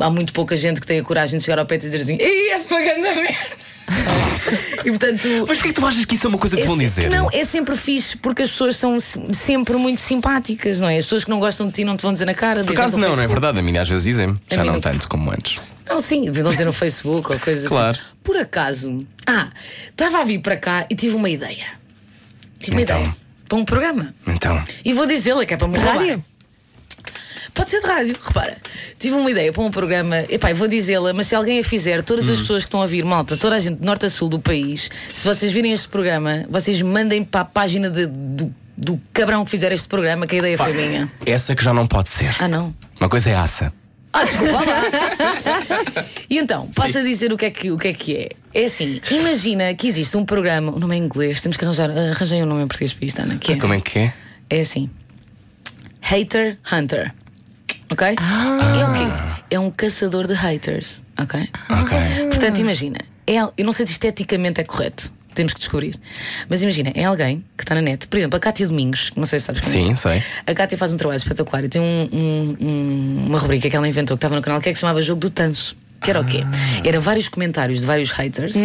há 0.00 0.10
muito 0.10 0.32
pouca 0.34 0.54
gente 0.56 0.80
que 0.80 0.86
tem 0.86 0.98
a 1.00 1.02
coragem 1.02 1.38
de 1.38 1.44
chegar 1.44 1.58
ao 1.58 1.64
pé 1.66 1.76
e 1.76 1.78
dizer 1.78 1.98
assim: 2.00 2.18
Ei, 2.20 2.50
pagando 2.68 3.06
a 3.06 3.14
merda! 3.14 3.62
e 4.84 4.90
portanto. 4.90 5.28
Mas 5.48 5.58
porquê 5.58 5.68
que 5.68 5.72
tu 5.80 5.86
achas 5.86 6.04
que 6.04 6.14
isso 6.14 6.26
é 6.26 6.28
uma 6.28 6.38
coisa 6.38 6.56
que 6.56 6.62
É 6.62 6.66
vão 6.66 6.76
dizer? 6.76 7.10
Não, 7.10 7.28
é 7.32 7.44
sempre 7.44 7.76
fixe 7.76 8.16
porque 8.18 8.42
as 8.42 8.50
pessoas 8.50 8.76
são 8.76 9.00
se- 9.00 9.18
sempre 9.32 9.74
muito 9.76 10.00
simpáticas, 10.00 10.80
não 10.80 10.88
é? 10.88 10.98
As 10.98 11.04
pessoas 11.04 11.24
que 11.24 11.30
não 11.30 11.40
gostam 11.40 11.66
de 11.68 11.72
ti 11.72 11.84
não 11.84 11.96
te 11.96 12.02
vão 12.02 12.12
dizer 12.12 12.24
na 12.26 12.34
cara. 12.34 12.64
Por 12.64 12.72
acaso 12.72 12.98
não, 12.98 13.14
não 13.16 13.22
é 13.22 13.26
verdade? 13.26 13.58
A 13.58 13.62
mim 13.62 13.76
às 13.78 13.88
vezes 13.88 14.04
dizem 14.04 14.36
A 14.50 14.54
Já 14.54 14.64
não 14.64 14.80
tanto 14.80 15.08
como 15.08 15.30
antes. 15.30 15.58
Não, 15.86 16.00
sim, 16.00 16.30
vão 16.30 16.50
dizer 16.52 16.64
no 16.64 16.72
Facebook 16.72 17.32
ou 17.32 17.38
coisas 17.38 17.68
Claro. 17.68 17.92
assim. 17.98 18.00
Por 18.22 18.36
acaso, 18.36 19.06
ah, 19.26 19.48
estava 19.90 20.20
a 20.20 20.24
vir 20.24 20.40
para 20.40 20.56
cá 20.56 20.86
e 20.88 20.94
tive 20.94 21.16
uma 21.16 21.28
ideia. 21.28 21.81
Tive 22.62 22.76
uma 22.76 22.82
Então? 22.82 23.00
ideia 23.00 23.16
para 23.48 23.58
um 23.58 23.64
programa. 23.64 24.14
Então. 24.26 24.62
E 24.84 24.92
vou 24.94 25.06
dizê-la 25.06 25.44
que 25.44 25.52
é 25.54 25.56
para 25.56 25.68
me 25.68 25.76
roubar. 25.76 25.98
Rádio? 25.98 26.24
Pode 27.54 27.68
ser 27.70 27.82
de 27.82 27.86
rádio, 27.86 28.16
repara. 28.22 28.56
Tive 28.98 29.14
uma 29.14 29.30
ideia 29.30 29.52
para 29.52 29.62
um 29.62 29.70
programa, 29.70 30.20
epá, 30.30 30.50
vou 30.54 30.66
dizê-la, 30.66 31.12
mas 31.12 31.26
se 31.26 31.34
alguém 31.34 31.58
a 31.58 31.64
fizer, 31.64 32.02
todas 32.02 32.28
Hum. 32.28 32.32
as 32.32 32.40
pessoas 32.40 32.62
que 32.62 32.68
estão 32.68 32.80
a 32.80 32.84
ouvir, 32.84 33.04
malta, 33.04 33.36
toda 33.36 33.56
a 33.56 33.58
gente 33.58 33.78
de 33.78 33.84
norte 33.84 34.06
a 34.06 34.10
sul 34.10 34.30
do 34.30 34.40
país, 34.40 34.88
se 35.12 35.24
vocês 35.26 35.52
virem 35.52 35.70
este 35.70 35.86
programa, 35.88 36.46
vocês 36.48 36.80
mandem 36.80 37.22
para 37.22 37.42
a 37.42 37.44
página 37.44 37.90
de- 37.90 38.06
do, 38.06 38.54
do 38.78 38.98
cabrão 39.12 39.44
que 39.44 39.50
fizer 39.50 39.70
este 39.70 39.86
programa, 39.86 40.26
que 40.26 40.36
a 40.36 40.38
ideia 40.38 40.56
foi 40.56 40.72
minha. 40.72 41.12
Essa 41.26 41.54
que 41.54 41.62
já 41.62 41.74
não 41.74 41.86
pode 41.86 42.08
ser. 42.08 42.34
Ah, 42.38 42.48
não. 42.48 42.74
Uma 42.98 43.08
coisa 43.10 43.28
é 43.28 43.34
aça. 43.36 43.70
Ah, 44.12 44.24
desculpa 44.24 44.58
lá. 44.64 46.04
e 46.28 46.38
então, 46.38 46.68
posso 46.74 46.98
a 46.98 47.02
dizer 47.02 47.32
o 47.32 47.36
que, 47.36 47.46
é 47.46 47.50
que, 47.50 47.70
o 47.70 47.78
que 47.78 47.88
é 47.88 47.94
que 47.94 48.16
é? 48.16 48.28
É 48.54 48.66
assim, 48.66 49.00
imagina 49.10 49.74
que 49.74 49.88
existe 49.88 50.16
um 50.16 50.24
programa, 50.24 50.72
o 50.72 50.78
nome 50.78 50.94
é 50.94 50.98
em 50.98 51.02
inglês, 51.04 51.40
temos 51.40 51.56
que 51.56 51.64
arranjar, 51.64 51.90
arranjei 51.90 52.42
um 52.42 52.46
nome 52.46 52.62
em 52.62 52.66
português 52.66 52.92
para 52.92 53.06
isto, 53.06 53.22
Ana. 53.22 53.38
Que 53.38 53.52
é, 53.52 53.56
Como 53.56 53.72
é 53.72 53.80
que 53.80 53.98
é? 53.98 54.14
é 54.50 54.60
assim: 54.60 54.90
Hater 56.00 56.58
Hunter. 56.70 57.14
Ok? 57.90 58.08
É 58.08 58.84
o 58.86 58.92
quê? 58.92 59.44
É 59.50 59.58
um 59.58 59.70
caçador 59.70 60.26
de 60.26 60.34
haters. 60.34 61.02
Ok? 61.18 61.48
Ok. 61.68 61.98
Portanto, 62.28 62.58
imagina, 62.58 62.98
é, 63.26 63.36
eu 63.36 63.64
não 63.64 63.72
sei 63.72 63.86
se 63.86 63.92
esteticamente 63.92 64.60
é 64.60 64.64
correto. 64.64 65.10
Temos 65.34 65.52
que 65.54 65.60
descobrir. 65.60 65.94
Mas 66.48 66.62
imagina, 66.62 66.92
é 66.94 67.04
alguém 67.04 67.44
que 67.56 67.64
está 67.64 67.74
na 67.74 67.80
net. 67.80 68.06
Por 68.08 68.18
exemplo, 68.18 68.36
a 68.36 68.40
Cátia 68.40 68.66
Domingos, 68.68 69.10
não 69.16 69.24
sei 69.24 69.38
se 69.38 69.46
sabes 69.46 69.60
quem 69.62 69.72
Sim, 69.72 69.92
é. 69.92 69.94
sei. 69.94 70.22
A 70.46 70.54
Cátia 70.54 70.76
faz 70.76 70.92
um 70.92 70.96
trabalho 70.96 71.16
espetacular 71.18 71.64
e 71.64 71.68
tem 71.68 71.80
um- 71.80 72.08
um- 72.12 72.56
um- 72.60 73.24
uma 73.28 73.38
rubrica 73.38 73.68
que 73.70 73.76
ela 73.76 73.88
inventou 73.88 74.16
que 74.16 74.18
estava 74.18 74.36
no 74.36 74.42
canal 74.42 74.60
que 74.60 74.68
é 74.68 74.72
que 74.72 74.76
se 74.78 74.82
chamava 74.82 75.00
Jogo 75.02 75.20
do 75.20 75.30
Tanso. 75.30 75.76
Que 76.02 76.10
era 76.10 76.20
o 76.20 76.24
quê? 76.24 76.42
Era 76.84 76.98
vários 76.98 77.28
comentários 77.28 77.78
de 77.80 77.86
vários 77.86 78.10
haters 78.10 78.56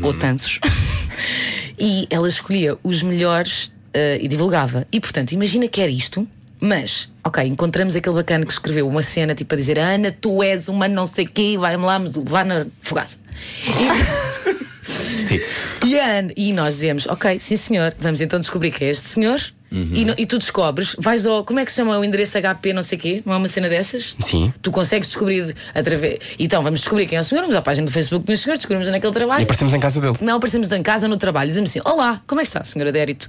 ou 0.00 0.14
tansos 0.14 0.60
e 1.76 2.06
ela 2.08 2.28
escolhia 2.28 2.78
os 2.84 3.02
melhores 3.02 3.72
eh, 3.92 4.18
e 4.22 4.28
divulgava. 4.28 4.86
E 4.92 5.00
portanto, 5.00 5.32
imagina 5.32 5.66
que 5.66 5.80
era 5.80 5.90
isto, 5.90 6.26
mas, 6.60 7.10
ok, 7.24 7.42
encontramos 7.44 7.96
aquele 7.96 8.14
bacana 8.14 8.46
que 8.46 8.52
escreveu 8.52 8.88
uma 8.88 9.02
cena 9.02 9.34
tipo 9.34 9.52
a 9.54 9.58
dizer 9.58 9.76
Ana, 9.76 10.12
tu 10.12 10.40
és 10.40 10.68
uma 10.68 10.86
não 10.86 11.04
sei 11.04 11.26
quê, 11.26 11.56
vai-me 11.58 11.84
lá 11.84 11.98
levar 11.98 12.44
na 12.46 12.64
fogaça. 12.80 13.18
Sim. 15.08 15.40
E, 15.86 15.98
a 15.98 16.18
Ana- 16.18 16.32
e 16.36 16.52
nós 16.52 16.74
dizemos, 16.74 17.06
ok, 17.06 17.38
sim 17.38 17.56
senhor, 17.56 17.94
vamos 17.98 18.20
então 18.20 18.38
descobrir 18.38 18.70
que 18.70 18.84
é 18.84 18.90
este 18.90 19.08
senhor. 19.08 19.40
E, 19.70 20.02
no- 20.06 20.14
e 20.16 20.24
tu 20.24 20.38
descobres, 20.38 20.96
vais 20.98 21.26
ao. 21.26 21.44
Como 21.44 21.60
é 21.60 21.64
que 21.64 21.70
se 21.70 21.76
chama 21.76 21.98
o 21.98 22.02
endereço 22.02 22.38
HP, 22.38 22.72
não 22.72 22.82
sei 22.82 22.96
quê? 22.96 23.22
Não 23.26 23.34
é 23.34 23.36
uma 23.36 23.48
cena 23.48 23.68
dessas? 23.68 24.16
Sim. 24.18 24.50
Tu 24.62 24.70
consegues 24.70 25.08
descobrir 25.08 25.54
através. 25.74 26.20
Então 26.38 26.62
vamos 26.62 26.80
descobrir 26.80 27.04
quem 27.06 27.18
é 27.18 27.20
o 27.20 27.24
senhor, 27.24 27.42
vamos 27.42 27.54
à 27.54 27.60
página 27.60 27.84
do 27.86 27.92
Facebook 27.92 28.24
do 28.24 28.34
senhor, 28.34 28.56
descobrimos 28.56 28.88
onde 28.88 28.96
é 28.96 29.10
trabalha. 29.10 29.40
E 29.40 29.42
aparecemos 29.42 29.74
em 29.74 29.78
casa 29.80 30.00
dele. 30.00 30.16
Não, 30.22 30.36
aparecemos 30.36 30.72
em 30.72 30.82
casa 30.82 31.06
no 31.06 31.18
trabalho, 31.18 31.48
dizemos 31.48 31.68
assim: 31.68 31.82
Olá, 31.84 32.22
como 32.26 32.40
é 32.40 32.44
que 32.44 32.48
está, 32.48 32.64
senhora 32.64 32.90
Dérito? 32.90 33.26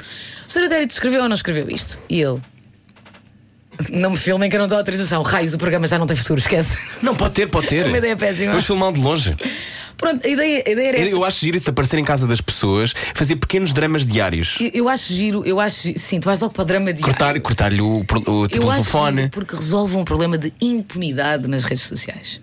O 0.48 0.50
senhor 0.50 0.70
Dérito 0.70 0.94
escreveu 0.94 1.24
ou 1.24 1.28
não 1.28 1.36
escreveu 1.36 1.70
isto? 1.70 2.00
E 2.10 2.22
ele. 2.22 2.40
Não 3.92 4.12
me 4.12 4.18
filmem 4.18 4.50
que 4.50 4.56
eu 4.56 4.60
não 4.62 4.68
dou 4.70 4.78
autorização. 4.78 5.22
Raios, 5.24 5.54
o 5.54 5.58
programa 5.58 5.88
já 5.88 5.98
não 6.00 6.08
tem 6.08 6.16
futuro, 6.16 6.40
esquece. 6.40 7.04
Não, 7.04 7.16
pode 7.16 7.34
ter, 7.34 7.48
pode 7.48 7.68
ter. 7.68 7.84
Uma 7.88 7.98
ideia 7.98 8.16
péssima. 8.16 8.52
Vamos 8.52 8.66
filmar 8.66 8.92
de 8.94 9.00
longe. 9.02 9.36
Pronto, 10.00 10.26
a 10.26 10.30
ideia, 10.30 10.64
a 10.66 10.70
ideia 10.72 10.88
era 10.90 10.98
essa. 11.00 11.14
Eu 11.14 11.24
acho 11.26 11.40
giro 11.42 11.58
isso 11.58 11.70
aparecer 11.70 12.00
em 12.00 12.04
casa 12.06 12.26
das 12.26 12.40
pessoas, 12.42 12.94
fazer 13.14 13.36
pequenos 13.36 13.74
dramas 13.74 14.08
diários. 14.08 14.58
Eu, 14.62 14.72
eu 14.74 14.90
acho 14.90 15.14
giro, 15.14 15.46
eu 15.46 15.60
acho. 15.60 15.92
Sim, 15.98 16.20
tu 16.20 16.26
vais 16.26 16.40
logo 16.40 16.54
para 16.54 16.62
o 16.64 16.66
drama 16.66 16.94
diário. 16.94 17.04
Cortar- 17.14 17.40
Cortar-lhe 17.42 17.82
o, 17.82 18.04
pro- 18.06 18.20
o, 18.32 18.48
tipo, 18.48 18.64
Eu 18.64 18.68
o 18.68 18.72
acho 18.72 18.84
telefone. 18.84 19.18
giro 19.24 19.30
porque 19.32 19.56
resolve 19.56 19.96
um 19.98 20.04
problema 20.06 20.38
de 20.38 20.52
impunidade 20.62 21.48
nas 21.48 21.64
redes 21.64 21.84
sociais. 21.84 22.40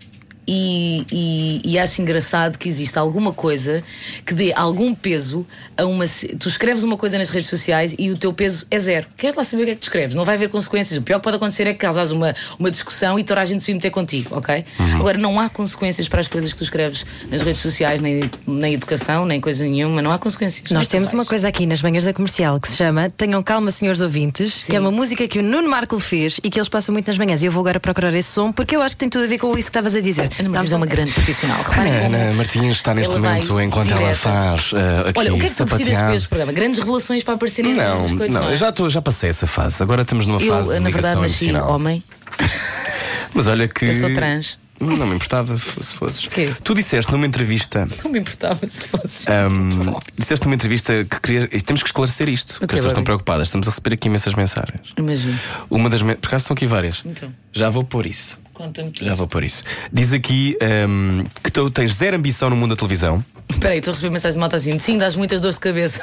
E, 0.48 1.04
e- 1.10 1.60
e 1.72 1.78
acho 1.78 2.00
engraçado 2.00 2.56
que 2.56 2.68
existe 2.68 2.96
alguma 2.98 3.32
coisa 3.32 3.82
que 4.24 4.32
dê 4.32 4.52
algum 4.54 4.94
peso 4.94 5.46
a 5.76 5.84
uma. 5.84 6.04
Tu 6.38 6.48
escreves 6.48 6.82
uma 6.84 6.96
coisa 6.96 7.18
nas 7.18 7.30
redes 7.30 7.48
sociais 7.48 7.94
e 7.98 8.10
o 8.10 8.16
teu 8.16 8.32
peso 8.32 8.64
é 8.70 8.78
zero. 8.78 9.06
Queres 9.16 9.34
lá 9.34 9.42
saber 9.42 9.62
o 9.62 9.66
que 9.66 9.72
é 9.72 9.74
que 9.74 9.80
tu 9.80 9.84
escreves? 9.84 10.14
Não 10.14 10.24
vai 10.24 10.36
haver 10.36 10.48
consequências. 10.48 10.98
O 10.98 11.02
pior 11.02 11.18
que 11.18 11.24
pode 11.24 11.36
acontecer 11.36 11.66
é 11.66 11.72
que 11.72 11.78
causas 11.80 12.12
uma, 12.12 12.32
uma 12.58 12.70
discussão 12.70 13.18
e 13.18 13.24
toda 13.24 13.40
a 13.40 13.44
gente 13.44 13.64
se 13.64 13.74
meter 13.74 13.90
contigo, 13.90 14.36
ok? 14.36 14.64
Uhum. 14.78 14.96
Agora, 15.00 15.18
não 15.18 15.40
há 15.40 15.48
consequências 15.48 16.08
para 16.08 16.20
as 16.20 16.28
coisas 16.28 16.52
que 16.52 16.58
tu 16.58 16.64
escreves 16.64 17.04
nas 17.30 17.42
redes 17.42 17.60
sociais, 17.60 18.00
nem, 18.00 18.20
nem 18.46 18.74
educação, 18.74 19.26
nem 19.26 19.40
coisa 19.40 19.64
nenhuma. 19.64 20.00
Não 20.00 20.12
há 20.12 20.18
consequências. 20.18 20.70
Nós 20.70 20.86
temos 20.88 21.12
uma 21.12 21.24
coisa 21.24 21.48
aqui 21.48 21.66
nas 21.66 21.82
manhãs 21.82 22.04
da 22.04 22.12
comercial 22.12 22.60
que 22.60 22.68
se 22.70 22.76
chama 22.76 23.10
Tenham 23.10 23.42
Calma, 23.42 23.70
Senhores 23.72 24.00
Ouvintes, 24.00 24.64
que 24.64 24.76
é 24.76 24.80
uma 24.80 24.90
música 24.92 25.26
que 25.26 25.38
o 25.40 25.42
Nuno 25.42 25.68
Marco 25.68 25.98
fez 25.98 26.38
e 26.44 26.50
que 26.50 26.58
eles 26.58 26.68
passam 26.68 26.92
muito 26.92 27.08
nas 27.08 27.18
manhãs. 27.18 27.42
E 27.42 27.46
eu 27.46 27.52
vou 27.52 27.60
agora 27.62 27.80
procurar 27.80 28.14
esse 28.14 28.30
som 28.30 28.52
porque 28.52 28.76
eu 28.76 28.82
acho 28.82 28.94
que 28.94 29.00
tem 29.00 29.08
tudo 29.08 29.24
a 29.24 29.28
ver 29.28 29.38
com 29.38 29.48
isso 29.50 29.56
que 29.56 29.62
estavas 29.70 29.96
a 29.96 30.00
dizer. 30.00 30.30
Ana 30.38 30.48
Martins 30.50 30.72
é 30.72 30.76
uma 30.76 30.86
grande 30.86 31.12
profissional. 31.12 31.58
Ana, 32.04 32.32
Martins 32.34 32.76
está 32.76 32.94
neste 32.94 33.16
momento, 33.18 33.60
enquanto 33.60 33.90
ela 33.92 34.14
faz 34.14 34.72
uh, 34.72 35.08
aqui 35.08 35.18
Olha, 35.18 35.34
o 35.34 35.38
que 35.38 35.46
é 35.46 35.48
que 35.48 35.54
tu 35.54 35.66
precisas 35.66 35.98
para 35.98 36.14
este 36.14 36.28
programa? 36.28 36.52
Grandes 36.52 36.78
revelações 36.78 37.22
para 37.22 37.34
aparecerem 37.34 37.74
Não, 37.74 38.00
coisas, 38.16 38.28
não, 38.34 38.42
não, 38.42 38.48
é? 38.48 38.52
eu 38.52 38.56
já, 38.56 38.70
tô, 38.72 38.88
já 38.88 39.00
passei 39.00 39.30
essa 39.30 39.46
fase. 39.46 39.82
Agora 39.82 40.02
estamos 40.02 40.26
numa 40.26 40.40
Eu, 40.40 40.52
fase 40.54 40.74
de 40.74 40.80
na 40.80 40.90
verdade, 40.90 41.20
nasci 41.20 41.48
emocional. 41.48 41.74
homem. 41.74 42.02
Mas 43.34 43.46
olha 43.46 43.68
que. 43.68 43.86
Eu 43.86 43.92
sou 43.92 44.12
trans. 44.14 44.58
Não 44.78 45.06
me 45.06 45.14
importava 45.14 45.56
se 45.56 45.94
fosses. 45.94 46.26
Quê? 46.26 46.52
Tu 46.62 46.74
disseste 46.74 47.10
numa 47.10 47.24
entrevista. 47.26 47.88
Não 48.04 48.10
me 48.10 48.18
importava 48.18 48.68
se 48.68 48.84
fosse. 48.84 49.24
ahm, 49.30 49.70
disseste 50.18 50.44
numa 50.44 50.54
entrevista 50.54 51.02
que 51.08 51.18
querias. 51.18 51.44
e 51.50 51.62
Temos 51.62 51.82
que 51.82 51.88
esclarecer 51.88 52.28
isto, 52.28 52.54
porque 52.58 52.64
Ok, 52.66 52.74
as 52.74 52.78
pessoas 52.80 52.92
estão 52.92 53.02
preocupadas. 53.04 53.48
Estamos 53.48 53.66
a 53.66 53.70
receber 53.70 53.94
aqui 53.94 54.08
imensas 54.08 54.34
mensagens. 54.34 54.88
Imagina. 54.98 55.40
Uma 55.70 55.88
das. 55.88 56.02
Por 56.02 56.12
acaso 56.12 56.42
estão 56.42 56.54
aqui 56.54 56.66
várias. 56.66 57.00
Então. 57.06 57.32
Já 57.54 57.70
vou 57.70 57.84
pôr 57.84 58.04
isso. 58.04 58.38
Conta-me 58.56 58.90
tudo. 58.90 59.04
Já 59.04 59.14
vou 59.14 59.26
pôr 59.28 59.44
isso. 59.44 59.62
Diz 59.92 60.12
aqui 60.14 60.56
ahm, 60.62 61.24
que 61.44 61.50
tu 61.50 61.70
tens 61.70 61.92
zero 61.94 62.16
ambição 62.16 62.48
no 62.48 62.56
mundo 62.56 62.70
da 62.70 62.76
televisão. 62.76 63.22
Espera 63.50 63.74
aí, 63.74 63.78
estou 63.78 63.92
a 63.92 63.94
receber 63.94 64.12
mensagem 64.12 64.32
de 64.34 64.40
malta 64.40 64.56
assim. 64.56 64.78
Sim, 64.78 64.96
dás 64.98 65.14
muitas 65.14 65.40
dores 65.40 65.56
de 65.56 65.60
cabeça. 65.60 66.02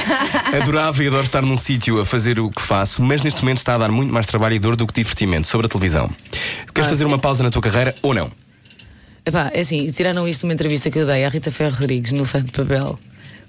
Adorava 0.62 1.02
e 1.02 1.08
adoro 1.08 1.24
estar 1.24 1.42
num 1.42 1.56
sítio 1.56 2.00
a 2.00 2.04
fazer 2.04 2.38
o 2.38 2.50
que 2.50 2.60
faço, 2.62 3.02
mas 3.02 3.22
neste 3.22 3.40
momento 3.42 3.58
está 3.58 3.74
a 3.74 3.78
dar 3.78 3.90
muito 3.90 4.12
mais 4.12 4.26
trabalho 4.26 4.54
e 4.54 4.58
dor 4.58 4.76
do 4.76 4.86
que 4.86 4.92
divertimento 4.94 5.48
sobre 5.48 5.66
a 5.66 5.68
televisão. 5.68 6.08
Queres 6.74 6.86
Ah, 6.86 6.90
fazer 6.90 7.04
sim. 7.04 7.08
uma 7.08 7.18
pausa 7.18 7.42
na 7.42 7.50
tua 7.50 7.62
carreira 7.62 7.94
ou 8.02 8.12
não? 8.14 8.30
Epá, 9.24 9.50
é 9.52 9.60
assim, 9.60 9.90
tiraram 9.90 10.28
isto 10.28 10.40
de 10.40 10.46
uma 10.46 10.52
entrevista 10.52 10.90
que 10.90 10.98
eu 10.98 11.06
dei 11.06 11.24
à 11.24 11.28
Rita 11.28 11.50
Ferro 11.50 11.74
Rodrigues 11.80 12.12
no 12.12 12.24
Fã 12.24 12.42
de 12.42 12.52
Papel. 12.52 12.98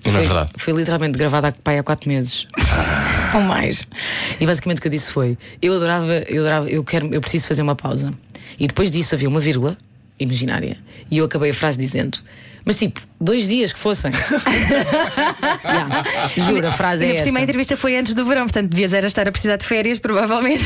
Não 0.06 0.12
é 0.12 0.14
Foi- 0.14 0.22
verdade? 0.26 0.50
Foi 0.58 0.74
literalmente 0.74 1.18
gravada 1.18 1.54
há, 1.66 1.72
há 1.80 1.84
quatro 1.84 2.10
meses. 2.10 2.48
Ou 3.36 3.42
mais. 3.42 3.86
E 4.40 4.46
basicamente 4.46 4.78
o 4.80 4.82
que 4.82 4.88
eu 4.88 4.92
disse 4.92 5.12
foi: 5.12 5.38
eu 5.62 5.74
adorava, 5.76 6.14
eu 6.30 6.42
adorava, 6.42 6.70
eu 6.70 6.84
quero, 6.84 7.14
eu 7.14 7.20
preciso 7.22 7.46
fazer 7.48 7.62
uma 7.62 7.76
pausa. 7.76 8.12
E 8.60 8.68
depois 8.68 8.92
disso 8.92 9.16
havia 9.16 9.30
uma 9.30 9.40
vírgula 9.40 9.78
imaginária. 10.20 10.78
E 11.10 11.18
eu 11.18 11.26
acabei 11.26 11.52
a 11.52 11.54
frase 11.54 11.78
dizendo. 11.78 12.20
Mas 12.68 12.78
tipo, 12.78 13.00
dois 13.20 13.48
dias 13.48 13.72
que 13.72 13.80
fossem. 13.80 14.12
Yeah, 15.68 16.04
Juro, 16.36 16.68
a 16.68 16.72
frase 16.72 17.04
é 17.04 17.08
Ainda 17.08 17.20
por 17.20 17.26
cima 17.26 17.40
a 17.40 17.42
entrevista 17.42 17.78
foi 17.78 17.98
antes 17.98 18.14
do 18.14 18.26
verão, 18.26 18.44
portanto 18.44 18.70
devias 18.70 18.94
era 18.94 19.08
estar 19.08 19.28
a 19.28 19.32
precisar 19.32 19.58
de 19.58 19.66
férias, 19.66 20.00
provavelmente. 20.00 20.64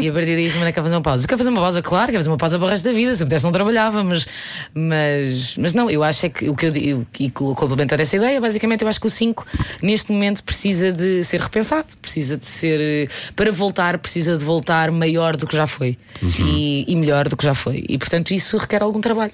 E 0.00 0.08
a 0.08 0.12
partir 0.12 0.34
daí 0.34 0.50
também 0.50 0.72
quer 0.72 0.82
fazer 0.82 0.94
uma 0.94 1.00
pausa. 1.02 1.24
Eu 1.24 1.28
quero 1.28 1.38
fazer 1.38 1.50
uma 1.50 1.60
pausa, 1.60 1.82
claro, 1.82 2.06
quero 2.06 2.18
fazer 2.18 2.30
uma 2.30 2.36
pausa 2.36 2.58
para 2.58 2.66
o 2.66 2.70
resto 2.70 2.84
da 2.84 2.92
vida. 2.92 3.14
Se 3.14 3.22
eu 3.22 3.26
pudesse, 3.26 3.44
não 3.44 3.52
trabalhava, 3.52 4.02
mas, 4.04 4.26
mas, 4.74 5.56
mas 5.56 5.74
não, 5.74 5.90
eu 5.90 6.02
acho 6.02 6.26
é 6.26 6.28
que 6.28 6.48
o 6.48 6.54
que 6.54 6.66
eu 6.66 6.70
digo, 6.70 7.06
e 7.18 7.30
complementar 7.30 8.00
essa 8.00 8.16
ideia, 8.16 8.40
basicamente, 8.40 8.82
eu 8.82 8.88
acho 8.88 9.00
que 9.00 9.06
o 9.06 9.10
5 9.10 9.46
neste 9.82 10.12
momento 10.12 10.42
precisa 10.42 10.92
de 10.92 11.24
ser 11.24 11.40
repensado, 11.40 11.96
precisa 12.00 12.36
de 12.36 12.44
ser 12.44 13.08
para 13.34 13.50
voltar, 13.50 13.98
precisa 13.98 14.36
de 14.36 14.44
voltar 14.44 14.90
maior 14.90 15.36
do 15.36 15.46
que 15.46 15.56
já 15.56 15.66
foi 15.66 15.98
e, 16.40 16.84
e 16.88 16.96
melhor 16.96 17.28
do 17.28 17.36
que 17.36 17.44
já 17.44 17.54
foi. 17.54 17.84
E 17.88 17.96
portanto, 17.98 18.32
isso 18.32 18.56
requer 18.56 18.82
algum 18.82 19.00
trabalho. 19.00 19.32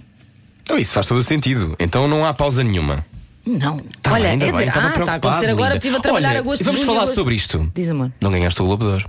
Então 0.63 0.79
isso 0.79 0.93
faz 0.93 1.07
todo 1.07 1.19
o 1.19 1.23
sentido. 1.23 1.75
Então 1.79 2.07
não 2.09 2.25
há 2.27 2.33
pausa 2.33 2.63
nenhuma. 2.63 3.05
Não. 3.45 3.79
Tá 4.01 4.13
Olha, 4.13 4.23
bem, 4.23 4.33
ainda 4.33 4.45
é 4.45 4.53
bem, 4.53 4.61
dizer, 4.61 4.79
ah, 4.79 4.89
está 4.99 5.13
a 5.13 5.17
acontecer 5.17 5.49
agora, 5.49 5.75
linda. 5.75 5.77
estive 5.77 5.97
a 5.97 6.01
trabalhar 6.01 6.29
Olha, 6.31 6.39
agosto, 6.39 6.65
Vamos 6.65 6.81
julho, 6.81 6.93
falar 6.95 7.07
sobre 7.09 7.35
isto. 7.35 7.71
Diz, 7.75 7.91
amor. 7.91 8.13
Não 8.21 8.31
ganhaste 8.31 8.63
o 8.63 8.67
Globo 8.67 8.85
de 8.85 8.91
Ouro. 8.93 9.07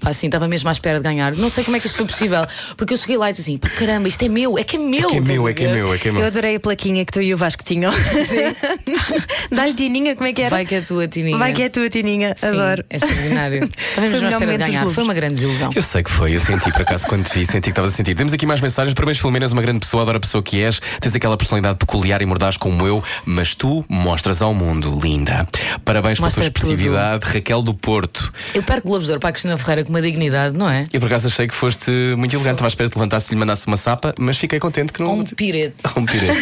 Pá, 0.00 0.10
assim, 0.10 0.26
estava 0.26 0.48
mesmo 0.48 0.68
à 0.68 0.72
espera 0.72 0.98
de 0.98 1.04
ganhar. 1.04 1.34
Não 1.36 1.50
sei 1.50 1.64
como 1.64 1.76
é 1.76 1.80
que 1.80 1.86
isto 1.86 1.96
foi 1.96 2.06
possível. 2.06 2.46
Porque 2.76 2.94
eu 2.94 2.98
cheguei 2.98 3.16
lá 3.16 3.28
e 3.28 3.32
disse 3.32 3.42
assim: 3.42 3.58
pá, 3.58 3.68
caramba, 3.68 4.08
isto 4.08 4.24
é 4.24 4.28
meu, 4.28 4.58
é 4.58 4.64
que 4.64 4.76
é 4.76 4.78
meu. 4.78 5.08
É 5.08 5.12
que 5.12 5.16
é 5.16 5.20
meu, 5.20 5.48
é 5.48 5.52
que 5.52 5.64
é 5.64 5.72
meu, 5.72 5.94
é 5.94 5.98
que 5.98 6.08
é 6.08 6.10
Eu 6.10 6.14
meu. 6.14 6.26
adorei 6.26 6.56
a 6.56 6.60
plaquinha 6.60 7.04
que 7.04 7.12
tu 7.12 7.20
e 7.20 7.32
o 7.34 7.36
Vasco 7.36 7.62
tinham. 7.64 7.92
Dá-lhe 9.50 9.74
tininha, 9.74 10.14
como 10.16 10.28
é 10.28 10.32
que 10.32 10.42
era? 10.42 10.50
Vai 10.50 10.64
que 10.64 10.74
é 10.74 10.78
a 10.78 10.82
tua 10.82 11.08
tininha. 11.08 11.36
Vai 11.36 11.52
que 11.52 11.62
é 11.62 11.66
a 11.66 11.70
tua 11.70 11.88
tininha, 11.88 12.34
Sim, 12.36 12.46
adoro. 12.46 12.84
É 12.90 12.96
extraordinário. 12.96 13.68
O 13.96 14.00
mesmo 14.00 14.16
à 14.16 14.20
melhor 14.20 14.42
espera 14.42 14.58
de 14.58 14.64
ganhar. 14.64 14.90
Foi 14.90 15.04
uma 15.04 15.14
grande 15.14 15.34
desilusão. 15.34 15.70
Eu 15.74 15.82
sei 15.82 16.02
que 16.02 16.10
foi, 16.10 16.36
eu 16.36 16.40
senti 16.40 16.70
por 16.70 16.82
acaso 16.82 17.06
quando 17.06 17.24
te 17.24 17.38
vi, 17.38 17.46
senti 17.46 17.62
que 17.62 17.68
estavas 17.70 17.92
a 17.92 17.96
sentir. 17.96 18.14
Temos 18.14 18.32
aqui 18.32 18.44
mais 18.44 18.60
mensagens. 18.60 18.92
Parabéns, 18.94 19.18
Filomena, 19.18 19.46
és 19.46 19.52
uma 19.52 19.62
grande 19.62 19.80
pessoa, 19.80 20.02
adoro 20.02 20.18
a 20.18 20.20
pessoa 20.20 20.42
que 20.42 20.62
és. 20.62 20.80
Tens 21.00 21.14
aquela 21.14 21.36
personalidade 21.36 21.78
peculiar 21.78 22.20
e 22.20 22.26
mordaz 22.26 22.56
como 22.56 22.86
eu, 22.86 23.02
mas 23.24 23.54
tu 23.54 23.84
mostras 23.88 24.42
ao 24.42 24.52
mundo, 24.52 24.98
linda. 25.02 25.46
Parabéns 25.84 26.18
Mostra 26.20 26.42
pela 26.42 26.52
tua 26.52 26.60
expressividade, 26.60 27.24
Raquel 27.26 27.62
do 27.62 27.72
Porto. 27.74 28.32
Eu 28.54 28.62
perco 28.62 28.88
Globos 28.88 29.06
de 29.06 29.12
Ouro 29.12 29.20
para 29.20 29.30
a 29.30 29.32
Cristina 29.32 29.56
Ferreira 29.66 29.84
com 29.84 29.90
uma 29.90 30.00
dignidade, 30.00 30.56
não 30.56 30.70
é? 30.70 30.84
Eu 30.92 31.00
por 31.00 31.06
acaso 31.06 31.26
achei 31.26 31.48
que 31.48 31.54
foste 31.54 31.90
muito 32.16 32.34
elegante. 32.36 32.54
Estava 32.54 32.66
à 32.66 32.68
espera 32.68 32.88
de 32.88 32.94
te 32.94 32.98
levantasse 32.98 33.32
e 33.32 33.34
lhe 33.34 33.40
mandasse 33.40 33.66
uma 33.66 33.76
sapa, 33.76 34.14
mas 34.18 34.38
fiquei 34.38 34.60
contente 34.60 34.92
que 34.92 35.02
não. 35.02 35.18
Um 35.18 35.24
pirete. 35.24 35.74
Um 35.96 36.06
pirete. 36.06 36.40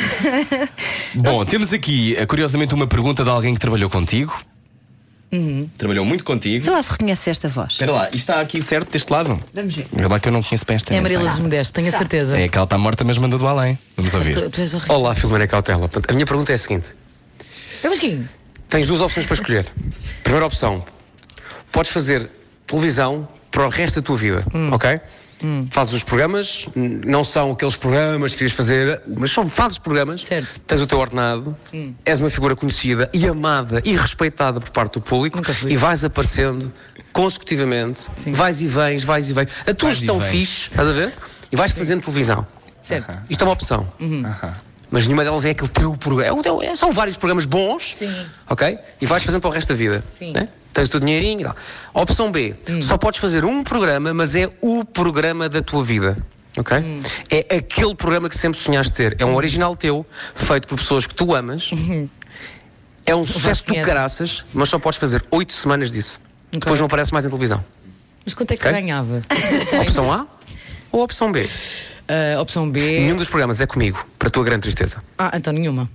Bom, 1.17 1.45
temos 1.45 1.73
aqui, 1.73 2.15
eh, 2.17 2.27
curiosamente, 2.27 2.75
uma 2.75 2.87
pergunta 2.87 3.25
de 3.25 3.31
alguém 3.31 3.55
que 3.55 3.61
trabalhou 3.61 3.89
contigo. 3.89 4.39
Uhum. 5.33 5.69
Trabalhou 5.77 6.05
muito 6.05 6.23
contigo. 6.23 6.65
Vê 6.65 6.71
lá 6.71 6.83
se 6.83 6.93
reconheces 6.93 7.27
esta 7.27 7.49
voz. 7.49 7.73
Espera 7.73 7.93
lá, 7.93 8.05
isto 8.07 8.17
está 8.17 8.41
aqui 8.41 8.61
certo 8.63 8.91
deste 8.93 9.11
lado? 9.11 9.41
Vamos 9.53 9.75
ver. 9.75 9.87
É 9.97 10.07
lá 10.07 10.21
que 10.21 10.29
eu 10.29 10.33
não 10.33 10.43
conheço 10.43 10.65
bem 10.67 10.77
esta 10.77 10.95
É 10.95 10.99
a 10.99 11.03
Marília 11.03 11.19
mensagem. 11.25 11.43
dos 11.43 11.51
Modestos, 11.51 11.73
tenho 11.73 11.89
a 11.89 11.91
certeza. 11.91 12.39
É 12.39 12.47
que 12.47 12.57
ela 12.57 12.65
está 12.65 12.79
morta, 12.79 13.03
mas 13.03 13.19
mandou 13.19 13.39
do 13.39 13.47
além. 13.49 13.77
Vamos 13.97 14.15
ouvir. 14.15 14.35
Tu, 14.35 14.51
tu 14.51 14.61
és 14.61 14.75
horrível. 14.75 14.95
Olá, 14.95 15.15
Filomena 15.15 15.47
Cautela. 15.49 15.81
Portanto, 15.89 16.09
a 16.11 16.13
minha 16.13 16.27
pergunta 16.27 16.53
é 16.53 16.55
a 16.55 16.59
seguinte: 16.59 16.87
É 17.83 17.89
mesquinho. 17.89 18.29
tens 18.69 18.87
duas 18.87 19.01
opções 19.01 19.27
para 19.27 19.35
escolher. 19.35 19.67
Primeira 20.23 20.47
opção: 20.47 20.85
podes 21.73 21.91
fazer 21.91 22.31
televisão 22.67 23.29
para 23.51 23.67
o 23.67 23.69
resto 23.69 24.01
da 24.01 24.07
tua 24.07 24.17
vida, 24.17 24.45
ok? 24.73 25.01
Fazes 25.71 25.93
os 25.95 26.03
programas, 26.03 26.67
não 26.75 27.23
são 27.23 27.53
aqueles 27.53 27.77
programas 27.77 28.33
que 28.33 28.39
querias 28.39 28.57
fazer, 28.57 29.03
mas 29.19 29.31
só 29.31 29.45
fazes 29.45 29.77
programas, 29.77 30.25
Certo. 30.25 30.59
tens 30.67 30.81
o 30.81 30.87
teu 30.87 30.99
ordenado, 30.99 31.55
és 32.05 32.21
uma 32.23 32.31
figura 32.31 32.57
conhecida 32.57 33.11
e 33.13 33.27
amada 33.29 33.83
e 33.85 33.95
respeitada 33.95 34.59
por 34.59 34.71
parte 34.71 34.95
do 34.95 35.01
público 35.03 35.37
Nunca 35.37 35.53
fui. 35.53 35.73
e 35.73 35.77
vais 35.77 36.03
aparecendo 36.03 36.73
consecutivamente, 37.13 38.01
Sim. 38.17 38.33
vais 38.33 38.61
e 38.63 38.67
vens, 38.67 39.05
vais 39.05 39.29
e 39.29 39.33
vens. 39.35 39.49
A 39.67 39.75
tua 39.75 39.89
Vais 39.89 39.99
gestão 39.99 40.19
fixe, 40.21 40.71
estás 40.71 40.89
a 40.89 40.93
ver? 40.93 41.13
E 41.53 41.57
vais 41.57 41.71
fazendo 41.73 42.03
televisão. 42.03 42.47
Certo. 42.83 43.15
Isto 43.29 43.43
é 43.43 43.45
uma 43.47 43.53
opção. 43.53 43.93
Mas 44.91 45.05
nenhuma 45.07 45.25
delas 45.25 45.45
é 45.45 45.51
aquele 45.51 45.69
teu 45.71 45.95
programa. 45.97 46.41
É 46.63 46.67
é- 46.67 46.77
são 46.77 46.93
vários 46.93 47.17
programas 47.17 47.45
bons. 47.45 47.95
Sim. 47.97 48.15
Ok? 48.49 48.79
E 49.01 49.07
vais 49.07 49.23
fazendo 49.23 49.41
para 49.41 49.51
o 49.51 49.53
resto 49.53 49.69
da 49.69 49.75
vida. 49.75 50.03
Sim. 50.19 50.33
né? 50.33 50.47
Tens 50.75 50.89
o 50.89 50.91
teu 50.91 51.01
dinheirinho 51.01 51.41
e 51.41 51.45
tal. 51.45 51.57
Opção 51.95 52.31
B. 52.31 52.55
Só 52.83 52.99
podes 52.99 53.19
fazer 53.21 53.45
um 53.45 53.63
programa, 53.65 54.13
mas 54.13 54.35
é 54.37 54.51
o 54.61 54.85
programa 54.85 55.49
da 55.49 55.63
tua 55.63 55.83
vida. 55.83 56.19
Ok? 56.57 56.77
É 57.31 57.57
aquele 57.57 57.95
programa 57.95 58.29
que 58.29 58.37
sempre 58.37 58.61
sonhaste 58.61 58.93
ter. 58.93 59.17
É 59.19 59.25
um 59.25 59.35
original 59.37 59.75
teu, 59.77 60.05
feito 60.35 60.69
por 60.69 60.77
pessoas 60.77 61.07
que 61.07 61.15
tu 61.15 61.35
amas. 61.35 61.71
É 63.07 63.15
um 63.15 63.23
sucesso 63.23 63.63
do 63.65 63.67
conhece. 63.73 63.87
caraças, 63.87 64.45
mas 64.55 64.71
só 64.71 64.79
podes 64.79 64.99
fazer 64.99 65.23
oito 65.31 65.53
semanas 65.53 65.93
disso. 65.93 66.19
Depois 66.51 66.81
não 66.81 66.87
aparece 66.87 67.13
mais 67.13 67.27
em 67.27 67.29
televisão. 67.29 67.63
Mas 68.25 68.33
quanto 68.33 68.53
é 68.53 68.57
que 68.57 68.67
Ok. 68.67 68.73
ganhava? 68.81 69.21
Opção 69.83 70.11
A 70.11 70.27
ou 70.91 71.03
opção 71.03 71.31
B? 71.31 71.47
Ah, 72.09 72.41
opção 72.41 72.71
B. 72.71 72.81
Nenhum 73.01 73.17
dos 73.17 73.29
programas 73.29 73.61
é 73.61 73.67
comigo, 73.67 74.07
para 74.19 74.29
a 74.29 74.31
tua 74.31 74.43
grande 74.43 74.63
tristeza. 74.63 75.03
Ah, 75.19 75.31
então 75.37 75.53
nenhuma. 75.53 75.87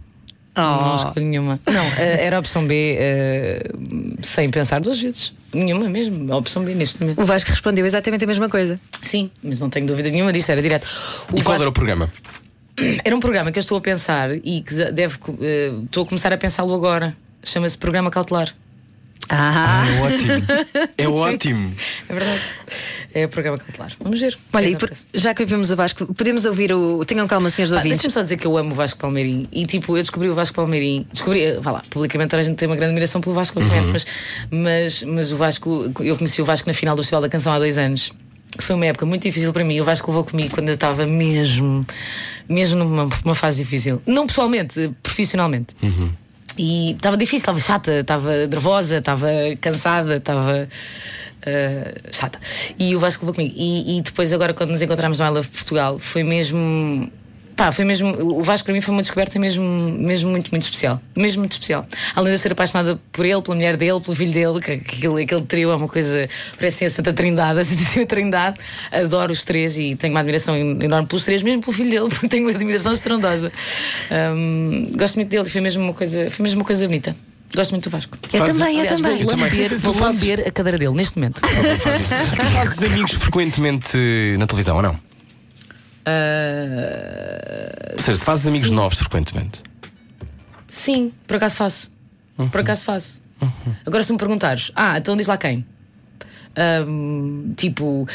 Não 0.62 0.95
escolho 0.95 1.26
nenhuma. 1.26 1.60
Não, 1.67 1.84
eh, 1.98 2.26
era 2.26 2.38
a 2.38 2.39
opção 2.39 2.65
B 2.65 2.95
eh, 3.00 3.63
sem 4.22 4.50
pensar 4.50 4.80
duas 4.82 5.00
vezes. 5.00 5.34
Nenhuma 5.54 5.89
mesmo. 5.89 6.32
A 6.32 6.38
opção 6.38 6.63
B 6.63 6.74
neste 6.76 7.00
momento. 7.02 7.22
O 7.22 7.26
Vasco 7.26 7.50
respondeu 7.50 7.86
exatamente 7.86 8.24
a 8.24 8.28
mesma 8.28 8.50
coisa. 8.50 8.80
Sim, 9.02 9.32
mas 9.43 9.60
não 9.60 9.69
tenho 9.69 9.88
dúvida 9.88 10.10
nenhuma 10.10 10.32
disto, 10.34 10.50
era 10.52 10.62
direto. 10.62 10.86
O 11.34 11.38
E 11.39 11.41
qual 11.41 11.54
Vasco- 11.54 11.62
era 11.63 11.69
o 11.69 11.74
programa? 11.74 12.10
era 13.04 13.15
um 13.15 13.19
programa 13.19 13.52
que 13.52 13.60
eu 13.60 13.62
estou 13.62 13.78
a 13.78 13.82
pensar 13.82 14.32
e 14.36 14.62
que 14.62 14.74
de- 14.76 14.91
deve. 14.91 15.17
eh, 15.41 15.72
estou 15.86 16.04
a 16.04 16.06
começar 16.06 16.32
a 16.34 16.38
pensá-lo 16.38 16.74
agora. 16.74 17.15
Chama-se 17.43 17.78
Programa 17.78 18.10
Cautelar. 18.12 18.54
Ah, 19.29 19.85
É 19.87 20.01
ótimo. 20.01 20.45
É 20.97 21.07
ótimo. 21.07 21.75
É 22.09 22.13
verdade. 22.13 22.41
É 23.13 23.25
o 23.25 23.29
Programa 23.29 23.57
Cautelar. 23.57 23.91
Vamos 23.99 24.19
ver. 24.19 24.37
olha, 24.53 24.67
e 24.69 24.75
por- 24.75 24.91
já 25.13 25.33
que 25.33 25.41
ouvimos 25.43 25.71
o 25.71 25.75
Vasco, 25.75 26.13
podemos 26.13 26.45
ouvir 26.45 26.71
o. 26.73 27.03
Tenham 27.05 27.27
calma, 27.27 27.49
senhores 27.49 27.71
Ah, 27.73 27.77
ouvintes. 27.77 27.97
Deixa-me 27.99 28.13
só 28.13 28.21
dizer 28.21 28.37
que 28.37 28.45
eu 28.45 28.57
amo 28.57 28.71
o 28.71 28.75
Vasco 28.75 28.99
Palmeirim 28.99 29.47
e 29.51 29.65
tipo, 29.65 29.93
eu 29.97 30.01
descobri 30.01 30.29
o 30.29 30.33
Vasco 30.35 30.55
Palmeirim, 30.55 31.05
descobri, 31.11 31.41
eh, 31.43 31.59
vá 31.59 31.71
lá, 31.71 31.83
publicamente 31.89 32.35
a 32.35 32.43
gente 32.43 32.55
tem 32.57 32.67
uma 32.67 32.75
grande 32.75 32.91
admiração 32.91 33.19
pelo 33.21 33.33
Vasco, 33.35 33.59
obviamente, 33.59 33.91
mas, 33.91 34.05
mas, 34.51 35.03
mas 35.03 35.31
o 35.31 35.37
Vasco, 35.37 35.91
eu 36.01 36.15
conheci 36.17 36.41
o 36.41 36.45
Vasco 36.45 36.67
na 36.67 36.73
final 36.73 36.95
do 36.95 37.01
Festival 37.01 37.21
da 37.21 37.29
Canção 37.29 37.53
há 37.53 37.57
dois 37.59 37.77
anos. 37.77 38.11
Foi 38.59 38.75
uma 38.75 38.85
época 38.87 39.05
muito 39.05 39.23
difícil 39.23 39.53
para 39.53 39.63
mim. 39.63 39.79
O 39.79 39.83
Vasco 39.83 40.09
levou 40.09 40.23
comigo 40.23 40.49
quando 40.53 40.69
eu 40.69 40.73
estava 40.73 41.05
mesmo, 41.05 41.85
mesmo 42.47 42.77
numa 42.83 43.07
numa 43.23 43.35
fase 43.35 43.63
difícil. 43.63 44.01
Não 44.07 44.25
pessoalmente, 44.27 44.91
profissionalmente. 45.03 45.75
E 46.62 46.91
estava 46.91 47.15
difícil, 47.15 47.38
estava 47.38 47.60
chata, 47.60 48.02
estava 48.02 48.45
nervosa, 48.45 48.98
estava 48.98 49.30
cansada, 49.62 50.17
estava 50.17 50.67
eh, 51.45 51.93
chata. 52.12 52.38
E 52.78 52.93
o 52.98 53.00
Vasco 53.00 53.26
levou 53.26 53.34
comigo. 53.34 53.56
E, 53.58 53.98
e 53.98 54.02
depois, 54.02 54.34
agora, 54.34 54.54
quando 54.54 54.72
nos 54.72 54.82
encontramos 54.82 55.19
no 55.19 55.26
I 55.26 55.30
Love 55.30 55.48
Portugal, 55.48 55.98
foi 55.98 56.22
mesmo. 56.22 57.10
Pá, 57.60 57.74
foi 57.74 57.84
mesmo. 57.84 58.15
O 58.38 58.41
Vasco 58.41 58.63
para 58.63 58.74
mim 58.74 58.80
foi 58.80 58.93
uma 58.93 59.02
descoberta 59.02 59.38
mesmo, 59.38 59.62
mesmo 59.65 60.32
muito, 60.32 60.50
muito 60.50 60.63
especial. 60.63 61.02
Mesmo 61.13 61.41
muito 61.41 61.52
especial. 61.52 61.86
Além 62.15 62.30
de 62.30 62.36
eu 62.36 62.39
ser 62.39 62.54
apaixonada 62.54 62.98
por 63.12 63.26
ele, 63.26 63.41
pela 63.41 63.54
mulher 63.54 63.76
dele, 63.76 64.00
pelo 64.00 64.15
filho 64.15 64.32
dele, 64.32 64.62
que, 64.62 64.78
que 64.78 64.95
aquele, 65.06 65.24
aquele 65.24 65.41
trio 65.41 65.69
é 65.69 65.76
uma 65.76 65.89
coisa. 65.89 66.30
Parece 66.58 66.86
a 66.86 66.89
Santa 66.89 67.12
Trindade, 67.12 67.60
a 67.60 67.65
Santíssima 67.65 68.06
Trindade. 68.06 68.58
Adoro 68.89 69.34
os 69.34 69.43
três 69.43 69.78
e 69.78 69.93
tenho 69.98 70.13
uma 70.13 70.22
admiração 70.22 70.56
enorme 70.56 71.06
pelos 71.06 71.26
três, 71.26 71.43
mesmo 71.43 71.62
pelo 71.62 71.76
filho 71.76 71.89
dele, 71.91 72.08
porque 72.15 72.30
tenho 72.30 72.43
uma 72.48 72.52
admiração 72.52 72.93
estrondosa. 72.93 73.52
Hum, 74.10 74.93
gosto 74.98 75.15
muito 75.15 75.28
dele, 75.28 75.50
foi 75.50 75.60
mesmo 75.60 75.84
uma 75.84 75.93
coisa, 75.93 76.30
foi 76.30 76.43
mesmo 76.43 76.62
uma 76.62 76.65
coisa 76.65 76.86
bonita. 76.88 77.13
Gosto 77.54 77.72
muito 77.72 77.84
do 77.84 77.89
Vasco. 77.89 78.17
Eu 78.32 78.39
Faz- 78.39 78.54
também, 78.58 78.76
eu 78.76 78.82
Aliás, 78.84 79.02
também. 79.02 79.24
vou 79.26 79.36
lamber, 79.36 79.80
vou 79.80 80.00
lamber 80.00 80.43
a 80.48 80.52
cadeira 80.52 80.78
dele 80.78 80.93
neste 80.93 81.17
momento. 81.17 81.41
Fazes 81.84 82.84
amigos 82.84 83.12
frequentemente 83.15 83.98
na 84.38 84.48
televisão 84.48 84.78
ou 84.78 84.82
não? 84.82 85.10
Ah, 86.10 87.93
Ou 87.93 88.00
seja, 88.00 88.17
tu 88.17 88.24
fazes 88.24 88.48
amigos 88.48 88.72
novos 88.72 88.98
frequentemente. 88.98 89.60
sim, 90.67 91.12
por 91.28 91.38
acaso 91.38 91.56
faço. 91.56 91.91
Por 92.52 92.62
acaso 92.62 92.84
faço. 92.86 93.22
Agora, 93.86 94.04
se 94.04 94.12
me 94.12 94.17
perguntares, 94.17 94.72
ah, 94.76 94.98
então 94.98 95.15
diz 95.15 95.28
lá 95.28 95.38
quem? 95.38 95.65
Ahm, 96.58 97.54
tipo, 97.56 98.06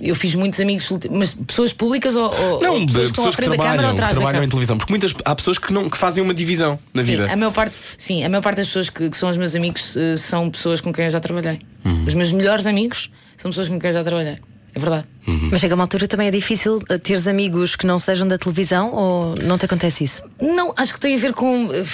eu 0.00 0.14
fiz 0.14 0.34
muitos 0.34 0.58
amigos, 0.60 0.88
mas 1.10 1.34
pessoas 1.34 1.72
públicas 1.72 2.16
ou, 2.16 2.24
ou- 2.24 2.60
Não, 2.62 2.74
ou 2.80 2.86
pessoas 2.86 3.10
que 3.10 3.18
estão 3.18 3.24
à 3.24 3.28
pessoas 3.28 3.36
que 3.36 3.42
frente 3.42 3.50
da 3.50 3.56
câmara 3.56 3.76
trabalham, 3.76 3.90
ou 3.90 4.08
que 4.08 4.14
trabalham 4.14 4.44
em 4.44 4.48
televisão. 4.48 4.78
Porque 4.78 4.92
muitas, 4.92 5.14
há 5.24 5.34
pessoas 5.34 5.58
que, 5.58 5.72
não, 5.72 5.90
que 5.90 5.98
fazem 5.98 6.22
uma 6.22 6.32
divisão 6.32 6.78
na 6.94 7.02
Sim, 7.02 7.12
vida. 7.12 7.30
a 7.32 7.36
maior 7.36 7.52
parte, 7.52 7.76
sim, 7.98 8.24
a 8.24 8.28
maior 8.28 8.42
parte 8.42 8.56
das 8.58 8.66
pessoas 8.68 8.88
que, 8.90 9.10
que 9.10 9.16
são 9.16 9.28
os 9.28 9.36
meus 9.36 9.54
amigos 9.54 9.96
eh, 9.96 10.16
são 10.16 10.48
pessoas 10.50 10.80
com 10.80 10.92
quem 10.92 11.06
eu 11.06 11.10
já 11.10 11.20
trabalhei. 11.20 11.60
Uhum. 11.84 12.04
Os 12.06 12.14
meus 12.14 12.32
melhores 12.32 12.66
amigos 12.66 13.10
são 13.36 13.50
pessoas 13.50 13.68
com 13.68 13.78
quem 13.78 13.88
eu 13.90 13.94
já 13.94 14.04
trabalhei. 14.04 14.38
É 14.74 14.78
verdade. 14.78 15.06
Mas 15.50 15.60
chega 15.60 15.74
uma 15.74 15.84
altura 15.84 16.06
também 16.08 16.28
é 16.28 16.30
difícil 16.30 16.80
eh, 16.88 16.98
teres 16.98 17.26
amigos 17.28 17.76
que 17.76 17.86
não 17.86 17.98
sejam 17.98 18.26
da 18.26 18.36
televisão 18.38 18.92
ou 18.92 19.34
não 19.44 19.56
te 19.58 19.64
acontece 19.64 20.04
isso? 20.04 20.22
Não, 20.40 20.72
acho 20.76 20.92
que 20.94 21.00
tem 21.00 21.14
a 21.14 21.18
ver 21.18 21.32
com. 21.32 21.68
eh, 21.72 21.84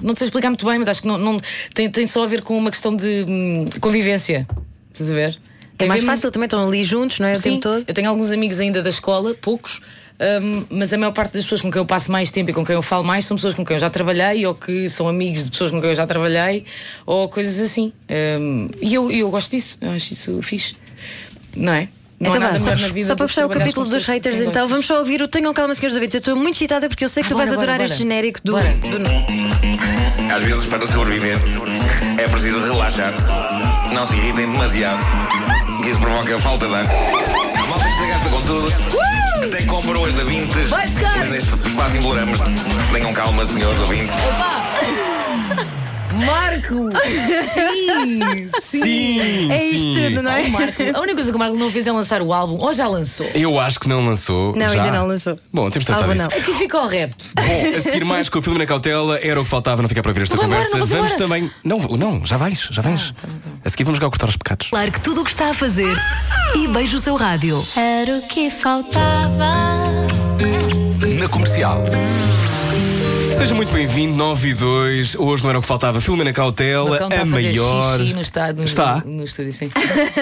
Não 0.00 0.14
sei 0.14 0.26
explicar 0.26 0.48
muito 0.48 0.64
bem, 0.66 0.78
mas 0.78 0.88
acho 0.88 1.02
que 1.02 1.08
não, 1.08 1.18
não- 1.18 1.40
tem, 1.74 1.90
tem 1.90 2.06
só 2.06 2.22
a 2.22 2.26
ver 2.26 2.42
com 2.42 2.56
uma 2.56 2.70
questão 2.70 2.94
de 2.94 3.24
hum, 3.28 3.64
convivência. 3.80 4.46
Estás 4.92 5.10
a 5.10 5.14
ver? 5.14 5.38
É 5.80 5.86
mais 5.86 6.02
fácil, 6.02 6.30
também 6.32 6.46
estão 6.46 6.66
ali 6.66 6.82
juntos, 6.84 7.18
não 7.20 7.26
é? 7.28 7.34
O 7.34 7.36
Sim, 7.36 7.50
tempo 7.50 7.60
todo. 7.62 7.84
eu 7.86 7.94
tenho 7.94 8.08
alguns 8.08 8.30
amigos 8.32 8.58
ainda 8.58 8.82
da 8.82 8.90
escola, 8.90 9.32
poucos, 9.34 9.80
hum, 10.42 10.64
mas 10.70 10.92
a 10.92 10.98
maior 10.98 11.12
parte 11.12 11.34
das 11.34 11.44
pessoas 11.44 11.60
com 11.62 11.70
quem 11.70 11.80
eu 11.80 11.86
passo 11.86 12.10
mais 12.10 12.32
tempo 12.32 12.50
e 12.50 12.52
com 12.52 12.64
quem 12.64 12.74
eu 12.74 12.82
falo 12.82 13.04
mais 13.04 13.24
são 13.24 13.36
pessoas 13.36 13.54
com 13.54 13.64
quem 13.64 13.74
eu 13.76 13.80
já 13.80 13.88
trabalhei 13.90 14.44
ou 14.44 14.54
que 14.56 14.88
são 14.88 15.08
amigos 15.08 15.44
de 15.44 15.50
pessoas 15.52 15.70
com 15.70 15.80
quem 15.80 15.90
eu 15.90 15.94
já 15.96 16.04
trabalhei 16.06 16.64
ou 17.06 17.28
coisas 17.28 17.60
assim. 17.60 17.92
Hum, 18.40 18.68
e 18.82 18.92
eu, 18.94 19.08
eu 19.10 19.30
gosto 19.30 19.50
disso, 19.52 19.78
eu 19.80 19.90
acho 19.92 20.12
isso 20.12 20.42
fixe. 20.42 20.76
Não 21.56 21.72
é? 21.72 21.88
Não 22.20 22.30
então 22.30 22.40
vá, 22.40 22.52
melhor 22.58 23.04
só, 23.04 23.14
para 23.14 23.28
fechar 23.28 23.46
o 23.46 23.48
capítulo 23.48 23.88
dos 23.88 24.04
haters, 24.06 24.40
então 24.40 24.66
vamos 24.66 24.86
só 24.86 24.98
ouvir 24.98 25.22
o 25.22 25.28
Tenham 25.28 25.54
Calma, 25.54 25.72
senhores 25.74 25.94
ouvintes. 25.94 26.14
Eu 26.16 26.18
estou 26.18 26.34
muito 26.36 26.56
excitada 26.56 26.88
porque 26.88 27.04
eu 27.04 27.08
sei 27.08 27.22
que 27.22 27.28
Ah, 27.28 27.30
tu 27.30 27.36
vais 27.36 27.48
bora, 27.50 27.60
adorar 27.60 27.76
bora, 27.78 27.84
este 27.84 27.94
bora. 27.98 28.02
genérico 28.02 28.40
do. 28.42 28.52
Bora. 28.52 28.74
do- 28.74 30.34
Às 30.34 30.42
vezes, 30.42 30.64
para 30.66 30.84
sobreviver, 30.86 31.38
é 32.18 32.26
preciso 32.28 32.60
relaxar. 32.60 33.14
Não 33.92 34.04
se 34.04 34.14
irritem 34.16 34.50
demasiado, 34.50 35.00
que 35.82 35.90
isso 35.90 36.00
provoca 36.00 36.38
falta 36.40 36.66
de 36.66 36.74
ar. 36.74 36.86
A 36.86 37.66
malta 37.68 37.84
que 37.84 37.94
se 38.00 38.06
gasta 38.08 38.28
com 38.30 38.42
tudo, 38.42 38.72
até 39.44 39.62
compra 39.64 39.98
hoje 39.98 40.16
da 40.16 40.24
Vintes. 40.24 40.68
Vai 40.70 40.88
chegar! 40.88 41.24
Neste 41.26 41.50
quase 41.76 41.98
imploramos. 41.98 42.38
Tenham 42.92 43.12
calma, 43.12 43.44
senhores 43.46 43.80
ouvintes. 43.80 44.14
Marco! 46.24 46.90
Sim! 48.60 48.80
Sim! 48.82 49.52
É 49.52 49.66
isto 49.66 49.94
sim. 49.94 50.08
tudo, 50.08 50.22
não 50.22 50.30
é? 50.30 50.48
Marco, 50.48 50.82
a 50.94 51.00
única 51.00 51.14
coisa 51.14 51.30
que 51.30 51.36
o 51.36 51.38
Marco 51.38 51.56
não 51.56 51.70
fez 51.70 51.86
é 51.86 51.92
lançar 51.92 52.22
o 52.22 52.32
álbum, 52.32 52.58
ou 52.58 52.72
já 52.72 52.86
lançou. 52.86 53.26
Eu 53.34 53.58
acho 53.58 53.80
que 53.80 53.88
não 53.88 54.04
lançou. 54.04 54.54
Não, 54.54 54.66
já. 54.66 54.82
ainda 54.82 54.98
não 54.98 55.06
lançou. 55.06 55.36
Bom, 55.52 55.70
temos 55.70 55.84
de 55.84 55.86
tratar 55.86 56.02
Álbum 56.02 56.14
disso. 56.14 56.26
Aqui 56.26 56.54
fica 56.54 56.78
o 56.78 56.86
repto. 56.86 57.26
Bom, 57.34 57.76
a 57.76 57.80
seguir 57.80 58.04
mais 58.04 58.28
com 58.28 58.38
o 58.38 58.42
filme 58.42 58.58
na 58.58 58.66
cautela 58.66 59.18
era 59.18 59.40
o 59.40 59.44
que 59.44 59.50
faltava, 59.50 59.82
não 59.82 59.88
ficar 59.88 60.02
para 60.02 60.10
ouvir 60.10 60.22
esta 60.22 60.36
conversa. 60.36 60.68
embora, 60.68 60.80
não 60.80 60.86
vou 60.86 60.98
vamos 60.98 61.16
também. 61.16 61.50
Não, 61.64 61.78
não, 61.78 62.26
já 62.26 62.36
vais, 62.36 62.68
já 62.70 62.82
vais. 62.82 63.12
A 63.64 63.70
seguir 63.70 63.84
vamos 63.84 63.98
jogar 63.98 64.10
cortar 64.10 64.28
os 64.28 64.36
pecados. 64.36 64.70
Largue 64.72 65.00
tudo 65.00 65.22
o 65.22 65.24
que 65.24 65.30
está 65.30 65.50
a 65.50 65.54
fazer 65.54 65.96
e 66.54 66.68
beije 66.68 66.96
o 66.96 67.00
seu 67.00 67.16
rádio. 67.16 67.64
Era 67.76 68.18
o 68.18 68.22
que 68.22 68.50
faltava. 68.50 69.52
Na 71.18 71.28
comercial. 71.28 71.82
Seja 73.38 73.54
muito 73.54 73.72
bem-vindo, 73.72 74.16
9 74.16 74.48
e 74.48 74.54
2. 74.54 75.14
Hoje 75.14 75.42
não 75.44 75.50
era 75.50 75.58
o 75.60 75.62
que 75.62 75.68
faltava. 75.68 76.00
Filme 76.00 76.24
na 76.24 76.32
cautela, 76.32 76.96
a 76.98 77.06
a 77.06 77.08
fazer 77.10 77.24
maior. 77.24 77.98
xixi 78.00 78.14
no 78.14 78.20
estado. 78.20 78.56
No, 78.58 78.64
Está? 78.64 79.02
No, 79.06 79.22
estúdio, 79.24 79.52
sim. 79.52 79.70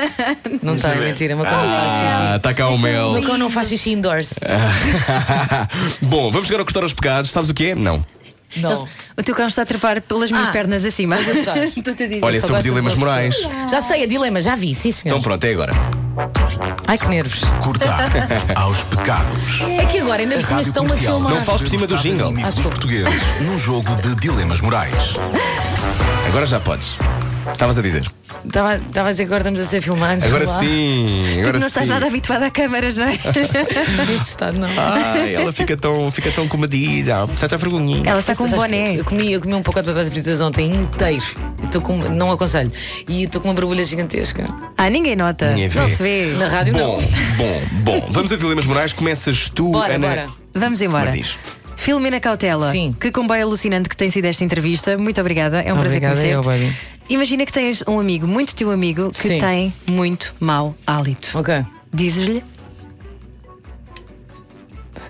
não 0.62 0.76
está, 0.76 0.90
é 0.94 0.96
mentira. 1.00 1.34
Macão 1.34 1.52
não 1.62 1.72
faz 1.72 1.92
Ah, 1.92 2.18
xixi. 2.26 2.36
está 2.36 2.54
cá 2.54 2.68
o 2.68 2.78
mel. 2.78 3.12
Macão 3.12 3.38
não 3.38 3.48
faz 3.50 3.68
xixi 3.68 3.90
indoors. 3.92 4.34
Bom, 6.02 6.30
vamos 6.30 6.46
jogar 6.46 6.60
a 6.60 6.64
cortar 6.64 6.84
os 6.84 6.92
pecados. 6.92 7.30
Sabes 7.30 7.48
o 7.48 7.54
que 7.54 7.68
é? 7.68 7.74
Não. 7.74 8.04
Não. 8.60 8.88
O 9.16 9.22
teu 9.22 9.34
cão 9.34 9.46
está 9.46 9.62
a 9.62 9.66
trepar 9.66 10.00
pelas 10.02 10.30
minhas 10.30 10.48
Ah, 10.48 10.52
pernas 10.52 10.84
acima. 10.84 11.16
mas 11.16 11.28
eu 11.28 11.44
sei. 11.44 11.72
Estou-te 11.76 12.02
a 12.02 12.06
dizer. 12.08 12.24
Olha, 12.24 12.40
Só 12.40 12.46
sobre 12.48 12.56
gosto 12.56 12.62
de 12.64 12.70
dilemas 12.70 12.94
uma 12.94 13.06
morais. 13.06 13.34
Já 13.70 13.80
sei, 13.80 14.02
a 14.04 14.06
dilema, 14.06 14.40
já 14.40 14.54
vi, 14.54 14.74
sim 14.74 14.90
senhor. 14.92 15.14
Então 15.16 15.22
pronto, 15.22 15.44
é 15.44 15.50
agora. 15.50 15.72
Ai 16.86 16.96
que 16.98 17.06
nervos. 17.08 17.40
Cortar 17.62 18.10
aos 18.54 18.78
pecados. 18.84 19.60
É 19.78 19.84
que 19.86 19.98
agora 19.98 20.22
ainda 20.22 20.36
por 20.36 20.44
cima 20.44 20.60
estão 20.60 20.84
a 20.86 20.90
filmar. 20.90 21.32
Não 21.34 21.40
fales 21.40 21.62
por 21.62 21.70
cima 21.70 21.86
do 21.86 21.96
jingle. 21.96 22.28
Ah, 22.28 22.46
dos 22.46 22.54
desculpa. 22.56 22.70
portugueses 22.70 23.40
num 23.42 23.58
jogo 23.58 23.94
de 23.96 24.14
dilemas 24.16 24.60
morais. 24.60 24.94
Agora 26.28 26.46
já 26.46 26.58
podes. 26.60 26.96
Estavas 27.52 27.78
a 27.78 27.82
dizer. 27.82 28.06
Estava 28.44 28.76
estava 28.76 29.08
a 29.08 29.12
dizer 29.12 29.24
que 29.24 29.28
agora 29.28 29.40
estamos 29.40 29.60
a 29.60 29.64
ser 29.64 29.80
filmados. 29.80 30.24
Agora 30.24 30.46
sim. 30.60 31.22
Tu 31.34 31.40
Agora 31.40 31.52
que 31.52 31.58
não 31.58 31.66
estás 31.66 31.86
sim. 31.86 31.92
nada 31.92 32.06
habituado 32.06 32.42
a 32.42 32.50
câmaras, 32.50 32.96
não 32.96 33.04
é? 33.04 33.12
Neste 34.08 34.28
estado, 34.28 34.58
não. 34.58 34.68
Ai, 34.76 35.34
ela 35.34 35.52
fica 35.52 35.76
tão, 35.76 36.10
fica 36.10 36.30
tão 36.30 36.46
comadinha. 36.48 37.04
Tanta 37.38 37.56
vergonhinha. 37.56 38.08
Ela 38.08 38.20
está 38.20 38.34
com 38.34 38.44
um 38.44 38.50
boné. 38.50 38.96
Eu 38.98 39.04
comi, 39.04 39.32
eu 39.32 39.40
comi 39.40 39.54
um 39.54 39.60
de 39.60 39.70
batatas 39.70 40.08
fritas 40.08 40.40
ontem 40.40 40.74
inteiro. 40.74 41.24
Estou 41.64 41.80
com, 41.80 41.96
não 41.96 42.30
aconselho. 42.30 42.70
E 43.08 43.24
estou 43.24 43.40
com 43.40 43.48
uma 43.48 43.54
borbulha 43.54 43.84
gigantesca. 43.84 44.48
Ah, 44.76 44.88
ninguém 44.88 45.16
nota. 45.16 45.50
Ninguém 45.50 45.68
vê. 45.68 45.80
Não 45.80 45.88
se 45.88 46.02
vê. 46.02 46.34
Na 46.38 46.48
rádio 46.48 46.72
Bom, 46.74 46.78
não. 46.78 47.36
bom, 47.36 47.60
bom. 48.00 48.08
Vamos 48.10 48.32
a 48.32 48.36
dilemas 48.36 48.66
morais. 48.66 48.92
Começas 48.92 49.50
tu, 49.50 49.70
Bora, 49.70 49.94
Ana. 49.94 50.08
bora. 50.08 50.26
Vamos 50.54 50.80
embora. 50.80 51.10
Diz. 51.12 51.38
Filomena 51.76 52.18
Cautela, 52.18 52.72
Sim. 52.72 52.96
que 52.98 53.12
comboio 53.12 53.44
alucinante 53.44 53.88
que 53.88 53.96
tem 53.96 54.10
sido 54.10 54.24
esta 54.24 54.42
entrevista. 54.42 54.96
Muito 54.98 55.20
obrigada, 55.20 55.60
é 55.60 55.72
um 55.72 55.78
prazer 55.78 55.98
Obrigada, 55.98 56.26
eu, 56.26 56.42
conhecer-te. 56.42 56.96
Imagina 57.08 57.46
que 57.46 57.52
tens 57.52 57.84
um 57.86 58.00
amigo, 58.00 58.26
muito 58.26 58.56
teu 58.56 58.70
amigo, 58.72 59.10
que 59.12 59.20
Sim. 59.28 59.38
tem 59.38 59.72
muito 59.86 60.34
mau 60.40 60.74
hálito. 60.86 61.38
Ok. 61.38 61.64
Dizes-lhe, 61.94 62.42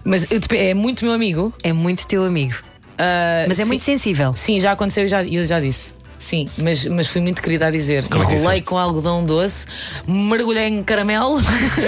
Mas 0.05 0.27
dep- 0.27 0.53
é 0.53 0.75
muito 0.75 1.05
meu 1.05 1.15
amigo. 1.15 1.53
é 1.63 1.73
muito 1.73 2.07
teu 2.07 2.25
amigo. 2.25 2.55
Ah, 2.99 3.45
Mas 3.49 3.59
é 3.59 3.63
sim. 3.63 3.69
muito 3.69 3.83
sensível. 3.83 4.35
Sim, 4.35 4.61
já 4.61 4.73
aconteceu 4.73 5.05
e 5.05 5.09
já, 5.09 5.25
eu 5.25 5.45
já 5.47 5.59
disse. 5.61 5.93
Sim, 6.27 6.49
mas, 6.61 6.85
mas 6.87 7.07
fui 7.07 7.21
muito 7.21 7.41
querida 7.41 7.69
a 7.69 7.71
dizer. 7.71 8.03
Como 8.09 8.21
é 8.21 8.27
que 8.27 8.33
Enrolei 8.33 8.55
disseste? 8.55 8.65
com 8.65 8.77
algodão 8.77 9.25
doce, 9.25 9.65
mergulhei 10.09 10.65
em 10.65 10.83
caramelo 10.83 11.41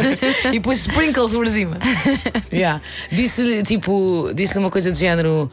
e 0.55 0.61
pus 0.61 0.79
sprinkles 0.79 1.33
por 1.33 1.49
cima. 1.49 1.77
Yeah. 2.53 2.81
Disse-lhe 3.11 3.65
tipo, 3.65 4.31
disse 4.33 4.57
uma 4.57 4.71
coisa 4.71 4.93
do 4.93 4.97
género: 4.97 5.51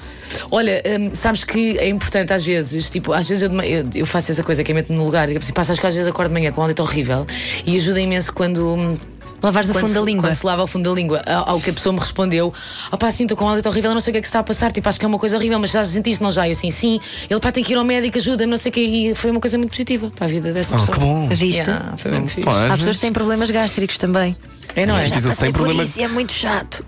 Olha, 0.51 0.83
hum, 0.85 1.15
sabes 1.15 1.43
que 1.43 1.79
é 1.79 1.89
importante 1.89 2.31
às 2.31 2.45
vezes, 2.45 2.91
tipo, 2.91 3.11
às 3.11 3.27
vezes 3.27 3.49
eu, 3.49 3.61
eu, 3.63 3.85
eu 3.95 4.05
faço 4.05 4.31
essa 4.31 4.43
coisa 4.43 4.63
que 4.63 4.71
é 4.71 4.75
meto-me 4.75 4.99
no 4.99 5.05
lugar, 5.05 5.27
digo 5.27 5.39
assim, 5.39 5.51
passa 5.51 5.73
as 5.73 5.79
coisas 5.79 5.95
às 5.95 6.03
vezes 6.03 6.11
acordo 6.13 6.29
de 6.29 6.33
manhã 6.35 6.51
com 6.51 6.61
um 6.61 6.63
hálito 6.63 6.83
horrível 6.83 7.25
e 7.65 7.75
ajuda 7.77 7.99
imenso 7.99 8.31
quando. 8.33 8.99
Lavares 9.45 9.69
o 9.69 9.73
quando 9.73 9.87
fundo 9.87 9.93
da 9.93 10.01
língua. 10.01 10.21
Quando 10.29 10.35
se 10.35 10.45
lava 10.45 10.63
o 10.63 10.67
fundo 10.67 10.89
da 10.89 10.95
língua, 10.95 11.21
ao, 11.25 11.59
que 11.59 11.69
a 11.69 11.73
pessoa 11.73 11.93
me 11.93 11.99
respondeu: 11.99 12.53
opá, 12.91 13.11
sim, 13.11 13.23
estou 13.23 13.37
com 13.37 13.45
um 13.45 13.49
hálito 13.49 13.69
horrível, 13.69 13.93
não 13.93 14.01
sei 14.01 14.11
o 14.11 14.13
que 14.13 14.17
é 14.17 14.21
que 14.21 14.27
está 14.27 14.39
a 14.39 14.43
passar, 14.43 14.71
tipo, 14.71 14.87
acho 14.89 14.99
que 14.99 15.05
é 15.05 15.07
uma 15.07 15.19
coisa 15.19 15.37
horrível, 15.37 15.59
mas 15.59 15.71
já 15.71 15.83
sentiste, 15.85 16.21
não 16.23 16.31
já? 16.31 16.47
E 16.47 16.51
assim, 16.51 16.69
sim, 16.71 16.99
ele 17.29 17.39
pá, 17.39 17.51
tem 17.51 17.63
que 17.63 17.73
ir 17.73 17.75
ao 17.77 17.83
médico, 17.83 18.17
ajuda-me, 18.17 18.49
não 18.51 18.57
sei 18.57 18.69
o 18.69 18.73
que, 18.73 18.81
e 18.81 19.15
foi 19.15 19.31
uma 19.31 19.39
coisa 19.39 19.57
muito 19.57 19.69
positiva 19.71 20.11
para 20.15 20.25
a 20.25 20.29
vida 20.29 20.51
dessa 20.53 20.75
Oh, 20.75 20.79
pessoa. 20.79 20.97
que 20.97 20.99
bom. 21.03 21.27
Viste? 21.29 21.61
Yeah, 21.69 21.95
foi 21.97 22.11
mesmo 22.11 22.27
fixe. 22.27 22.49
Há 22.49 22.77
pessoas 22.77 22.95
que 22.95 23.01
têm 23.01 23.13
problemas 23.13 23.49
gástricos 23.51 23.97
também. 23.97 24.35
É, 24.75 24.85
não 24.85 24.97
é? 24.97 25.07
Mas 25.07 25.23
Por 25.37 25.51
problema. 25.53 25.83
isso 25.83 26.01
é 26.01 26.07
muito 26.07 26.33
chato. 26.33 26.85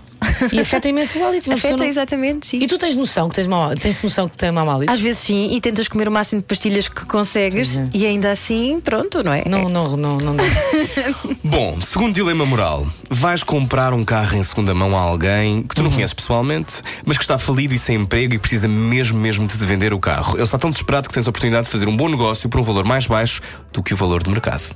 E 0.52 0.60
afeta 0.60 0.88
imenso 0.88 1.18
o 1.18 1.24
hálito. 1.26 1.52
Afeta 1.52 1.76
não- 1.76 1.84
exatamente, 1.86 2.46
sim. 2.46 2.58
E 2.60 2.66
tu 2.66 2.78
tens 2.78 2.94
noção 2.96 3.28
que 3.28 3.34
tens 3.34 3.46
mau 3.46 3.74
Tens 3.74 4.02
noção 4.02 4.28
que 4.28 4.36
tens 4.36 4.52
mau 4.52 4.68
hálito? 4.70 4.92
Às 4.92 5.00
vezes 5.00 5.22
sim, 5.22 5.54
e 5.54 5.60
tentas 5.60 5.88
comer 5.88 6.08
o 6.08 6.12
máximo 6.12 6.40
de 6.40 6.46
pastilhas 6.46 6.88
que 6.88 7.04
consegues 7.06 7.80
e 7.94 8.06
ainda 8.06 8.30
assim, 8.30 8.80
pronto, 8.80 9.22
não 9.22 9.32
é? 9.32 9.44
Não, 9.48 9.68
não, 9.68 9.96
não, 9.96 10.18
não 10.18 10.36
dá. 10.36 10.44
Bom, 11.44 11.80
segundo 11.80 12.14
dilema 12.14 12.44
moral, 12.46 12.86
vais 13.10 13.42
comprar 13.42 13.92
um 13.92 14.04
carro 14.04 14.36
em 14.36 14.42
segunda 14.42 14.74
mão 14.74 14.96
a 14.96 15.00
alguém 15.00 15.62
que 15.62 15.74
tu 15.74 15.78
Uhum. 15.78 15.84
não 15.84 15.92
conheces 15.92 16.14
pessoalmente, 16.14 16.74
mas 17.04 17.16
que 17.16 17.24
está 17.24 17.38
falido 17.38 17.74
e 17.74 17.78
sem 17.78 17.96
emprego 17.96 18.34
e 18.34 18.38
precisa 18.38 18.68
mesmo, 18.68 19.18
mesmo 19.18 19.46
de 19.46 19.56
te 19.56 19.64
vender 19.64 19.92
o 19.92 19.98
carro. 19.98 20.34
Ele 20.34 20.42
está 20.42 20.58
tão 20.58 20.70
desesperado 20.70 21.08
que 21.08 21.14
tens 21.14 21.26
a 21.26 21.30
oportunidade 21.30 21.64
de 21.64 21.70
fazer 21.70 21.88
um 21.88 21.96
bom 21.96 22.08
negócio 22.08 22.48
por 22.48 22.60
um 22.60 22.62
valor 22.62 22.84
mais 22.84 23.06
baixo 23.06 23.40
do 23.72 23.82
que 23.82 23.92
o 23.94 23.96
valor 23.96 24.22
de 24.22 24.30
mercado. 24.30 24.74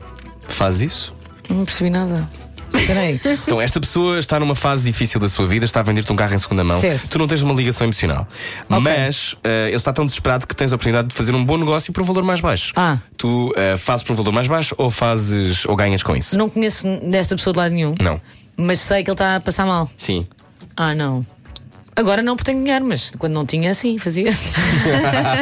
Faz 0.49 0.81
isso? 0.81 1.13
Não 1.49 1.65
percebi 1.65 1.91
nada. 1.91 2.29
Espera 2.75 3.01
aí. 3.01 3.21
Então, 3.25 3.61
esta 3.61 3.81
pessoa 3.81 4.19
está 4.19 4.39
numa 4.41 4.55
fase 4.55 4.85
difícil 4.85 5.21
da 5.21 5.29
sua 5.29 5.47
vida, 5.47 5.65
está 5.65 5.81
a 5.81 5.83
vender-te 5.83 6.13
um 6.13 6.17
carro 6.17 6.35
em 6.35 6.39
segunda 6.39 6.65
mão. 6.65 6.81
Certo. 6.81 7.09
Tu 7.09 7.19
não 7.19 7.27
tens 7.27 7.43
uma 7.43 7.55
ligação 7.55 7.87
emocional. 7.87 8.27
Mas 8.69 9.37
eh, 9.45 9.69
ele 9.69 9.77
está 9.77 9.93
tão 9.93 10.05
desesperado 10.05 10.47
que 10.47 10.55
tens 10.55 10.73
a 10.73 10.77
oportunidade 10.77 11.09
de 11.09 11.15
fazer 11.15 11.35
um 11.35 11.45
bom 11.45 11.59
negócio 11.59 11.93
por 11.93 12.03
um 12.03 12.07
valor 12.07 12.25
mais 12.25 12.41
baixo. 12.41 12.73
Ah. 12.77 12.99
Tu 13.17 13.53
eh, 13.57 13.77
fazes 13.77 14.05
por 14.05 14.13
um 14.13 14.17
valor 14.17 14.33
mais 14.33 14.49
baixo 14.49 14.75
ou 14.79 14.91
fazes 14.91 15.65
ou 15.67 15.77
ganhas 15.77 16.03
com 16.03 16.17
isso? 16.17 16.37
Não 16.37 16.49
conheço 16.49 16.87
desta 17.03 17.37
pessoa 17.37 17.53
de 17.53 17.59
lado 17.59 17.73
nenhum. 17.73 17.95
Não. 18.01 18.21
Mas 18.57 18.81
sei 18.81 19.03
que 19.03 19.11
ele 19.11 19.15
está 19.15 19.37
a 19.37 19.41
passar 19.41 19.67
mal. 19.67 19.91
Sim. 19.99 20.27
Ah, 20.77 20.95
não. 20.95 21.25
Agora 21.95 22.23
não 22.23 22.37
porque 22.37 22.51
tenho 22.51 22.65
dinheiro, 22.65 22.87
mas 22.87 23.13
quando 23.19 23.35
não 23.35 23.45
tinha, 23.45 23.75
sim, 23.75 23.99
fazia. 23.99 24.33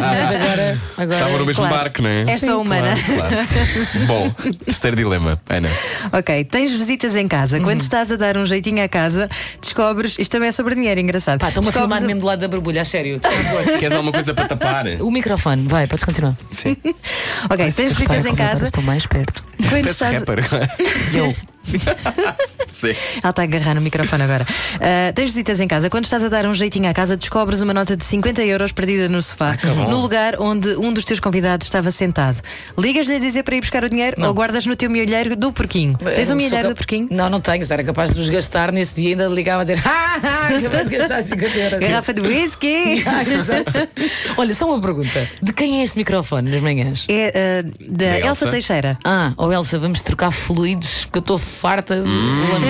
mas 0.01 0.35
agora. 0.35 0.81
agora 0.97 1.19
Estava 1.19 1.39
no 1.39 1.47
mesmo 1.47 1.63
Claro. 1.63 1.77
barco, 1.77 2.03
não 2.03 2.11
é? 2.11 2.23
É 2.23 2.39
só 2.39 2.61
humana. 2.61 2.95
Claro, 3.07 3.31
claro. 3.31 3.47
Bom, 4.07 4.31
terceiro 4.65 4.97
dilema, 4.97 5.41
Ana. 5.49 5.69
Ok, 6.13 6.45
tens 6.45 6.73
visitas 6.73 7.15
em 7.15 7.29
casa. 7.29 7.59
Uhum. 7.59 7.65
Quando 7.65 7.81
estás 7.83 8.11
a 8.11 8.17
dar 8.17 8.37
um 8.37 8.45
jeitinho 8.47 8.83
à 8.83 8.89
casa, 8.89 9.29
descobres. 9.61 10.19
Isto 10.19 10.33
também 10.33 10.49
é 10.49 10.53
sobre 10.53 10.75
dinheiro, 10.75 10.99
engraçado. 11.01 11.39
Pá, 11.39 11.49
estão-me 11.49 11.69
a 11.69 11.73
filmar 11.73 12.01
mesmo 12.03 12.21
do 12.21 12.27
lado 12.27 12.41
da 12.41 12.49
borbulha, 12.49 12.83
a 12.83 12.85
sério. 12.85 13.21
Queres 13.79 13.93
alguma 13.93 14.13
coisa 14.13 14.35
para 14.35 14.49
tapar? 14.49 14.87
O 15.01 15.11
microfone, 15.11 15.69
vai, 15.69 15.87
podes 15.87 16.05
continuar. 16.05 16.35
Sim. 16.51 16.77
Ok, 17.49 17.73
tens 17.73 17.95
visitas 17.97 18.27
em 18.27 18.35
casa. 18.35 18.65
Estou 18.65 18.83
mais 18.83 19.07
perto. 19.07 19.43
Quando 19.57 19.71
Parece 19.71 19.91
estás... 19.91 20.15
rapper. 20.19 20.41
Eu. 21.15 21.35
Sim. 22.81 22.93
Ela 23.23 23.31
está 23.31 23.43
a 23.43 23.45
agarrar 23.45 23.75
no 23.75 23.81
microfone 23.81 24.23
agora. 24.23 24.47
Ah, 24.83 25.13
tens 25.13 25.27
visitas 25.27 25.61
em 25.61 25.69
casa. 25.69 25.91
Quando 25.91 26.05
estás 26.05 26.25
a 26.25 26.29
dar 26.29 26.47
um 26.47 26.55
jeitinho 26.55 26.89
à 26.89 26.95
casa, 26.95 27.17
descobres 27.17 27.61
uma 27.61 27.75
nota 27.75 27.97
de 27.97 28.05
50 28.05 28.43
euros 28.45 28.73
perdida 28.73 29.09
no 29.09 29.21
sofá, 29.21 29.57
no 29.91 30.01
lugar 30.01 30.37
onde 30.41 30.69
um 30.77 30.93
dos 30.93 31.05
teus 31.05 31.21
convidados 31.21 31.67
estava 31.67 31.91
sentado. 31.91 32.41
Ligas-lhe 32.79 33.17
a 33.17 33.19
dizer 33.19 33.43
para 33.43 33.57
ir 33.57 33.61
buscar 33.61 33.85
o 33.85 33.91
dinheiro 33.91 34.17
ou 34.25 34.33
guardas 34.33 34.65
no 34.67 34.75
teu 34.77 34.89
milheiro 34.89 35.37
do 35.37 35.53
porquinho? 35.53 35.99
Tens 35.99 36.29
um 36.31 36.33
Eu 36.33 36.37
milheiro 36.37 36.55
sou 36.57 36.63
do 36.63 36.69
cap- 36.69 36.77
porquinho? 36.79 37.09
Não, 37.11 37.29
não 37.29 37.41
tenho. 37.41 37.65
Era 37.71 37.85
capaz 37.85 38.13
de 38.15 38.21
os 38.21 38.31
gastar 38.31 38.73
nesse 38.73 38.95
dia, 39.01 39.11
ainda 39.11 39.27
ligava 39.29 39.63
a 39.63 39.65
dizer: 39.65 39.83
Ah, 39.87 40.19
ah, 40.23 40.47
acabei 40.49 40.85
de 40.85 40.97
gastar 40.97 41.23
50 41.25 41.59
euros. 41.59 41.79
Garrafa 41.79 42.15
de 42.15 42.21
whisky! 42.23 43.05
Ah, 43.11 43.23
exato. 43.23 43.89
Olha, 44.37 44.55
só 44.55 44.67
uma 44.73 44.81
pergunta: 44.81 45.29
de 45.43 45.53
quem 45.53 45.81
é 45.81 45.83
este 45.83 45.99
microfone 45.99 46.51
nas 46.51 46.63
manhãs? 46.63 47.05
É 47.09 47.61
ah, 47.65 47.71
da 47.91 48.07
Da 48.07 48.19
Elsa. 48.19 48.27
Elsa. 48.29 48.49
Teixeira. 48.51 48.99
Ah, 49.05 49.33
ou 49.37 49.53
Elsa, 49.53 49.79
vamos 49.79 50.01
trocar 50.01 50.31
fluidos, 50.31 51.07
que 51.13 51.19
eu 51.19 51.21
estou 51.21 51.39
farta 51.39 51.97
de 51.97 52.03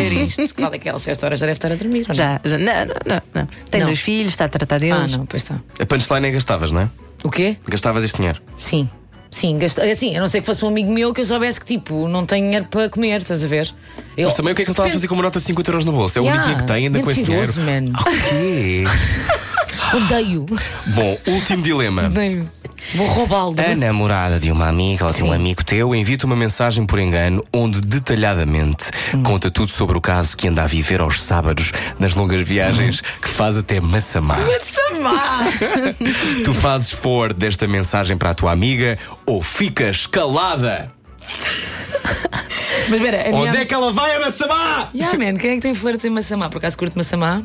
lamber 0.04 0.22
isto. 0.40 0.54
Qual 0.54 0.72
é 0.72 0.78
que 0.78 0.88
é 0.88 0.92
Elsa? 0.92 1.10
Esta 1.10 1.26
hora 1.26 1.36
já 1.36 1.46
deve 1.46 1.56
estar 1.58 1.72
a 1.72 1.74
dormir, 1.76 2.02
ou 2.02 2.08
não? 2.08 2.14
Já, 2.14 2.40
já. 2.44 2.58
Não, 2.58 2.86
não, 2.86 2.94
não. 3.06 3.22
não. 3.34 3.48
Tem 3.70 3.80
Não. 3.80 3.86
dois 3.88 4.00
filhos, 4.00 4.32
está 4.32 4.44
a 4.46 4.48
tratar 4.48 4.76
Ah, 4.76 4.78
deles. 4.78 5.12
não, 5.12 5.26
pois 5.26 5.42
está. 5.42 5.60
A 5.78 5.86
punchline 5.86 6.26
é 6.26 6.30
gastavas, 6.30 6.72
não 6.72 6.82
é? 6.82 6.88
O 7.22 7.30
quê? 7.30 7.56
Gastavas 7.68 8.04
este 8.04 8.16
dinheiro. 8.16 8.40
Sim. 8.56 8.88
Sim, 9.30 9.58
gasta... 9.58 9.84
assim, 9.84 10.16
a 10.16 10.20
não 10.20 10.26
ser 10.26 10.40
que 10.40 10.46
fosse 10.46 10.64
um 10.64 10.68
amigo 10.68 10.90
meu 10.92 11.14
que 11.14 11.20
eu 11.20 11.24
soubesse 11.24 11.60
que 11.60 11.66
tipo, 11.66 12.08
não 12.08 12.26
tem 12.26 12.42
dinheiro 12.42 12.66
para 12.68 12.88
comer, 12.90 13.20
estás 13.20 13.44
a 13.44 13.46
ver? 13.46 13.72
Eu... 14.16 14.26
Mas 14.26 14.34
também 14.34 14.52
o 14.52 14.56
que 14.56 14.62
é 14.62 14.64
que 14.64 14.70
ele 14.70 14.72
estava 14.72 14.88
a 14.88 14.92
fazer 14.92 15.06
com 15.06 15.14
uma 15.14 15.22
nota 15.22 15.38
de 15.38 15.44
50 15.46 15.70
euros 15.70 15.84
no 15.84 15.92
bolso? 15.92 16.18
É 16.18 16.22
o 16.22 16.24
único 16.24 16.40
dinheiro 16.42 16.60
que 16.62 16.66
tem, 16.66 16.86
anda 16.88 17.00
com 17.00 17.10
esse 17.12 17.22
dinheiro. 17.22 17.46
Mentiroso, 17.46 17.92
man. 17.92 18.00
O 18.00 18.04
quê? 18.28 18.84
Odeio. 19.94 20.46
Bom, 20.94 21.18
último 21.26 21.62
dilema. 21.62 22.06
Odeio. 22.06 22.50
Vou 22.94 23.06
roubá-lo. 23.06 23.54
A 23.58 23.74
namorada 23.76 24.40
de 24.40 24.50
uma 24.50 24.66
amiga 24.66 25.06
ou 25.06 25.12
de 25.12 25.22
um 25.22 25.28
Sim. 25.28 25.34
amigo 25.34 25.62
teu 25.62 25.94
envia-te 25.94 26.24
uma 26.24 26.34
mensagem 26.34 26.86
por 26.86 26.98
engano 26.98 27.44
onde 27.52 27.78
detalhadamente 27.82 28.86
Hum. 29.14 29.22
conta 29.22 29.50
tudo 29.50 29.70
sobre 29.70 29.98
o 29.98 30.00
caso 30.00 30.34
que 30.36 30.48
anda 30.48 30.62
a 30.62 30.66
viver 30.66 31.00
aos 31.00 31.22
sábados 31.22 31.72
nas 31.98 32.14
longas 32.14 32.42
viagens 32.42 33.02
que 33.20 33.28
faz 33.28 33.56
até 33.58 33.80
Massamá. 33.80 34.38
Massamá! 34.38 35.40
tu 36.44 36.54
fazes 36.54 36.90
forward 36.90 37.34
desta 37.38 37.66
mensagem 37.66 38.16
para 38.16 38.30
a 38.30 38.34
tua 38.34 38.50
amiga 38.52 38.98
ou 39.26 39.42
ficas 39.42 40.06
calada? 40.06 40.90
Mas 42.88 42.98
espera, 42.98 43.20
a 43.28 43.30
minha... 43.30 43.50
Onde 43.50 43.56
é 43.58 43.64
que 43.66 43.74
ela 43.74 43.92
vai 43.92 44.16
a 44.16 44.20
Massamá? 44.20 44.88
Yeah, 44.94 45.18
man, 45.18 45.36
quem 45.38 45.50
é 45.50 45.54
que 45.56 45.60
tem 45.60 45.74
flirts 45.74 46.04
em 46.04 46.10
Massamá? 46.10 46.48
Por 46.48 46.58
acaso 46.58 46.78
curto 46.78 46.96
Massamá? 46.96 47.42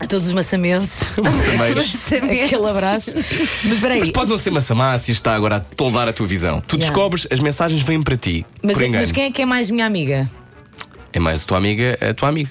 A 0.00 0.06
todos 0.06 0.26
os 0.28 0.32
maçamenses. 0.32 1.14
Aquele 1.18 2.66
abraço. 2.68 3.12
Mas 3.14 3.72
espera 3.74 3.94
aí. 3.94 4.00
Mas 4.00 4.10
pode 4.10 4.30
não 4.30 4.38
ser 4.38 4.50
Massamá 4.50 4.98
se 4.98 5.12
está 5.12 5.34
agora 5.34 5.56
a 5.56 5.60
toldar 5.60 6.08
a 6.08 6.12
tua 6.12 6.26
visão. 6.26 6.60
Tu 6.60 6.76
Yeah. 6.76 6.92
descobres, 6.94 7.26
as 7.30 7.38
mensagens 7.40 7.82
vêm 7.82 8.02
para 8.02 8.16
ti. 8.16 8.44
Mas, 8.62 8.76
por 8.76 8.82
engano. 8.84 9.02
mas 9.02 9.12
quem 9.12 9.24
é 9.24 9.30
que 9.30 9.42
é 9.42 9.46
mais 9.46 9.70
minha 9.70 9.84
amiga? 9.86 10.28
É 11.12 11.18
mais 11.18 11.42
a 11.42 11.46
tua 11.46 11.58
amiga, 11.58 11.98
a 12.00 12.14
tua 12.14 12.28
amiga. 12.30 12.50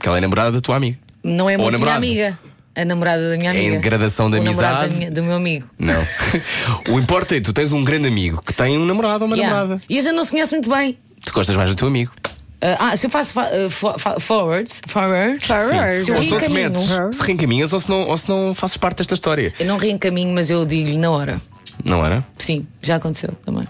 Que 0.00 0.08
ela 0.08 0.18
é 0.18 0.20
namorada 0.20 0.52
da 0.52 0.60
tua 0.60 0.76
amiga. 0.76 0.98
Não 1.22 1.48
é 1.48 1.54
Ou 1.56 1.62
muito 1.62 1.78
minha 1.78 1.78
namorado. 1.78 1.96
amiga. 1.98 2.38
A 2.74 2.84
namorada 2.84 3.30
da 3.30 3.36
minha 3.36 3.50
É 3.52 3.58
amiga. 3.58 3.76
em 3.76 3.80
gradação 3.80 4.26
O 4.26 4.28
namorado 4.28 4.50
amizade. 4.56 4.88
da 4.92 4.96
minha- 4.96 5.10
do 5.10 5.22
meu 5.24 5.34
amigo. 5.34 5.66
Não. 5.78 6.00
o 6.94 6.98
importa 7.00 7.34
é 7.34 7.38
que 7.38 7.44
tu 7.44 7.52
tens 7.52 7.72
um 7.72 7.82
grande 7.82 8.06
amigo 8.06 8.40
que 8.46 8.52
tem 8.54 8.78
um 8.78 8.84
namorado 8.86 9.24
ou 9.24 9.26
uma 9.30 9.36
Yeah. 9.36 9.56
namorada. 9.56 9.82
E 9.88 9.98
a 9.98 10.00
gente 10.00 10.14
não 10.14 10.24
se 10.24 10.30
conhece 10.30 10.52
muito 10.54 10.70
bem. 10.70 10.96
Tu 11.24 11.32
gostas 11.32 11.56
mais 11.56 11.70
do 11.70 11.76
teu 11.76 11.88
amigo. 11.88 12.12
Ah, 12.60 12.90
ah, 12.90 12.96
se 12.96 13.06
eu 13.06 13.10
faço 13.10 13.32
fa- 13.32 13.48
ah, 13.52 13.98
fa- 13.98 14.18
forwards, 14.20 14.82
forward, 14.88 15.46
Forward. 15.46 16.04
se 16.04 16.10
eu 16.10 16.16
reencaminho, 16.18 17.12
se 17.12 17.22
reencaminhas 17.22 17.72
ou 17.72 17.78
se, 17.78 17.88
não, 17.88 18.08
ou 18.08 18.18
se 18.18 18.28
não 18.28 18.52
fazes 18.54 18.76
parte 18.76 18.98
desta 18.98 19.14
história. 19.14 19.52
eu 19.60 19.66
não 19.66 19.76
reencaminho, 19.76 20.34
mas 20.34 20.50
eu 20.50 20.66
digo-lhe 20.66 20.98
na 20.98 21.10
hora. 21.10 21.40
Não 21.84 22.04
era? 22.04 22.26
Sim, 22.36 22.66
já 22.82 22.96
aconteceu 22.96 23.32
também. 23.46 23.62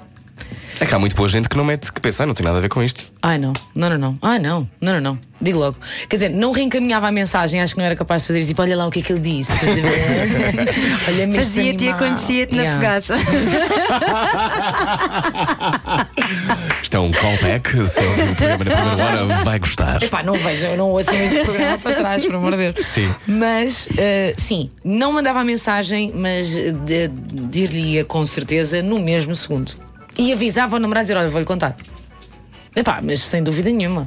É 0.81 0.87
que 0.87 0.95
há 0.95 0.99
muito 0.99 1.17
boa 1.17 1.29
gente 1.29 1.49
que 1.49 1.57
não 1.57 1.65
mete, 1.65 1.93
que 1.93 2.01
pensa, 2.01 2.23
"Ah, 2.23 2.27
não 2.27 2.35
tem 2.35 2.45
nada 2.45 2.59
a 2.59 2.61
ver 2.61 2.69
com 2.69 2.83
isto. 2.83 3.05
Ai 3.23 3.39
não, 3.39 3.53
não, 3.75 3.91
não, 3.91 3.99
não. 3.99 4.19
Ai 4.23 4.39
não, 4.39 4.69
não, 4.81 4.93
não, 4.95 5.01
não. 5.01 5.19
Digo 5.41 5.59
logo. 5.61 5.77
Quer 6.09 6.17
dizer, 6.17 6.29
não 6.31 6.51
reencaminhava 6.51 7.07
a 7.09 7.13
mensagem, 7.13 7.61
acho 7.61 7.75
que 7.75 7.79
não 7.79 7.87
era 7.87 7.95
capaz 7.95 8.23
de 8.23 8.29
fazer 8.29 8.45
tipo, 8.45 8.61
olha 8.61 8.77
lá 8.77 8.87
o 8.87 8.91
que 8.91 8.99
é 8.99 9.03
que 9.03 9.13
ele 9.13 9.21
disse. 9.21 9.53
Olha-me 11.09 11.37
Fazia-te 11.37 11.85
e 11.85 11.89
acontecia-te 11.91 12.55
na 12.57 12.63
Yeah. 12.63 12.81
fogaça. 12.81 13.17
Isto 16.83 16.97
é 16.97 17.01
um 17.01 17.11
callback. 17.13 17.71
Se 17.89 18.01
o 18.01 18.35
programa 18.35 18.65
na 18.65 18.65
primeira 18.65 19.05
hora, 19.05 19.27
vai 19.45 19.59
gostar. 19.59 20.03
Epá, 20.03 20.23
não 20.23 20.35
vejo, 20.35 20.65
eu 20.67 20.77
não 20.77 20.91
ouço 20.91 21.11
este 21.11 21.45
programa 21.45 21.79
para 21.79 21.95
trás, 21.97 22.25
por 22.25 22.35
amor 22.35 22.53
de 22.57 22.73
Deus. 22.73 22.75
Sim. 22.87 23.15
Mas, 23.27 23.89
eh, 23.97 24.35
sim, 24.37 24.71
não 24.85 25.13
mandava 25.13 25.41
a 25.41 25.45
mensagem, 25.45 26.13
mas 26.15 26.49
de- 26.49 27.09
dir-lhe-ia 27.09 28.05
com 28.05 28.25
certeza 28.27 28.83
no 28.83 28.99
mesmo 28.99 29.35
segundo. 29.35 29.73
E 30.19 30.33
avisava 30.33 30.77
ao 30.77 30.81
namorado 30.81 31.01
a 31.01 31.05
dizer: 31.05 31.17
Olha, 31.17 31.29
vou-lhe 31.29 31.47
contar. 31.47 31.77
Epá, 32.75 33.01
mas 33.03 33.21
sem 33.21 33.43
dúvida 33.43 33.71
nenhuma. 33.71 34.07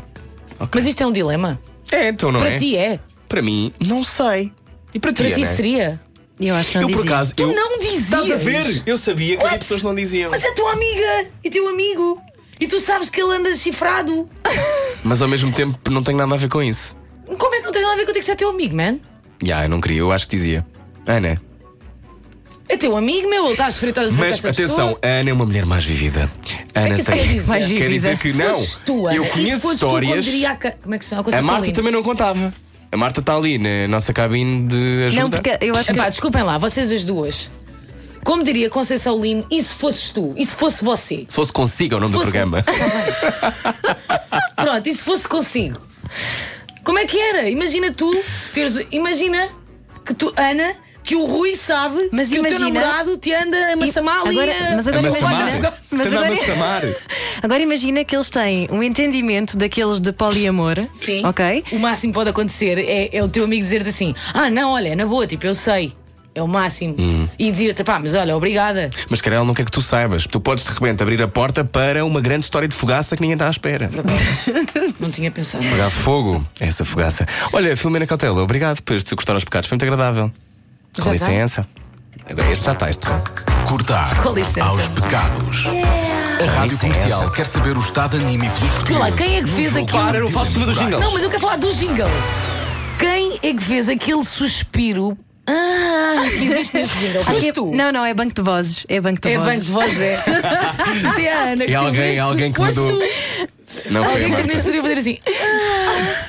Mas 0.73 0.85
isto 0.85 1.01
é 1.01 1.05
um 1.07 1.11
dilema. 1.11 1.59
É, 1.91 2.09
então 2.09 2.31
não 2.31 2.39
Para 2.39 2.51
é? 2.51 2.57
ti 2.57 2.77
é. 2.77 2.99
Para 3.27 3.41
mim, 3.41 3.73
não 3.85 4.03
sei. 4.03 4.51
E 4.93 4.99
para 4.99 5.11
ti, 5.13 5.23
Para 5.23 5.31
ti 5.33 5.41
Ana? 5.43 5.51
seria. 5.55 6.01
Eu 6.39 6.55
acho 6.55 6.71
que 6.71 6.77
não 6.79 6.89
Eu, 6.89 6.95
por 6.95 7.01
dizia. 7.03 7.15
acaso. 7.15 7.35
Tu 7.35 7.43
eu... 7.43 7.55
não 7.55 7.79
dizias. 7.79 8.03
Estás 8.03 8.31
a 8.31 8.35
ver? 8.35 8.83
Eu 8.85 8.97
sabia 8.97 9.37
que 9.37 9.43
What? 9.43 9.59
pessoas 9.59 9.79
que 9.81 9.85
não 9.85 9.95
diziam. 9.95 10.31
Mas 10.31 10.43
é 10.43 10.51
tua 10.53 10.73
amiga 10.73 11.27
e 11.43 11.49
teu 11.49 11.67
amigo. 11.67 12.21
E 12.59 12.67
tu 12.67 12.79
sabes 12.79 13.09
que 13.09 13.21
ele 13.21 13.33
anda 13.35 13.55
chifrado. 13.55 14.29
Mas 15.03 15.21
ao 15.21 15.27
mesmo 15.27 15.51
tempo 15.51 15.77
não 15.91 16.03
tenho 16.03 16.17
nada 16.17 16.33
a 16.33 16.37
ver 16.37 16.49
com 16.49 16.61
isso. 16.61 16.95
Como 17.37 17.55
é 17.55 17.59
que 17.59 17.65
não 17.65 17.71
tens 17.71 17.81
nada 17.83 17.93
a 17.93 17.97
ver 17.97 18.05
contigo 18.05 18.23
se 18.25 18.31
é 18.31 18.35
teu 18.35 18.49
amigo, 18.49 18.75
man? 18.75 18.99
Já, 19.43 19.63
eu 19.63 19.69
não 19.69 19.79
queria, 19.81 19.99
eu 19.99 20.11
acho 20.11 20.27
que 20.27 20.35
dizia. 20.35 20.65
Ana. 21.07 21.41
É 22.71 22.77
teu 22.77 22.95
amigo, 22.95 23.29
meu. 23.29 23.43
Ele 23.43 23.51
está 23.51 23.65
a 23.65 23.67
a 23.67 23.71
sofrer 23.71 23.93
Mas 24.17 24.39
com 24.39 24.47
atenção, 24.47 24.75
pessoa. 24.75 24.99
a 25.03 25.07
Ana 25.07 25.29
é 25.29 25.33
uma 25.33 25.45
mulher 25.45 25.65
mais 25.65 25.83
vivida. 25.83 26.31
Ana 26.73 26.95
que 26.95 27.01
é 27.01 27.03
que 27.03 27.03
tem. 27.03 27.17
quer 27.17 27.27
dizer? 27.33 27.47
Mais 27.49 27.67
Quer 27.67 27.89
dizer 27.89 28.17
que 28.17 28.31
Se 28.31 28.37
não. 28.37 28.65
tu, 28.85 29.09
eu 29.09 29.25
se 29.25 29.29
conheço 29.31 29.67
tu, 29.67 29.73
histórias. 29.73 30.23
diria 30.23 30.51
a 30.51 30.55
Como 30.55 30.95
é 30.95 30.97
que 30.97 31.03
se 31.03 31.09
chama? 31.09 31.21
A 31.21 31.23
Conceição 31.25 31.47
Marta 31.51 31.71
também 31.73 31.91
não 31.91 32.01
contava. 32.01 32.53
A 32.89 32.97
Marta 32.97 33.19
está 33.19 33.35
ali 33.35 33.57
na 33.57 33.89
nossa 33.89 34.13
cabine 34.13 34.67
de 34.67 35.03
ajuda. 35.07 35.21
Não, 35.23 35.29
porque 35.29 35.57
eu 35.59 35.75
acho 35.75 35.91
que. 35.91 35.99
Epá, 35.99 36.09
desculpem 36.09 36.43
lá, 36.43 36.57
vocês 36.57 36.89
as 36.93 37.03
duas. 37.03 37.51
Como 38.23 38.41
diria 38.43 38.69
Conceição 38.69 39.19
Lino, 39.21 39.45
e 39.51 39.61
se 39.61 39.73
fosses 39.73 40.11
tu? 40.11 40.33
E 40.37 40.45
se 40.45 40.55
fosse 40.55 40.81
você? 40.83 41.25
Se 41.27 41.35
fosse 41.35 41.51
consigo 41.51 41.95
é 41.95 41.97
o 41.97 41.99
nome 41.99 42.13
Se 42.13 42.17
do 42.19 42.21
programa. 42.23 42.63
Pronto, 44.55 44.87
e 44.87 44.95
se 44.95 45.03
fosse 45.03 45.27
consigo? 45.27 45.79
Como 46.83 46.99
é 46.99 47.05
que 47.05 47.19
era? 47.19 47.49
Imagina 47.49 47.91
tu 47.91 48.09
teres. 48.53 48.79
Imagina 48.91 49.49
que 50.05 50.13
tu, 50.13 50.33
Ana, 50.37 50.73
que 51.03 51.15
o 51.15 51.25
Rui 51.25 51.55
sabe 51.55 52.09
Mas 52.11 52.29
que 52.29 52.39
o 52.39 52.43
teu 52.43 52.51
imagina- 52.57 52.79
namorado 52.79 53.17
te 53.17 53.33
anda 53.33 53.73
a 53.73 53.75
maçamar 53.75 54.21
ali. 54.21 54.29
Agora- 54.39 54.75
mas 54.75 54.87
agora 54.87 55.07
A 55.07 55.11
massamar. 55.11 55.41
imagina- 55.41 55.73
mas 55.91 56.07
anda 56.07 56.15
a 56.15 56.23
agora- 56.25 56.35
massamar. 56.35 56.81
Agora 57.43 57.61
imagina 57.63 58.03
que 58.05 58.15
eles 58.15 58.29
têm 58.29 58.67
um 58.71 58.83
entendimento 58.83 59.57
daqueles 59.57 59.99
de 59.99 60.11
poliamor. 60.11 60.75
Sim. 60.93 61.25
Ok? 61.25 61.63
O 61.71 61.79
máximo 61.79 62.13
que 62.13 62.19
pode 62.19 62.29
acontecer 62.29 62.77
é, 62.77 63.09
é 63.15 63.23
o 63.23 63.27
teu 63.27 63.45
amigo 63.45 63.63
dizer-te 63.63 63.89
assim: 63.89 64.13
Ah, 64.33 64.49
não, 64.49 64.71
olha, 64.73 64.95
na 64.95 65.05
boa, 65.07 65.25
tipo, 65.25 65.45
eu 65.45 65.55
sei. 65.55 65.93
É 66.33 66.41
o 66.41 66.47
máximo. 66.47 66.95
Hum. 66.97 67.27
E 67.37 67.51
dizer-te, 67.51 67.83
pá, 67.83 67.99
mas 67.99 68.13
olha, 68.15 68.37
obrigada. 68.37 68.89
Mas 69.09 69.19
cara, 69.19 69.35
ela 69.35 69.43
não 69.43 69.53
quer 69.53 69.65
que 69.65 69.71
tu 69.71 69.81
saibas. 69.81 70.25
Tu 70.25 70.39
podes 70.39 70.63
de 70.63 70.71
repente 70.71 71.03
abrir 71.03 71.21
a 71.21 71.27
porta 71.27 71.65
para 71.65 72.05
uma 72.05 72.21
grande 72.21 72.45
história 72.45 72.69
de 72.69 72.75
fogaça 72.75 73.17
que 73.17 73.21
ninguém 73.21 73.33
está 73.33 73.47
à 73.47 73.49
espera. 73.49 73.89
Não 74.97 75.09
tinha 75.09 75.29
pensado. 75.29 75.65
Apagar 75.67 75.89
fogo, 75.89 76.45
essa 76.59 76.85
fogaça. 76.85 77.27
Olha, 77.51 77.75
Filomena 77.75 78.07
Cautela, 78.07 78.41
obrigado 78.41 78.81
por 78.81 79.01
te 79.01 79.13
cortar 79.15 79.33
aos 79.33 79.43
pecados. 79.43 79.67
Foi 79.67 79.75
muito 79.75 79.83
agradável. 79.83 80.31
Com 80.95 81.03
Já 81.03 81.11
licença. 81.13 81.67
Agora 82.29 82.51
este 82.51 82.65
já 82.65 82.73
está, 82.73 82.89
este 82.89 83.03
está. 83.03 83.21
Cortar 83.67 84.21
Com 84.23 84.33
licença. 84.33 84.63
aos 84.63 84.87
pecados. 84.89 85.63
A 86.41 86.51
Rádio 86.59 86.77
Comercial 86.77 87.29
quer 87.31 87.45
saber 87.45 87.77
o 87.77 87.79
estado 87.79 88.17
anímico 88.17 88.59
dos 88.59 88.69
Olha 88.89 88.99
lá, 88.99 89.05
portugueses. 89.07 89.19
quem 89.19 89.37
é 89.37 89.41
que 89.43 89.49
fez 89.49 89.75
aquilo? 89.75 90.03
Para, 90.03 90.17
eu 90.17 90.29
faço 90.31 90.51
tudo 90.53 90.65
do 90.67 90.73
jingle. 90.73 90.99
Não, 90.99 91.13
mas 91.13 91.23
eu 91.23 91.29
quero 91.29 91.41
falar 91.41 91.57
do 91.57 91.73
jingle. 91.73 92.09
Quem 92.99 93.33
é 93.41 93.53
que 93.53 93.61
fez 93.63 93.89
aquele 93.89 94.23
suspiro? 94.23 95.17
Ah, 95.47 96.15
que 96.29 96.43
existe 96.45 96.77
neste 96.77 96.97
jingle. 96.97 97.23
Acho 97.27 97.39
que 97.39 97.49
é- 97.49 97.53
tu. 97.53 97.71
Não, 97.75 97.91
não, 97.91 98.05
é 98.05 98.13
banco 98.13 98.33
de 98.33 98.41
vozes. 98.41 98.85
É 98.89 98.99
banco 98.99 99.21
de 99.21 99.29
É 99.29 99.37
banco 99.37 99.49
vozes. 99.49 99.65
de 99.65 99.71
voz, 99.71 100.01
é. 100.01 100.15
Isto 101.07 101.19
é 101.19 101.51
Ana. 101.53 101.65
que 101.65 101.71
É 101.71 101.75
alguém- 101.75 102.19
alguém 102.19 102.51
que 102.51 102.59
tu. 102.73 102.99
Não 103.89 104.03
Alguém 104.03 104.35
que 104.47 104.53
estúdio 104.57 104.81
a 104.81 104.83
fazer 104.83 104.97
assim. 104.99 105.17
Ah, 105.25 106.25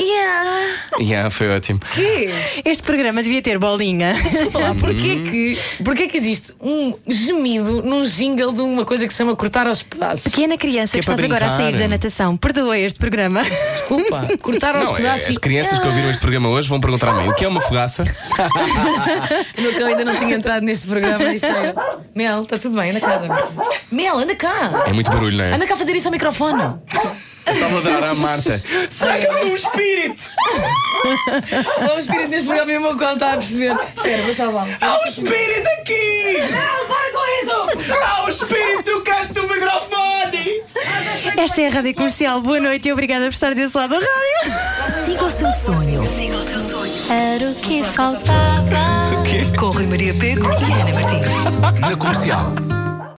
yeah. 0.00 0.76
Yeah, 1.00 1.30
foi 1.30 1.48
ótimo. 1.54 1.80
Quê? 1.94 2.28
Este 2.64 2.82
programa 2.82 3.22
devia 3.22 3.40
ter 3.42 3.58
bolinha. 3.58 4.12
Desculpa 4.14 4.58
lá, 4.58 4.74
porquê 4.74 5.10
Uhum. 5.10 5.24
que, 5.24 5.58
porquê 5.84 6.06
que 6.06 6.16
existe 6.16 6.54
um 6.60 6.94
gemido 7.08 7.82
num 7.82 8.04
jingle 8.04 8.52
de 8.52 8.60
uma 8.60 8.84
coisa 8.84 9.06
que 9.06 9.12
se 9.12 9.18
chama 9.18 9.34
cortar 9.34 9.66
aos 9.66 9.82
pedaços? 9.82 10.24
Pequena 10.24 10.56
criança 10.58 10.92
Que 10.98 11.02
que, 11.04 11.10
é 11.10 11.14
estás 11.14 11.24
agora 11.24 11.46
a 11.46 11.56
sair 11.56 11.64
brincar. 11.72 11.80
da 11.80 11.88
natação, 11.88 12.36
perdoa 12.36 12.78
este 12.78 12.98
programa. 12.98 13.42
Desculpa, 13.44 14.28
cortar 14.42 14.76
aos 14.76 14.84
Não, 14.84 14.94
é, 14.94 14.96
pedaços. 14.98 15.28
as 15.30 15.38
crianças 15.38 15.78
que 15.78 15.86
ouviram 15.88 16.10
este 16.10 16.20
programa 16.20 16.48
hoje 16.48 16.68
vão 16.68 16.80
perguntar 16.80 17.08
a 17.10 17.12
mim 17.14 17.28
o 17.28 17.34
que 17.34 17.44
é 17.44 17.48
uma 17.48 17.60
fogaça? 17.60 18.04
O 19.58 19.60
meu 19.62 19.74
cão 19.74 19.86
ainda 19.86 20.04
não 20.04 20.16
tinha 20.16 20.34
entrado 20.36 20.62
neste 20.62 20.86
programa. 20.86 21.32
Isto 21.32 21.46
é... 21.46 21.74
Mel, 22.14 22.42
está 22.42 22.58
tudo 22.58 22.76
bem, 22.76 22.90
anda 22.90 23.00
cá. 23.00 23.20
Mel, 23.90 24.18
anda 24.18 24.34
cá. 24.36 24.84
É 24.86 24.92
muito 24.92 25.10
barulho, 25.10 25.36
não 25.36 25.44
é? 25.44 25.52
Anda 25.54 25.66
cá 25.66 25.76
fazer 25.76 25.94
isso 25.96 26.08
ao 26.08 26.12
microfone. 26.12 26.62
Estava 27.46 27.78
a 27.78 27.80
dar 27.80 28.04
à 28.04 28.14
Marta. 28.14 28.62
Será 28.90 29.18
que 29.18 29.26
ela 29.26 29.40
é 29.40 29.44
um 29.44 29.54
espírito? 29.54 30.22
Olha 31.80 31.94
o 31.94 31.98
espírito 31.98 32.28
neste 32.28 32.46
programa 32.46 32.72
e 32.72 32.76
o 32.76 32.80
meu 32.80 32.96
cão 32.96 33.14
está 33.14 33.32
a 33.32 33.36
perceber. 33.36 33.76
Espera, 33.96 34.22
vou 34.22 34.34
salvar. 34.34 34.68
Há 34.80 35.00
um 35.00 35.04
espírito 35.04 35.68
aqui! 35.80 36.38
Não, 36.40 36.86
para 36.86 37.12
com 37.12 37.24
isso! 37.42 37.94
Há 38.04 38.24
um 38.24 38.28
espírito 38.28 38.90
no 38.90 39.00
canto 39.02 39.34
do 39.34 39.42
microfone! 39.48 40.62
Esta 41.36 41.62
é 41.62 41.68
a 41.68 41.70
Rádio 41.70 41.94
Comercial. 41.94 42.40
Boa 42.40 42.60
noite 42.60 42.88
e 42.88 42.92
obrigada 42.92 43.24
por 43.26 43.32
estar 43.32 43.54
desse 43.54 43.76
lado 43.76 43.90
da 43.90 43.96
rádio. 43.96 45.06
Siga 45.06 45.24
o 45.24 45.30
seu 45.30 45.50
sonho. 45.50 46.04
Era 47.10 47.50
o 47.50 47.54
que 47.56 47.82
faltava. 47.84 49.20
Com 49.58 49.70
Rui 49.70 49.86
Maria 49.86 50.14
Pego 50.14 50.46
e 50.46 50.72
Ana 50.72 50.92
Martins. 50.92 51.80
Na 51.80 51.96
Comercial. 51.96 52.79